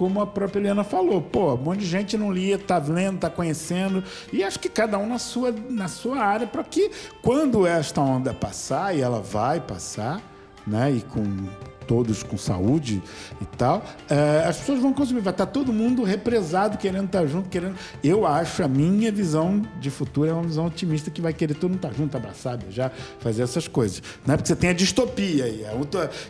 como 0.00 0.18
a 0.22 0.26
própria 0.26 0.60
Helena 0.60 0.82
falou, 0.82 1.20
pô, 1.20 1.52
um 1.52 1.58
monte 1.58 1.80
de 1.80 1.86
gente 1.86 2.16
não 2.16 2.32
lia, 2.32 2.58
tá 2.58 2.78
lendo, 2.78 3.18
tá 3.18 3.28
conhecendo, 3.28 4.02
e 4.32 4.42
acho 4.42 4.58
que 4.58 4.70
cada 4.70 4.96
um 4.96 5.06
na 5.06 5.18
sua, 5.18 5.52
na 5.52 5.88
sua 5.88 6.20
área, 6.20 6.46
para 6.46 6.64
que 6.64 6.90
quando 7.20 7.66
esta 7.66 8.00
onda 8.00 8.32
passar, 8.32 8.96
e 8.96 9.02
ela 9.02 9.20
vai 9.20 9.60
passar, 9.60 10.22
né, 10.66 10.90
e 10.90 11.02
com 11.02 11.20
todos 11.86 12.22
com 12.22 12.36
saúde 12.36 13.02
e 13.40 13.44
tal, 13.56 13.84
é, 14.08 14.44
as 14.46 14.58
pessoas 14.58 14.80
vão 14.80 14.92
consumir. 14.92 15.20
Vai 15.20 15.32
estar 15.32 15.46
tá 15.46 15.52
todo 15.52 15.72
mundo 15.72 16.02
represado, 16.02 16.78
querendo 16.78 17.06
estar 17.06 17.20
tá 17.20 17.26
junto, 17.26 17.48
querendo. 17.48 17.76
Eu 18.02 18.26
acho, 18.26 18.62
a 18.62 18.68
minha 18.68 19.10
visão 19.10 19.62
de 19.80 19.90
futuro 19.90 20.28
é 20.28 20.32
uma 20.32 20.42
visão 20.42 20.66
otimista 20.66 21.10
que 21.10 21.20
vai 21.20 21.32
querer 21.32 21.54
todo 21.54 21.70
mundo 21.70 21.78
estar 21.78 21.90
tá 21.90 21.94
junto, 21.94 22.16
abraçado, 22.16 22.66
já 22.70 22.90
fazer 23.18 23.42
essas 23.42 23.66
coisas. 23.66 24.02
Não 24.26 24.34
é 24.34 24.36
porque 24.36 24.48
você 24.48 24.56
tem 24.56 24.70
a 24.70 24.72
distopia 24.72 25.44
aí, 25.44 25.64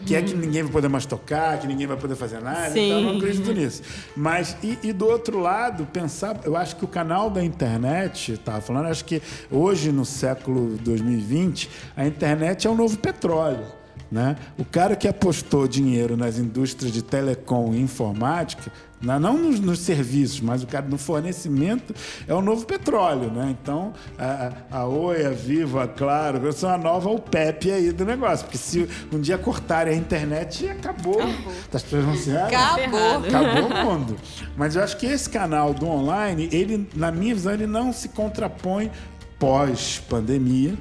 que 0.07 0.14
é 0.14 0.22
que 0.22 0.34
ninguém 0.34 0.62
vai 0.62 0.72
poder 0.72 0.88
mais 0.88 1.07
tocar, 1.07 1.59
que 1.59 1.66
ninguém 1.66 1.86
vai 1.86 1.96
poder 1.96 2.16
fazer 2.16 2.40
nada, 2.40 2.70
Sim. 2.70 2.86
então 2.86 2.98
eu 2.98 3.05
não 3.05 3.16
acredito 3.16 3.53
nisso. 3.53 3.82
Mas, 4.16 4.57
e, 4.62 4.78
e 4.82 4.92
do 4.92 5.07
outro 5.07 5.38
lado, 5.38 5.86
pensar, 5.86 6.40
eu 6.44 6.57
acho 6.57 6.76
que 6.76 6.84
o 6.84 6.88
canal 6.88 7.30
da 7.30 7.42
internet, 7.42 8.32
estava 8.32 8.61
falando, 8.61 8.86
acho 8.86 9.05
que 9.05 9.22
hoje, 9.51 9.92
no 9.92 10.05
século 10.05 10.76
2020, 10.78 11.70
a 11.96 12.07
internet 12.07 12.66
é 12.66 12.70
o 12.70 12.74
novo 12.74 12.96
petróleo. 12.98 13.79
Né? 14.11 14.36
O 14.58 14.64
cara 14.64 14.96
que 14.96 15.06
apostou 15.06 15.68
dinheiro 15.68 16.16
nas 16.16 16.36
indústrias 16.36 16.92
de 16.92 17.00
telecom 17.00 17.72
e 17.72 17.80
informática, 17.80 18.72
não 19.00 19.38
nos, 19.38 19.61
nos, 19.61 19.78
serviços, 19.78 20.40
mas 20.40 20.62
o 20.62 20.66
cara 20.66 20.84
no 20.86 20.98
fornecimento 20.98 21.94
é 22.26 22.34
o 22.34 22.42
novo 22.42 22.66
petróleo. 22.66 23.30
Né? 23.30 23.56
Então, 23.62 23.94
a, 24.18 24.52
a 24.70 24.84
Oi, 24.86 25.24
a 25.24 25.30
Viva, 25.30 25.84
a 25.84 25.88
Claro, 25.88 26.52
são 26.52 26.68
a 26.68 26.76
nova 26.76 27.08
OPEP 27.08 27.70
aí 27.70 27.92
do 27.92 28.04
negócio. 28.04 28.44
Porque 28.44 28.58
se 28.58 28.88
um 29.12 29.20
dia 29.20 29.38
cortarem 29.38 29.94
a 29.94 29.96
internet, 29.96 30.68
acabou. 30.68 31.22
acabou. 31.22 31.52
As 31.72 31.82
pessoas 31.82 32.26
vão. 32.26 32.44
Acabou. 32.44 33.24
Acabou 33.26 33.66
o 33.66 33.84
mundo. 33.84 34.16
Mas 34.56 34.76
eu 34.76 34.82
acho 34.82 34.96
que 34.96 35.06
esse 35.06 35.30
canal 35.30 35.72
do 35.72 35.86
online, 35.86 36.48
ele, 36.52 36.88
na 36.94 37.12
minha 37.12 37.34
visão, 37.34 37.52
ele 37.52 37.66
não 37.66 37.92
se 37.92 38.08
contrapõe 38.08 38.90
pós-pandemia 39.38 40.76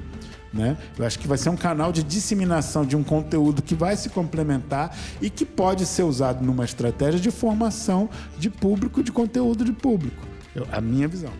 né? 0.52 0.76
Eu 0.98 1.06
acho 1.06 1.18
que 1.18 1.28
vai 1.28 1.38
ser 1.38 1.50
um 1.50 1.56
canal 1.56 1.92
de 1.92 2.02
disseminação 2.02 2.84
de 2.84 2.96
um 2.96 3.04
conteúdo 3.04 3.62
que 3.62 3.74
vai 3.74 3.96
se 3.96 4.08
complementar 4.08 4.96
e 5.20 5.30
que 5.30 5.44
pode 5.44 5.86
ser 5.86 6.02
usado 6.02 6.44
numa 6.44 6.64
estratégia 6.64 7.20
de 7.20 7.30
formação 7.30 8.08
de 8.38 8.50
público, 8.50 9.02
de 9.02 9.12
conteúdo 9.12 9.64
de 9.64 9.72
público. 9.72 10.26
Eu, 10.54 10.66
a 10.72 10.80
minha 10.80 11.06
visão. 11.06 11.32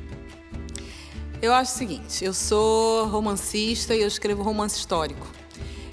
Eu 1.43 1.53
acho 1.53 1.73
o 1.75 1.77
seguinte: 1.77 2.25
eu 2.25 2.33
sou 2.33 3.07
romancista 3.07 3.95
e 3.95 4.03
eu 4.03 4.09
escrevo 4.09 4.43
romance 4.43 4.79
histórico. 4.79 5.27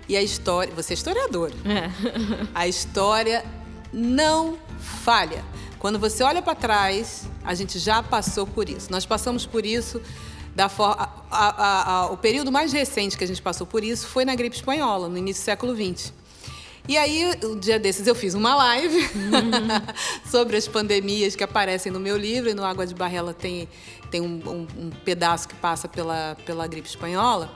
E 0.07 0.15
a 0.15 0.21
história. 0.21 0.73
Você 0.75 0.93
é 0.93 0.95
historiador. 0.95 1.51
É. 1.65 1.89
A 2.53 2.67
história 2.67 3.43
não 3.91 4.57
falha. 4.79 5.43
Quando 5.79 5.99
você 5.99 6.23
olha 6.23 6.41
para 6.41 6.55
trás, 6.55 7.27
a 7.43 7.53
gente 7.53 7.77
já 7.77 8.01
passou 8.01 8.47
por 8.47 8.69
isso. 8.69 8.91
Nós 8.91 9.05
passamos 9.05 9.45
por 9.45 9.65
isso 9.65 10.01
da 10.57 10.65
a, 10.65 11.09
a, 11.29 11.91
a, 11.91 12.05
o 12.07 12.17
período 12.17 12.51
mais 12.51 12.73
recente 12.73 13.15
que 13.15 13.23
a 13.23 13.27
gente 13.27 13.43
passou 13.43 13.67
por 13.67 13.83
isso 13.83 14.07
foi 14.07 14.25
na 14.25 14.33
gripe 14.33 14.55
espanhola, 14.55 15.07
no 15.07 15.15
início 15.15 15.43
do 15.43 15.45
século 15.45 15.75
XX. 15.75 16.11
E 16.87 16.97
aí, 16.97 17.31
um 17.43 17.59
dia 17.59 17.77
desses, 17.77 18.07
eu 18.07 18.15
fiz 18.15 18.33
uma 18.33 18.55
live 18.55 18.97
uhum. 18.97 19.51
sobre 20.31 20.57
as 20.57 20.67
pandemias 20.67 21.35
que 21.35 21.43
aparecem 21.43 21.91
no 21.91 21.99
meu 21.99 22.17
livro, 22.17 22.49
e 22.49 22.55
no 22.55 22.65
Água 22.65 22.87
de 22.87 22.95
Barrela 22.95 23.35
tem, 23.35 23.69
tem 24.09 24.19
um, 24.19 24.41
um, 24.47 24.85
um, 24.85 24.89
pedaço 25.05 25.47
que 25.47 25.53
passa 25.55 25.87
pela, 25.87 26.35
pela 26.43 26.65
gripe 26.65 26.87
espanhola. 26.87 27.51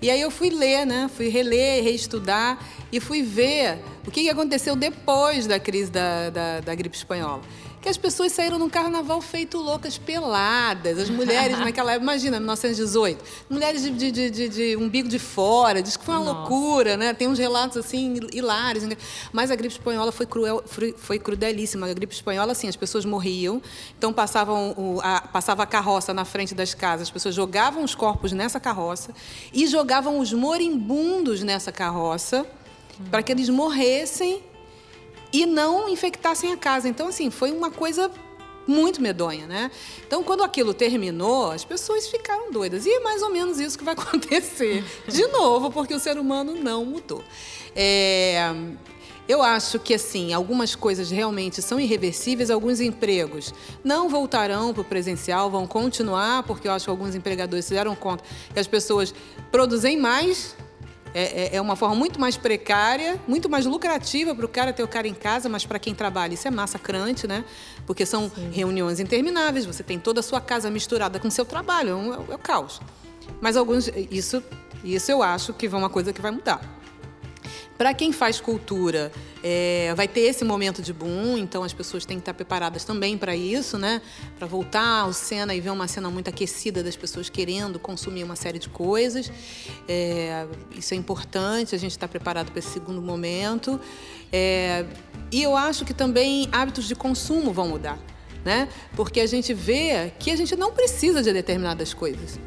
E 0.00 0.08
aí 0.08 0.20
eu 0.20 0.30
fui 0.30 0.50
ler, 0.50 0.86
né? 0.86 1.10
Fui 1.12 1.28
reler, 1.28 1.82
reestudar 1.82 2.56
e 2.92 3.00
fui 3.00 3.20
ver 3.20 3.80
o 4.06 4.12
que 4.12 4.30
aconteceu 4.30 4.76
depois 4.76 5.44
da 5.48 5.58
crise 5.58 5.90
da, 5.90 6.30
da, 6.30 6.60
da 6.60 6.74
gripe 6.76 6.96
espanhola 6.96 7.42
que 7.88 7.90
as 7.90 7.96
pessoas 7.96 8.32
saíram 8.32 8.58
no 8.58 8.68
carnaval 8.68 9.18
feito 9.22 9.56
loucas, 9.56 9.96
peladas. 9.96 10.98
As 10.98 11.08
mulheres 11.08 11.56
naquela 11.64 11.92
época, 11.92 12.04
imagina, 12.04 12.38
1918, 12.38 13.24
mulheres 13.48 13.82
de, 13.82 14.12
de, 14.12 14.30
de, 14.30 14.48
de 14.48 14.76
umbigo 14.76 15.08
de 15.08 15.18
fora, 15.18 15.82
diz 15.82 15.96
que 15.96 16.04
foi 16.04 16.14
uma 16.14 16.24
Nossa. 16.24 16.38
loucura, 16.38 16.98
né? 16.98 17.14
Tem 17.14 17.26
uns 17.26 17.38
relatos 17.38 17.78
assim 17.78 18.20
hilários. 18.30 18.84
Mas 19.32 19.50
a 19.50 19.56
gripe 19.56 19.72
espanhola 19.72 20.12
foi 20.12 20.26
cruel, 20.26 20.62
foi 20.98 21.18
crudelíssima. 21.18 21.86
A 21.88 21.94
gripe 21.94 22.14
espanhola, 22.14 22.52
assim, 22.52 22.68
as 22.68 22.76
pessoas 22.76 23.06
morriam, 23.06 23.62
então 23.96 24.12
passavam 24.12 24.74
o, 24.76 25.00
a, 25.02 25.22
passava 25.22 25.62
a 25.62 25.66
carroça 25.66 26.12
na 26.12 26.26
frente 26.26 26.54
das 26.54 26.74
casas, 26.74 27.08
as 27.08 27.10
pessoas 27.10 27.34
jogavam 27.34 27.82
os 27.82 27.94
corpos 27.94 28.32
nessa 28.32 28.60
carroça 28.60 29.14
e 29.50 29.66
jogavam 29.66 30.18
os 30.18 30.30
moribundos 30.30 31.42
nessa 31.42 31.72
carroça 31.72 32.44
para 33.10 33.22
que 33.22 33.32
eles 33.32 33.48
morressem 33.48 34.42
e 35.32 35.46
não 35.46 35.88
infectassem 35.88 36.52
a 36.52 36.56
casa. 36.56 36.88
Então, 36.88 37.08
assim, 37.08 37.30
foi 37.30 37.50
uma 37.50 37.70
coisa 37.70 38.10
muito 38.66 39.00
medonha, 39.00 39.46
né? 39.46 39.70
Então, 40.06 40.22
quando 40.22 40.44
aquilo 40.44 40.74
terminou, 40.74 41.50
as 41.50 41.64
pessoas 41.64 42.06
ficaram 42.06 42.52
doidas. 42.52 42.84
E 42.84 42.90
é 42.90 43.00
mais 43.00 43.22
ou 43.22 43.30
menos 43.30 43.58
isso 43.58 43.78
que 43.78 43.84
vai 43.84 43.94
acontecer 43.98 44.84
de 45.08 45.26
novo, 45.28 45.70
porque 45.70 45.94
o 45.94 45.98
ser 45.98 46.18
humano 46.18 46.54
não 46.54 46.84
mudou. 46.84 47.24
É, 47.74 48.52
eu 49.26 49.42
acho 49.42 49.78
que, 49.78 49.94
assim, 49.94 50.32
algumas 50.32 50.74
coisas 50.74 51.10
realmente 51.10 51.62
são 51.62 51.80
irreversíveis, 51.80 52.50
alguns 52.50 52.80
empregos 52.80 53.52
não 53.82 54.08
voltarão 54.08 54.72
para 54.72 54.82
o 54.82 54.84
presencial, 54.84 55.50
vão 55.50 55.66
continuar, 55.66 56.42
porque 56.42 56.68
eu 56.68 56.72
acho 56.72 56.84
que 56.84 56.90
alguns 56.90 57.14
empregadores 57.14 57.64
se 57.64 57.74
deram 57.74 57.94
conta 57.94 58.22
que 58.52 58.60
as 58.60 58.66
pessoas 58.66 59.14
produzem 59.50 59.96
mais 59.96 60.54
É, 61.14 61.54
é, 61.54 61.56
é 61.56 61.60
uma 61.60 61.76
forma 61.76 61.94
muito 61.94 62.20
mais 62.20 62.36
precária, 62.36 63.20
muito 63.26 63.48
mais 63.48 63.66
lucrativa 63.66 64.34
para 64.34 64.44
o 64.44 64.48
cara 64.48 64.72
ter 64.72 64.82
o 64.82 64.88
cara 64.88 65.08
em 65.08 65.14
casa, 65.14 65.48
mas 65.48 65.64
para 65.64 65.78
quem 65.78 65.94
trabalha 65.94 66.34
isso 66.34 66.46
é 66.46 66.50
massacrante, 66.50 67.26
né? 67.26 67.44
Porque 67.86 68.04
são 68.04 68.30
Sim. 68.30 68.50
reuniões 68.52 69.00
intermináveis, 69.00 69.64
você 69.64 69.82
tem 69.82 69.98
toda 69.98 70.20
a 70.20 70.22
sua 70.22 70.40
casa 70.40 70.70
misturada 70.70 71.18
com 71.18 71.28
o 71.28 71.30
seu 71.30 71.44
trabalho, 71.44 71.90
é, 71.90 71.94
um, 71.94 72.14
é 72.32 72.34
o 72.34 72.38
caos. 72.38 72.80
Mas 73.40 73.56
alguns, 73.56 73.88
isso, 74.10 74.42
isso 74.84 75.10
eu 75.10 75.22
acho 75.22 75.52
que 75.52 75.66
é 75.66 75.70
uma 75.70 75.90
coisa 75.90 76.12
que 76.12 76.20
vai 76.20 76.30
mudar. 76.30 76.77
Para 77.78 77.94
quem 77.94 78.10
faz 78.10 78.40
cultura, 78.40 79.12
é, 79.40 79.94
vai 79.94 80.08
ter 80.08 80.22
esse 80.22 80.44
momento 80.44 80.82
de 80.82 80.92
boom, 80.92 81.38
então 81.38 81.62
as 81.62 81.72
pessoas 81.72 82.04
têm 82.04 82.16
que 82.16 82.22
estar 82.22 82.34
preparadas 82.34 82.82
também 82.82 83.16
para 83.16 83.36
isso, 83.36 83.78
né? 83.78 84.02
Para 84.36 84.48
voltar 84.48 85.02
ao 85.02 85.12
cena 85.12 85.54
e 85.54 85.60
ver 85.60 85.70
uma 85.70 85.86
cena 85.86 86.10
muito 86.10 86.28
aquecida 86.28 86.82
das 86.82 86.96
pessoas 86.96 87.30
querendo 87.30 87.78
consumir 87.78 88.24
uma 88.24 88.34
série 88.34 88.58
de 88.58 88.68
coisas. 88.68 89.30
É, 89.88 90.44
isso 90.76 90.92
é 90.92 90.96
importante, 90.96 91.72
a 91.76 91.78
gente 91.78 91.92
está 91.92 92.08
preparado 92.08 92.50
para 92.50 92.58
esse 92.58 92.70
segundo 92.70 93.00
momento. 93.00 93.80
É, 94.32 94.84
e 95.30 95.40
eu 95.40 95.56
acho 95.56 95.84
que 95.84 95.94
também 95.94 96.48
hábitos 96.50 96.88
de 96.88 96.96
consumo 96.96 97.52
vão 97.52 97.68
mudar. 97.68 97.96
Né? 98.44 98.68
Porque 98.96 99.20
a 99.20 99.26
gente 99.26 99.54
vê 99.54 100.12
que 100.18 100.32
a 100.32 100.36
gente 100.36 100.56
não 100.56 100.72
precisa 100.72 101.22
de 101.22 101.32
determinadas 101.32 101.94
coisas. 101.94 102.40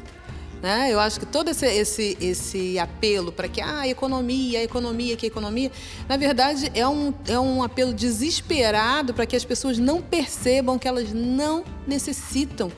Né? 0.62 0.92
Eu 0.92 1.00
acho 1.00 1.18
que 1.18 1.26
todo 1.26 1.48
esse, 1.48 1.66
esse, 1.66 2.16
esse 2.20 2.78
apelo 2.78 3.32
para 3.32 3.48
que 3.48 3.60
ah, 3.60 3.80
a 3.80 3.88
economia, 3.88 4.60
a 4.60 4.62
economia, 4.62 5.16
que 5.16 5.26
a 5.26 5.28
economia, 5.28 5.72
na 6.08 6.16
verdade 6.16 6.70
é 6.72 6.86
um, 6.86 7.12
é 7.26 7.36
um 7.36 7.64
apelo 7.64 7.92
desesperado 7.92 9.12
para 9.12 9.26
que 9.26 9.34
as 9.34 9.44
pessoas 9.44 9.76
não 9.76 10.00
percebam 10.00 10.78
que 10.78 10.86
elas 10.86 11.12
não 11.12 11.64
necessitam 11.84 12.70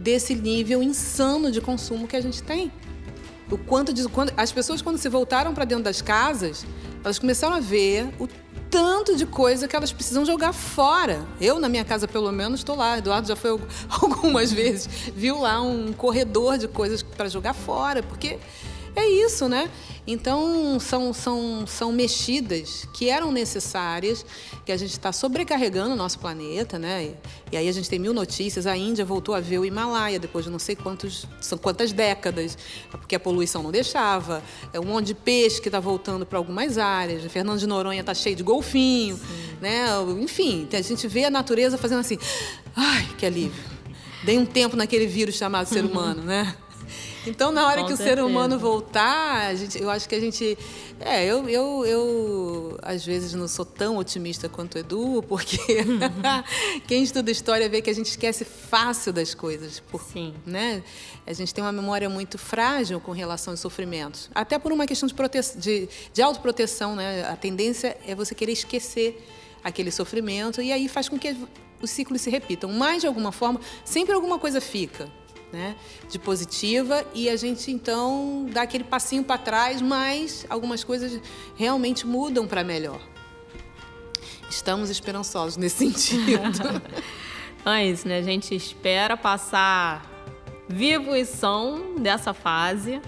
desse 0.00 0.34
nível 0.34 0.82
insano 0.82 1.52
de 1.52 1.60
consumo 1.60 2.08
que 2.08 2.16
a 2.16 2.20
gente 2.20 2.42
tem. 2.42 2.72
O 3.48 3.56
quanto 3.56 3.92
de, 3.92 4.06
quando, 4.08 4.32
as 4.36 4.50
pessoas 4.50 4.82
quando 4.82 4.98
se 4.98 5.08
voltaram 5.08 5.54
para 5.54 5.64
dentro 5.64 5.84
das 5.84 6.02
casas, 6.02 6.66
elas 7.04 7.20
começaram 7.20 7.54
a 7.54 7.60
ver 7.60 8.08
o 8.18 8.28
tanto 8.70 9.16
de 9.16 9.26
coisa 9.26 9.66
que 9.66 9.74
elas 9.74 9.92
precisam 9.92 10.24
jogar 10.24 10.52
fora. 10.52 11.24
Eu, 11.40 11.58
na 11.58 11.68
minha 11.68 11.84
casa, 11.84 12.06
pelo 12.06 12.30
menos, 12.32 12.60
estou 12.60 12.76
lá. 12.76 12.98
Eduardo 12.98 13.28
já 13.28 13.36
foi 13.36 13.50
algumas 13.88 14.52
vezes. 14.52 14.88
Viu 15.14 15.40
lá 15.40 15.60
um 15.60 15.92
corredor 15.92 16.58
de 16.58 16.68
coisas 16.68 17.02
para 17.02 17.28
jogar 17.28 17.54
fora, 17.54 18.02
porque 18.02 18.38
é 18.98 19.08
isso, 19.08 19.48
né? 19.48 19.70
Então, 20.06 20.80
são, 20.80 21.12
são, 21.12 21.66
são 21.66 21.92
mexidas 21.92 22.88
que 22.94 23.10
eram 23.10 23.30
necessárias, 23.30 24.24
que 24.64 24.72
a 24.72 24.76
gente 24.76 24.92
está 24.92 25.12
sobrecarregando 25.12 25.92
o 25.92 25.96
nosso 25.96 26.18
planeta, 26.18 26.78
né? 26.78 27.14
E, 27.52 27.56
aí 27.56 27.68
a 27.68 27.72
gente 27.72 27.90
tem 27.90 27.98
mil 27.98 28.14
notícias. 28.14 28.66
A 28.66 28.76
Índia 28.76 29.04
voltou 29.04 29.34
a 29.34 29.40
ver 29.40 29.58
o 29.58 29.66
Himalaia 29.66 30.18
depois 30.18 30.46
de 30.46 30.50
não 30.50 30.58
sei 30.58 30.74
quantos, 30.74 31.26
são 31.40 31.58
quantas 31.58 31.92
décadas, 31.92 32.56
porque 32.90 33.14
a 33.14 33.20
poluição 33.20 33.62
não 33.62 33.70
deixava. 33.70 34.42
É 34.72 34.80
um 34.80 34.84
monte 34.84 35.08
de 35.08 35.14
peixe 35.14 35.60
que 35.60 35.68
está 35.68 35.78
voltando 35.78 36.24
para 36.24 36.38
algumas 36.38 36.78
áreas. 36.78 37.30
Fernando 37.30 37.58
de 37.58 37.66
Noronha 37.66 38.00
está 38.00 38.14
cheio 38.14 38.34
de 38.34 38.42
golfinho, 38.42 39.16
Sim. 39.16 39.56
né? 39.60 39.88
Enfim, 40.20 40.66
a 40.72 40.80
gente 40.80 41.06
vê 41.06 41.26
a 41.26 41.30
natureza 41.30 41.76
fazendo 41.76 42.00
assim. 42.00 42.18
Ai, 42.74 43.06
que 43.18 43.26
alívio. 43.26 43.62
Dei 44.24 44.38
um 44.38 44.46
tempo 44.46 44.74
naquele 44.76 45.06
vírus 45.06 45.34
chamado 45.34 45.66
ser 45.66 45.84
humano, 45.84 46.22
né? 46.22 46.56
Então, 47.28 47.52
na 47.52 47.66
hora 47.66 47.82
Com 47.82 47.88
que 47.88 47.96
certeza. 47.96 48.14
o 48.14 48.16
ser 48.16 48.24
humano 48.24 48.58
voltar, 48.58 49.54
gente, 49.54 49.80
eu 49.80 49.90
acho 49.90 50.08
que 50.08 50.14
a 50.14 50.20
gente. 50.20 50.56
É, 50.98 51.24
eu, 51.24 51.48
eu, 51.48 51.86
eu 51.86 52.78
às 52.82 53.04
vezes 53.04 53.34
não 53.34 53.46
sou 53.46 53.64
tão 53.64 53.98
otimista 53.98 54.48
quanto 54.48 54.76
o 54.76 54.78
Edu, 54.78 55.22
porque 55.28 55.58
quem 56.88 57.02
estuda 57.02 57.30
história 57.30 57.68
vê 57.68 57.82
que 57.82 57.90
a 57.90 57.94
gente 57.94 58.06
esquece 58.06 58.44
fácil 58.44 59.12
das 59.12 59.34
coisas. 59.34 59.80
Por, 59.80 60.00
Sim. 60.02 60.34
Né? 60.46 60.82
A 61.26 61.32
gente 61.32 61.52
tem 61.54 61.62
uma 61.62 61.72
memória 61.72 62.08
muito 62.08 62.38
frágil 62.38 62.98
com 63.00 63.12
relação 63.12 63.52
aos 63.52 63.60
sofrimentos. 63.60 64.30
Até 64.34 64.58
por 64.58 64.72
uma 64.72 64.86
questão 64.86 65.06
de, 65.06 65.14
prote... 65.14 65.38
de, 65.56 65.88
de 66.12 66.22
autoproteção, 66.22 66.96
né? 66.96 67.24
A 67.28 67.36
tendência 67.36 67.96
é 68.06 68.14
você 68.14 68.34
querer 68.34 68.52
esquecer 68.52 69.24
aquele 69.62 69.90
sofrimento 69.90 70.62
e 70.62 70.72
aí 70.72 70.88
faz 70.88 71.08
com 71.08 71.18
que 71.18 71.36
os 71.80 71.90
ciclos 71.90 72.20
se 72.20 72.30
repitam. 72.30 72.72
Mas, 72.72 73.02
de 73.02 73.06
alguma 73.06 73.30
forma, 73.30 73.60
sempre 73.84 74.14
alguma 74.14 74.38
coisa 74.38 74.60
fica 74.60 75.08
né, 75.52 75.76
de 76.08 76.18
positiva 76.18 77.04
e 77.14 77.28
a 77.28 77.36
gente 77.36 77.70
então 77.70 78.46
dá 78.52 78.62
aquele 78.62 78.84
passinho 78.84 79.24
para 79.24 79.38
trás, 79.38 79.80
mas 79.80 80.46
algumas 80.48 80.84
coisas 80.84 81.20
realmente 81.56 82.06
mudam 82.06 82.46
para 82.46 82.62
melhor. 82.62 83.00
Estamos 84.50 84.90
esperançosos 84.90 85.56
nesse 85.56 85.78
sentido. 85.92 86.40
então 87.60 87.72
é 87.72 87.86
isso, 87.86 88.06
né? 88.06 88.18
A 88.18 88.22
gente 88.22 88.54
espera 88.54 89.16
passar 89.16 90.06
vivo 90.68 91.16
e 91.16 91.24
são 91.24 91.96
dessa 91.96 92.34
fase 92.34 93.00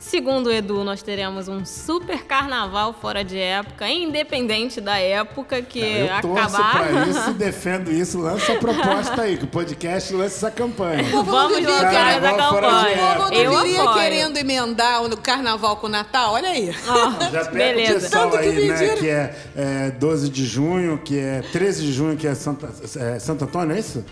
Segundo 0.00 0.46
o 0.46 0.50
Edu, 0.50 0.82
nós 0.82 1.02
teremos 1.02 1.46
um 1.46 1.62
super 1.62 2.24
carnaval 2.24 2.94
fora 2.94 3.22
de 3.22 3.36
época, 3.36 3.86
independente 3.86 4.80
da 4.80 4.98
época 4.98 5.60
que 5.60 5.78
eu 5.78 6.06
acabar. 6.10 6.72
para 6.72 7.06
isso, 7.06 7.32
defendo 7.36 7.92
isso, 7.92 8.18
lança 8.18 8.54
a 8.54 8.56
proposta 8.56 9.20
aí, 9.20 9.36
que 9.36 9.44
o 9.44 9.46
podcast 9.46 10.14
lança 10.14 10.36
essa 10.36 10.50
campanha. 10.50 11.02
Vamos 11.02 11.62
lançar 11.62 12.16
essa 12.16 12.32
campanha. 12.32 13.14
O 13.14 13.16
povo 13.18 13.34
eu 13.34 13.60
viria 13.60 13.82
apoio. 13.82 13.98
querendo 13.98 14.38
emendar 14.38 15.04
o 15.04 15.16
carnaval 15.18 15.76
com 15.76 15.86
o 15.86 15.90
Natal, 15.90 16.32
olha 16.32 16.48
aí. 16.48 16.74
Oh, 16.88 17.30
Já 17.30 17.44
pega 17.44 17.50
beleza. 17.50 17.98
o 17.98 18.00
pessoal 18.00 18.36
aí, 18.36 18.68
né, 18.68 18.88
que 18.96 19.08
é, 19.08 19.36
é 19.54 19.90
12 19.90 20.30
de 20.30 20.46
junho, 20.46 20.96
que 20.96 21.18
é 21.18 21.42
13 21.52 21.82
de 21.82 21.92
junho, 21.92 22.16
que 22.16 22.26
é, 22.26 22.34
Santa, 22.34 22.70
é 22.96 23.18
Santo 23.18 23.44
Antônio, 23.44 23.76
é 23.76 23.78
isso? 23.78 24.02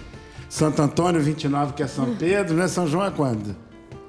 Santo 0.51 0.83
Antônio, 0.83 1.19
29, 1.19 1.73
que 1.73 1.83
é 1.83 1.87
São 1.87 2.15
Pedro, 2.15 2.55
né? 2.55 2.69
São 2.69 2.87
João 2.87 3.07
é 3.07 3.11
quando? 3.11 3.68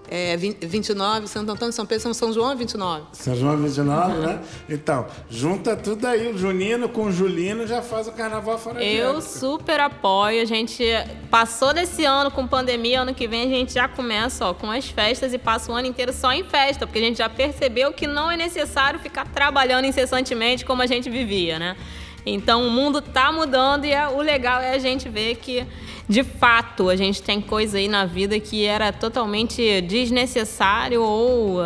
É, 0.09 0.35
29, 0.35 1.27
Santo 1.27 1.51
Antônio, 1.51 1.71
São 1.71 1.85
Pedro, 1.85 2.01
São, 2.01 2.13
São 2.13 2.33
João 2.33 2.55
29. 2.55 3.03
São 3.13 3.35
João 3.35 3.55
29, 3.57 4.17
né? 4.17 4.41
Então, 4.67 5.05
junta 5.29 5.75
tudo 5.75 6.05
aí, 6.05 6.31
o 6.31 6.37
Junino 6.37 6.89
com 6.89 7.05
o 7.05 7.11
Julino 7.11 7.67
já 7.67 7.81
faz 7.81 8.07
o 8.07 8.11
carnaval 8.11 8.57
fora 8.57 8.79
de 8.79 8.85
Eu 8.85 9.21
super 9.21 9.79
apoio, 9.79 10.41
a 10.41 10.45
gente 10.45 10.83
passou 11.29 11.73
desse 11.73 12.05
ano 12.05 12.31
com 12.31 12.47
pandemia, 12.47 13.01
ano 13.01 13.13
que 13.13 13.27
vem 13.27 13.43
a 13.43 13.57
gente 13.57 13.73
já 13.73 13.87
começa 13.87 14.47
ó, 14.47 14.53
com 14.53 14.71
as 14.71 14.89
festas 14.89 15.31
e 15.31 15.37
passa 15.37 15.71
o 15.71 15.75
ano 15.75 15.87
inteiro 15.87 16.11
só 16.11 16.31
em 16.31 16.43
festa, 16.43 16.87
porque 16.87 16.99
a 16.99 17.03
gente 17.03 17.19
já 17.19 17.29
percebeu 17.29 17.93
que 17.93 18.07
não 18.07 18.31
é 18.31 18.35
necessário 18.35 18.99
ficar 18.99 19.25
trabalhando 19.27 19.85
incessantemente 19.85 20.65
como 20.65 20.81
a 20.81 20.87
gente 20.87 21.09
vivia, 21.09 21.59
né? 21.59 21.75
Então 22.25 22.65
o 22.65 22.69
mundo 22.69 22.99
está 22.99 23.31
mudando 23.31 23.85
e 23.85 23.91
é, 23.91 24.07
o 24.07 24.21
legal 24.21 24.59
é 24.59 24.73
a 24.73 24.79
gente 24.79 25.07
ver 25.07 25.35
que 25.35 25.65
de 26.09 26.23
fato, 26.23 26.89
a 26.89 26.95
gente 26.95 27.21
tem 27.21 27.39
coisa 27.39 27.77
aí 27.77 27.87
na 27.87 28.03
vida 28.03 28.39
que 28.39 28.65
era 28.65 28.91
totalmente 28.91 29.79
desnecessário 29.81 31.03
ou 31.03 31.59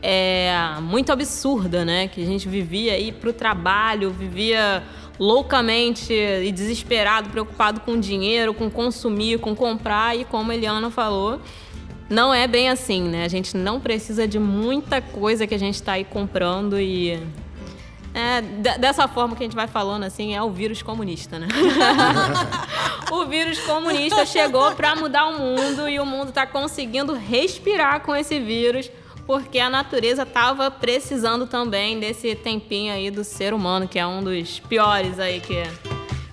é, 0.00 0.54
muito 0.80 1.10
absurda, 1.10 1.84
né? 1.84 2.06
Que 2.06 2.22
a 2.22 2.24
gente 2.24 2.48
vivia 2.48 2.92
aí 2.92 3.10
para 3.10 3.30
o 3.30 3.32
trabalho, 3.32 4.12
vivia 4.12 4.84
loucamente 5.18 6.12
e 6.12 6.52
desesperado, 6.52 7.30
preocupado 7.30 7.80
com 7.80 7.98
dinheiro, 7.98 8.54
com 8.54 8.70
consumir, 8.70 9.40
com 9.40 9.56
comprar 9.56 10.16
e 10.16 10.24
como 10.24 10.52
a 10.52 10.54
Eliana 10.54 10.88
falou, 10.88 11.40
não 12.08 12.32
é 12.32 12.46
bem 12.46 12.68
assim, 12.68 13.02
né? 13.02 13.24
A 13.24 13.28
gente 13.28 13.56
não 13.56 13.80
precisa 13.80 14.26
de 14.26 14.38
muita 14.38 15.02
coisa 15.02 15.48
que 15.48 15.54
a 15.54 15.58
gente 15.58 15.74
está 15.74 15.94
aí 15.94 16.04
comprando 16.04 16.78
e 16.78 17.20
é, 18.12 18.40
dessa 18.78 19.06
forma 19.06 19.36
que 19.36 19.42
a 19.42 19.46
gente 19.46 19.54
vai 19.54 19.68
falando 19.68 20.04
assim, 20.04 20.34
é 20.34 20.42
o 20.42 20.50
vírus 20.50 20.82
comunista, 20.82 21.38
né? 21.38 21.46
o 23.12 23.24
vírus 23.26 23.60
comunista 23.60 24.26
chegou 24.26 24.72
para 24.74 24.96
mudar 24.96 25.26
o 25.26 25.38
mundo 25.38 25.88
e 25.88 26.00
o 26.00 26.06
mundo 26.06 26.30
está 26.30 26.46
conseguindo 26.46 27.14
respirar 27.14 28.00
com 28.00 28.14
esse 28.14 28.40
vírus, 28.40 28.90
porque 29.26 29.60
a 29.60 29.70
natureza 29.70 30.24
estava 30.24 30.70
precisando 30.70 31.46
também 31.46 32.00
desse 32.00 32.34
tempinho 32.34 32.92
aí 32.92 33.10
do 33.10 33.22
ser 33.22 33.54
humano, 33.54 33.86
que 33.86 33.98
é 33.98 34.06
um 34.06 34.22
dos 34.24 34.58
piores 34.58 35.20
aí 35.20 35.38
que, 35.38 35.62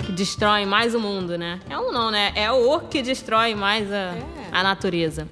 que 0.04 0.12
destrói 0.12 0.66
mais 0.66 0.96
o 0.96 1.00
mundo, 1.00 1.38
né? 1.38 1.60
É 1.70 1.78
um 1.78 1.92
não, 1.92 2.10
né? 2.10 2.32
É 2.36 2.52
o 2.52 2.80
que 2.80 3.04
destrói 3.04 3.54
mais 3.54 3.92
a, 3.92 3.96
é. 3.96 4.24
a 4.52 4.64
natureza. 4.64 5.28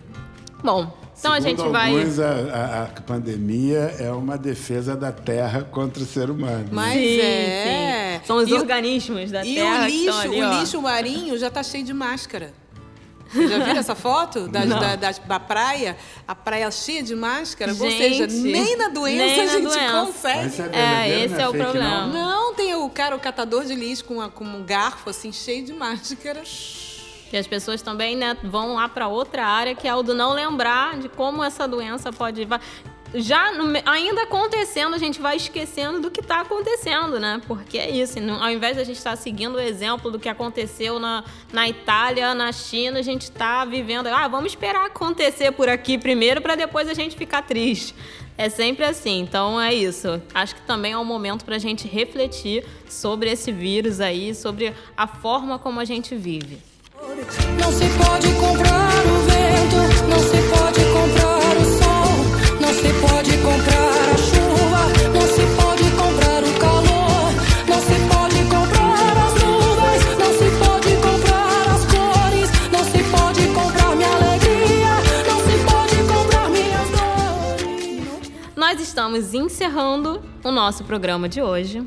Bom, 0.64 1.05
então 1.18 1.34
a 1.34 1.40
gente 1.40 1.62
vai. 1.70 1.98
Alguns, 1.98 2.20
a, 2.20 2.84
a, 2.84 3.02
pandemia 3.02 3.96
é 4.00 4.12
uma 4.12 4.38
defesa 4.38 4.96
da 4.96 5.12
Terra 5.12 5.64
contra 5.64 6.04
o 6.04 6.06
ser 6.06 6.30
humano. 6.30 6.68
Mas 6.72 6.94
sim, 6.94 7.20
é. 7.20 8.20
Sim. 8.20 8.26
São 8.28 8.38
os 8.38 8.50
e 8.50 8.54
organismos 8.54 9.30
o, 9.30 9.34
da 9.34 9.46
e 9.46 9.56
Terra. 9.56 9.90
E 9.90 9.94
o 9.94 10.06
lixo, 10.06 10.20
ali, 10.20 10.42
o 10.42 10.60
lixo 10.60 10.82
marinho 10.82 11.38
já 11.38 11.48
está 11.48 11.64
cheio 11.64 11.84
de 11.84 11.94
máscara. 11.94 12.54
Já 13.34 13.58
viram 13.58 13.80
essa 13.80 13.96
foto 13.96 14.48
da, 14.50 14.66
da, 14.66 14.96
da, 14.96 15.12
da, 15.12 15.40
praia? 15.40 15.98
A 16.28 16.36
praia 16.36 16.70
cheia 16.72 17.04
de 17.04 17.16
máscara? 17.16 17.74
Gente, 17.74 17.84
Ou 17.84 17.92
seja, 17.92 18.28
nem 18.28 18.78
na 18.78 18.90
doença 18.90 19.26
nem 19.26 19.42
a 19.42 19.48
gente 19.48 19.64
doença. 19.64 20.06
consegue. 20.06 20.62
É, 20.72 21.10
é, 21.10 21.26
esse 21.26 21.36
é, 21.36 21.42
é 21.42 21.50
o 21.50 21.54
problema. 21.54 22.08
Não. 22.08 22.14
não, 22.14 22.54
tem 22.54 22.76
o 22.76 22.90
cara, 22.90 23.16
o 23.16 23.20
catador 23.20 23.66
de 23.66 23.76
lixo 23.76 24.06
com, 24.06 24.22
a, 24.22 24.30
com 24.30 24.44
um 24.44 24.64
garfo 24.64 25.10
assim, 25.10 25.32
cheio 25.32 25.66
de 25.66 25.74
máscara. 25.74 26.44
Que 27.36 27.40
as 27.40 27.48
pessoas 27.48 27.82
também 27.82 28.16
né, 28.16 28.38
vão 28.42 28.76
lá 28.76 28.88
para 28.88 29.10
outra 29.10 29.46
área, 29.46 29.76
que 29.76 29.86
é 29.86 29.94
o 29.94 30.02
do 30.02 30.16
não 30.16 30.32
lembrar 30.32 30.98
de 30.98 31.10
como 31.10 31.44
essa 31.44 31.68
doença 31.68 32.10
pode. 32.10 32.48
Já 33.14 33.52
ainda 33.86 34.22
acontecendo, 34.22 34.96
a 34.96 34.98
gente 34.98 35.20
vai 35.20 35.36
esquecendo 35.36 36.00
do 36.00 36.10
que 36.10 36.22
está 36.22 36.40
acontecendo, 36.40 37.20
né? 37.20 37.42
Porque 37.46 37.78
é 37.78 37.90
isso. 37.90 38.18
Ao 38.40 38.50
invés 38.50 38.78
de 38.78 38.82
a 38.84 38.86
gente 38.86 38.96
estar 38.96 39.10
tá 39.10 39.16
seguindo 39.18 39.56
o 39.56 39.60
exemplo 39.60 40.10
do 40.10 40.18
que 40.18 40.30
aconteceu 40.30 40.98
na, 40.98 41.26
na 41.52 41.68
Itália, 41.68 42.34
na 42.34 42.54
China, 42.54 43.00
a 43.00 43.02
gente 43.02 43.24
está 43.24 43.66
vivendo. 43.66 44.08
Ah, 44.08 44.30
vamos 44.30 44.54
esperar 44.54 44.86
acontecer 44.86 45.52
por 45.52 45.68
aqui 45.68 45.98
primeiro 45.98 46.40
para 46.40 46.56
depois 46.56 46.88
a 46.88 46.94
gente 46.94 47.18
ficar 47.18 47.42
triste. 47.42 47.94
É 48.38 48.48
sempre 48.48 48.86
assim, 48.86 49.20
então 49.20 49.60
é 49.60 49.74
isso. 49.74 50.22
Acho 50.34 50.56
que 50.56 50.62
também 50.62 50.94
é 50.94 50.98
um 50.98 51.04
momento 51.04 51.44
para 51.44 51.58
a 51.58 51.60
gente 51.60 51.86
refletir 51.86 52.66
sobre 52.88 53.30
esse 53.30 53.52
vírus 53.52 54.00
aí, 54.00 54.34
sobre 54.34 54.74
a 54.96 55.06
forma 55.06 55.60
como 55.60 55.82
a 55.82 55.86
gente 55.86 56.16
vive. 56.16 56.75
Não 57.06 57.72
se 57.72 57.86
pode 58.00 58.34
comprar 58.34 59.06
o 59.06 59.22
vento, 59.30 59.78
não 60.10 60.20
se 60.20 60.42
pode 60.50 60.82
comprar 60.92 61.56
o 61.56 61.66
sol, 61.78 62.10
não 62.60 62.74
se 62.74 62.90
pode 63.00 63.38
comprar 63.38 64.10
a 64.10 64.18
chuva, 64.18 64.82
não 65.14 65.22
se 65.22 65.46
pode 65.56 65.84
comprar 65.92 66.44
o 66.44 66.54
calor, 66.60 67.32
não 67.68 67.80
se 67.80 67.96
pode 68.10 68.44
comprar 68.50 69.18
as 69.24 69.34
nuvens, 69.44 70.04
não 70.18 70.32
se 70.34 70.50
pode 70.58 70.96
comprar 70.98 71.68
as 71.76 71.86
cores, 71.86 72.50
não 72.72 72.84
se 72.84 73.04
pode 73.12 73.48
comprar 73.54 73.96
minha 73.96 74.10
alegria, 74.10 74.96
não 75.28 75.40
se 75.46 75.56
pode 75.64 75.96
comprar 76.12 76.50
minhas 76.50 76.90
dores. 76.90 78.32
Nós 78.56 78.82
estamos 78.82 79.36
encerrando 79.36 80.24
o 80.44 80.52
nosso 80.52 80.84
programa 80.84 81.30
de 81.30 81.40
hoje. 81.40 81.86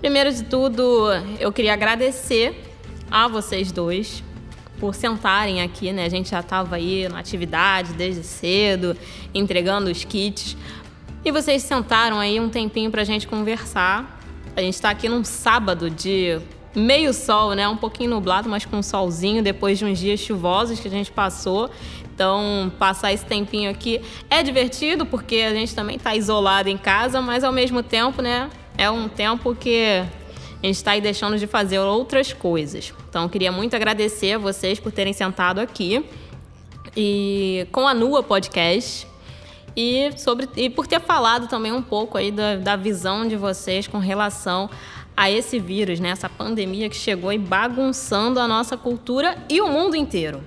Primeiro 0.00 0.32
de 0.32 0.44
tudo, 0.44 1.08
eu 1.40 1.52
queria 1.52 1.72
agradecer 1.72 2.71
a 3.12 3.28
vocês 3.28 3.70
dois 3.70 4.24
por 4.80 4.94
sentarem 4.94 5.60
aqui, 5.60 5.92
né? 5.92 6.06
A 6.06 6.08
gente 6.08 6.30
já 6.30 6.40
estava 6.40 6.76
aí 6.76 7.06
na 7.10 7.18
atividade 7.18 7.92
desde 7.92 8.24
cedo, 8.24 8.96
entregando 9.34 9.90
os 9.90 10.02
kits. 10.02 10.56
E 11.22 11.30
vocês 11.30 11.62
sentaram 11.62 12.18
aí 12.18 12.40
um 12.40 12.48
tempinho 12.48 12.90
para 12.90 13.02
a 13.02 13.04
gente 13.04 13.28
conversar. 13.28 14.18
A 14.56 14.62
gente 14.62 14.74
está 14.74 14.88
aqui 14.88 15.10
num 15.10 15.22
sábado 15.22 15.90
de 15.90 16.40
meio 16.74 17.12
sol, 17.12 17.54
né? 17.54 17.68
Um 17.68 17.76
pouquinho 17.76 18.08
nublado, 18.08 18.48
mas 18.48 18.64
com 18.64 18.82
solzinho 18.82 19.42
depois 19.42 19.78
de 19.78 19.84
uns 19.84 19.98
dias 19.98 20.18
chuvosos 20.18 20.80
que 20.80 20.88
a 20.88 20.90
gente 20.90 21.12
passou. 21.12 21.70
Então, 22.14 22.72
passar 22.78 23.12
esse 23.12 23.26
tempinho 23.26 23.70
aqui 23.70 24.00
é 24.30 24.42
divertido 24.42 25.04
porque 25.04 25.36
a 25.36 25.54
gente 25.54 25.74
também 25.74 25.96
está 25.96 26.16
isolado 26.16 26.68
em 26.68 26.78
casa, 26.78 27.20
mas 27.20 27.44
ao 27.44 27.52
mesmo 27.52 27.82
tempo, 27.82 28.22
né? 28.22 28.50
É 28.76 28.90
um 28.90 29.06
tempo 29.06 29.54
que 29.54 30.02
a 30.62 30.66
gente 30.66 30.76
está 30.76 30.92
aí 30.92 31.00
deixando 31.00 31.36
de 31.38 31.46
fazer 31.46 31.78
outras 31.80 32.32
coisas. 32.32 32.94
Então, 33.08 33.28
queria 33.28 33.50
muito 33.50 33.74
agradecer 33.74 34.34
a 34.34 34.38
vocês 34.38 34.78
por 34.78 34.92
terem 34.92 35.12
sentado 35.12 35.60
aqui 35.60 36.04
e 36.96 37.66
com 37.72 37.86
a 37.88 37.92
Nua 37.92 38.22
Podcast 38.22 39.06
e, 39.76 40.12
sobre, 40.16 40.48
e 40.56 40.70
por 40.70 40.86
ter 40.86 41.00
falado 41.00 41.48
também 41.48 41.72
um 41.72 41.82
pouco 41.82 42.16
aí 42.16 42.30
da, 42.30 42.56
da 42.56 42.76
visão 42.76 43.26
de 43.26 43.36
vocês 43.36 43.88
com 43.88 43.98
relação 43.98 44.70
a 45.16 45.30
esse 45.30 45.58
vírus, 45.58 46.00
né? 46.00 46.10
essa 46.10 46.28
pandemia 46.28 46.88
que 46.88 46.96
chegou 46.96 47.30
aí 47.30 47.38
bagunçando 47.38 48.38
a 48.38 48.46
nossa 48.46 48.76
cultura 48.76 49.36
e 49.48 49.60
o 49.60 49.68
mundo 49.68 49.96
inteiro. 49.96 50.42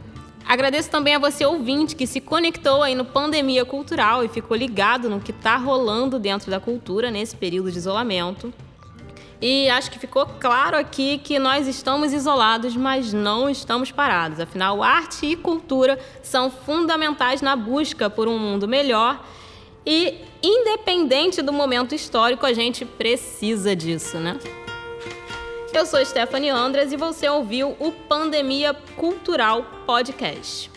Agradeço 0.47 0.91
também 0.91 1.15
a 1.15 1.19
você 1.19 1.43
ouvinte 1.43 1.95
que 1.95 2.05
se 2.05 2.21
conectou 2.21 2.83
aí 2.83 2.93
no 2.93 3.03
Pandemia 3.03 3.65
Cultural 3.65 4.23
e 4.23 4.29
ficou 4.29 4.55
ligado 4.55 5.09
no 5.09 5.19
que 5.19 5.31
está 5.31 5.57
rolando 5.57 6.19
dentro 6.19 6.51
da 6.51 6.59
cultura 6.59 7.09
nesse 7.09 7.35
período 7.35 7.71
de 7.71 7.79
isolamento. 7.79 8.53
E 9.47 9.69
acho 9.69 9.91
que 9.91 9.99
ficou 9.99 10.25
claro 10.25 10.75
aqui 10.75 11.19
que 11.19 11.37
nós 11.37 11.67
estamos 11.67 12.13
isolados, 12.13 12.75
mas 12.75 13.13
não 13.13 13.47
estamos 13.47 13.91
parados. 13.91 14.39
Afinal, 14.39 14.81
arte 14.81 15.27
e 15.27 15.35
cultura 15.35 15.99
são 16.23 16.49
fundamentais 16.49 17.43
na 17.43 17.55
busca 17.55 18.09
por 18.09 18.27
um 18.27 18.39
mundo 18.39 18.67
melhor 18.67 19.23
e, 19.85 20.15
independente 20.41 21.43
do 21.43 21.53
momento 21.53 21.93
histórico, 21.93 22.43
a 22.43 22.53
gente 22.53 22.85
precisa 22.85 23.75
disso, 23.75 24.17
né? 24.17 24.39
Eu 25.71 25.85
sou 25.85 26.03
Stephanie 26.03 26.49
Andras 26.49 26.91
e 26.91 26.97
você 26.97 27.29
ouviu 27.29 27.75
o 27.79 27.91
Pandemia 27.91 28.73
Cultural 28.97 29.63
Podcast. 29.85 30.71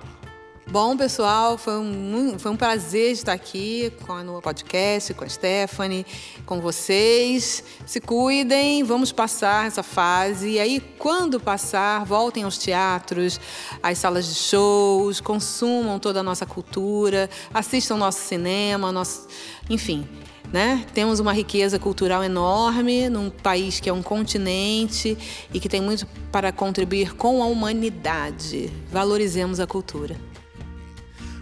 Bom, 0.67 0.97
pessoal, 0.97 1.59
foi 1.59 1.77
um, 1.77 2.39
foi 2.39 2.51
um 2.51 2.57
prazer 2.57 3.12
estar 3.12 3.35
aqui 3.35 3.93
com 4.07 4.15
Nua 4.23 4.41
Podcast, 4.41 5.12
com 5.12 5.23
a 5.23 5.29
Stephanie, 5.29 6.07
com 6.47 6.59
vocês. 6.59 7.62
Se 7.85 8.01
cuidem, 8.01 8.83
vamos 8.83 9.12
passar 9.12 9.67
essa 9.67 9.83
fase. 9.83 10.53
E 10.53 10.59
aí, 10.59 10.81
quando 10.99 11.39
passar, 11.39 12.05
voltem 12.07 12.45
aos 12.45 12.57
teatros, 12.57 13.39
às 13.83 13.99
salas 13.99 14.27
de 14.27 14.35
shows, 14.35 15.21
consumam 15.21 15.99
toda 15.99 16.21
a 16.21 16.23
nossa 16.23 16.47
cultura, 16.47 17.29
assistam 17.53 17.99
nosso 17.99 18.21
cinema, 18.21 18.91
nosso. 18.91 19.29
Enfim. 19.69 20.09
Né? 20.51 20.87
Temos 20.95 21.19
uma 21.21 21.33
riqueza 21.33 21.81
cultural 21.81 22.23
enorme 22.23 23.09
num 23.09 23.29
país 23.29 23.81
que 23.81 23.89
é 23.89 23.93
um 23.93 24.03
continente 24.03 25.19
e 25.53 25.59
que 25.59 25.69
tem 25.69 25.81
muito 25.81 26.07
para 26.31 26.53
contribuir 26.53 27.15
com 27.17 27.43
a 27.43 27.47
humanidade. 27.47 28.71
Valorizemos 28.91 29.59
a 29.59 29.67
cultura. 29.67 30.17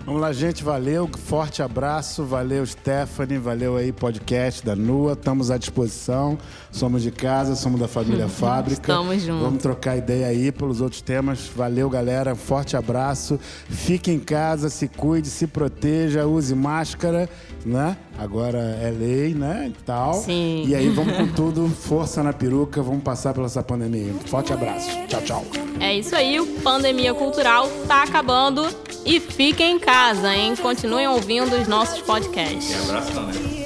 Vamos 0.04 0.20
lá, 0.20 0.32
gente. 0.32 0.64
Valeu. 0.64 1.08
Forte 1.08 1.62
abraço. 1.62 2.24
Valeu, 2.24 2.66
Stephanie. 2.66 3.38
Valeu 3.38 3.76
aí, 3.76 3.92
podcast 3.92 4.64
da 4.64 4.74
NUA. 4.74 5.12
Estamos 5.12 5.48
à 5.50 5.56
disposição. 5.56 6.36
Somos 6.72 7.02
de 7.02 7.10
casa, 7.10 7.54
somos 7.54 7.78
da 7.78 7.86
família 7.86 8.26
Fábrica. 8.28 8.80
Estamos 8.80 9.22
juntos. 9.22 9.42
Vamos 9.42 9.62
trocar 9.62 9.96
ideia 9.98 10.26
aí 10.26 10.50
pelos 10.50 10.80
outros 10.80 11.02
temas. 11.02 11.50
Valeu, 11.54 11.88
galera. 11.90 12.34
Forte 12.34 12.76
abraço. 12.76 13.38
Fique 13.68 14.10
em 14.10 14.18
casa, 14.18 14.70
se 14.70 14.88
cuide, 14.88 15.28
se 15.28 15.46
proteja, 15.46 16.26
use 16.26 16.54
máscara, 16.54 17.28
né? 17.64 17.96
Agora 18.18 18.58
é 18.58 18.90
lei, 18.90 19.34
né? 19.34 19.66
E 19.68 19.82
tal. 19.84 20.14
Sim. 20.14 20.64
E 20.66 20.74
aí 20.74 20.88
vamos 20.88 21.14
com 21.14 21.26
tudo. 21.32 21.68
Força 21.68 22.22
na 22.22 22.32
peruca. 22.32 22.82
Vamos 22.82 23.02
passar 23.02 23.34
pela 23.34 23.46
essa 23.46 23.62
pandemia. 23.62 24.14
Forte 24.26 24.52
abraço. 24.52 24.88
Tchau, 25.08 25.20
tchau. 25.22 25.44
É 25.78 25.94
isso 25.94 26.14
aí, 26.14 26.38
o 26.40 26.46
Pandemia 26.62 27.12
Cultural 27.12 27.68
tá 27.88 28.04
acabando 28.04 28.64
e 29.04 29.18
fiquem 29.20 29.76
em 29.76 29.78
casa, 29.78 30.34
hein? 30.34 30.54
Continuem 30.56 31.08
ouvindo 31.08 31.54
os 31.60 31.66
nossos 31.66 32.00
podcasts. 32.00 32.68
Tem 32.68 32.84
abraço 32.88 33.12
também. 33.12 33.61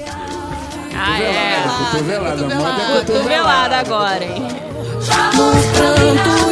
Ah, 0.99 1.21
é. 1.21 1.63
Cotovelada. 1.91 2.55
Moda 2.55 2.81
é 2.81 2.99
Cotovelada 2.99 3.77
agora, 3.77 4.23
hein? 4.23 4.47
No 5.35 5.51
pranto 5.73 6.46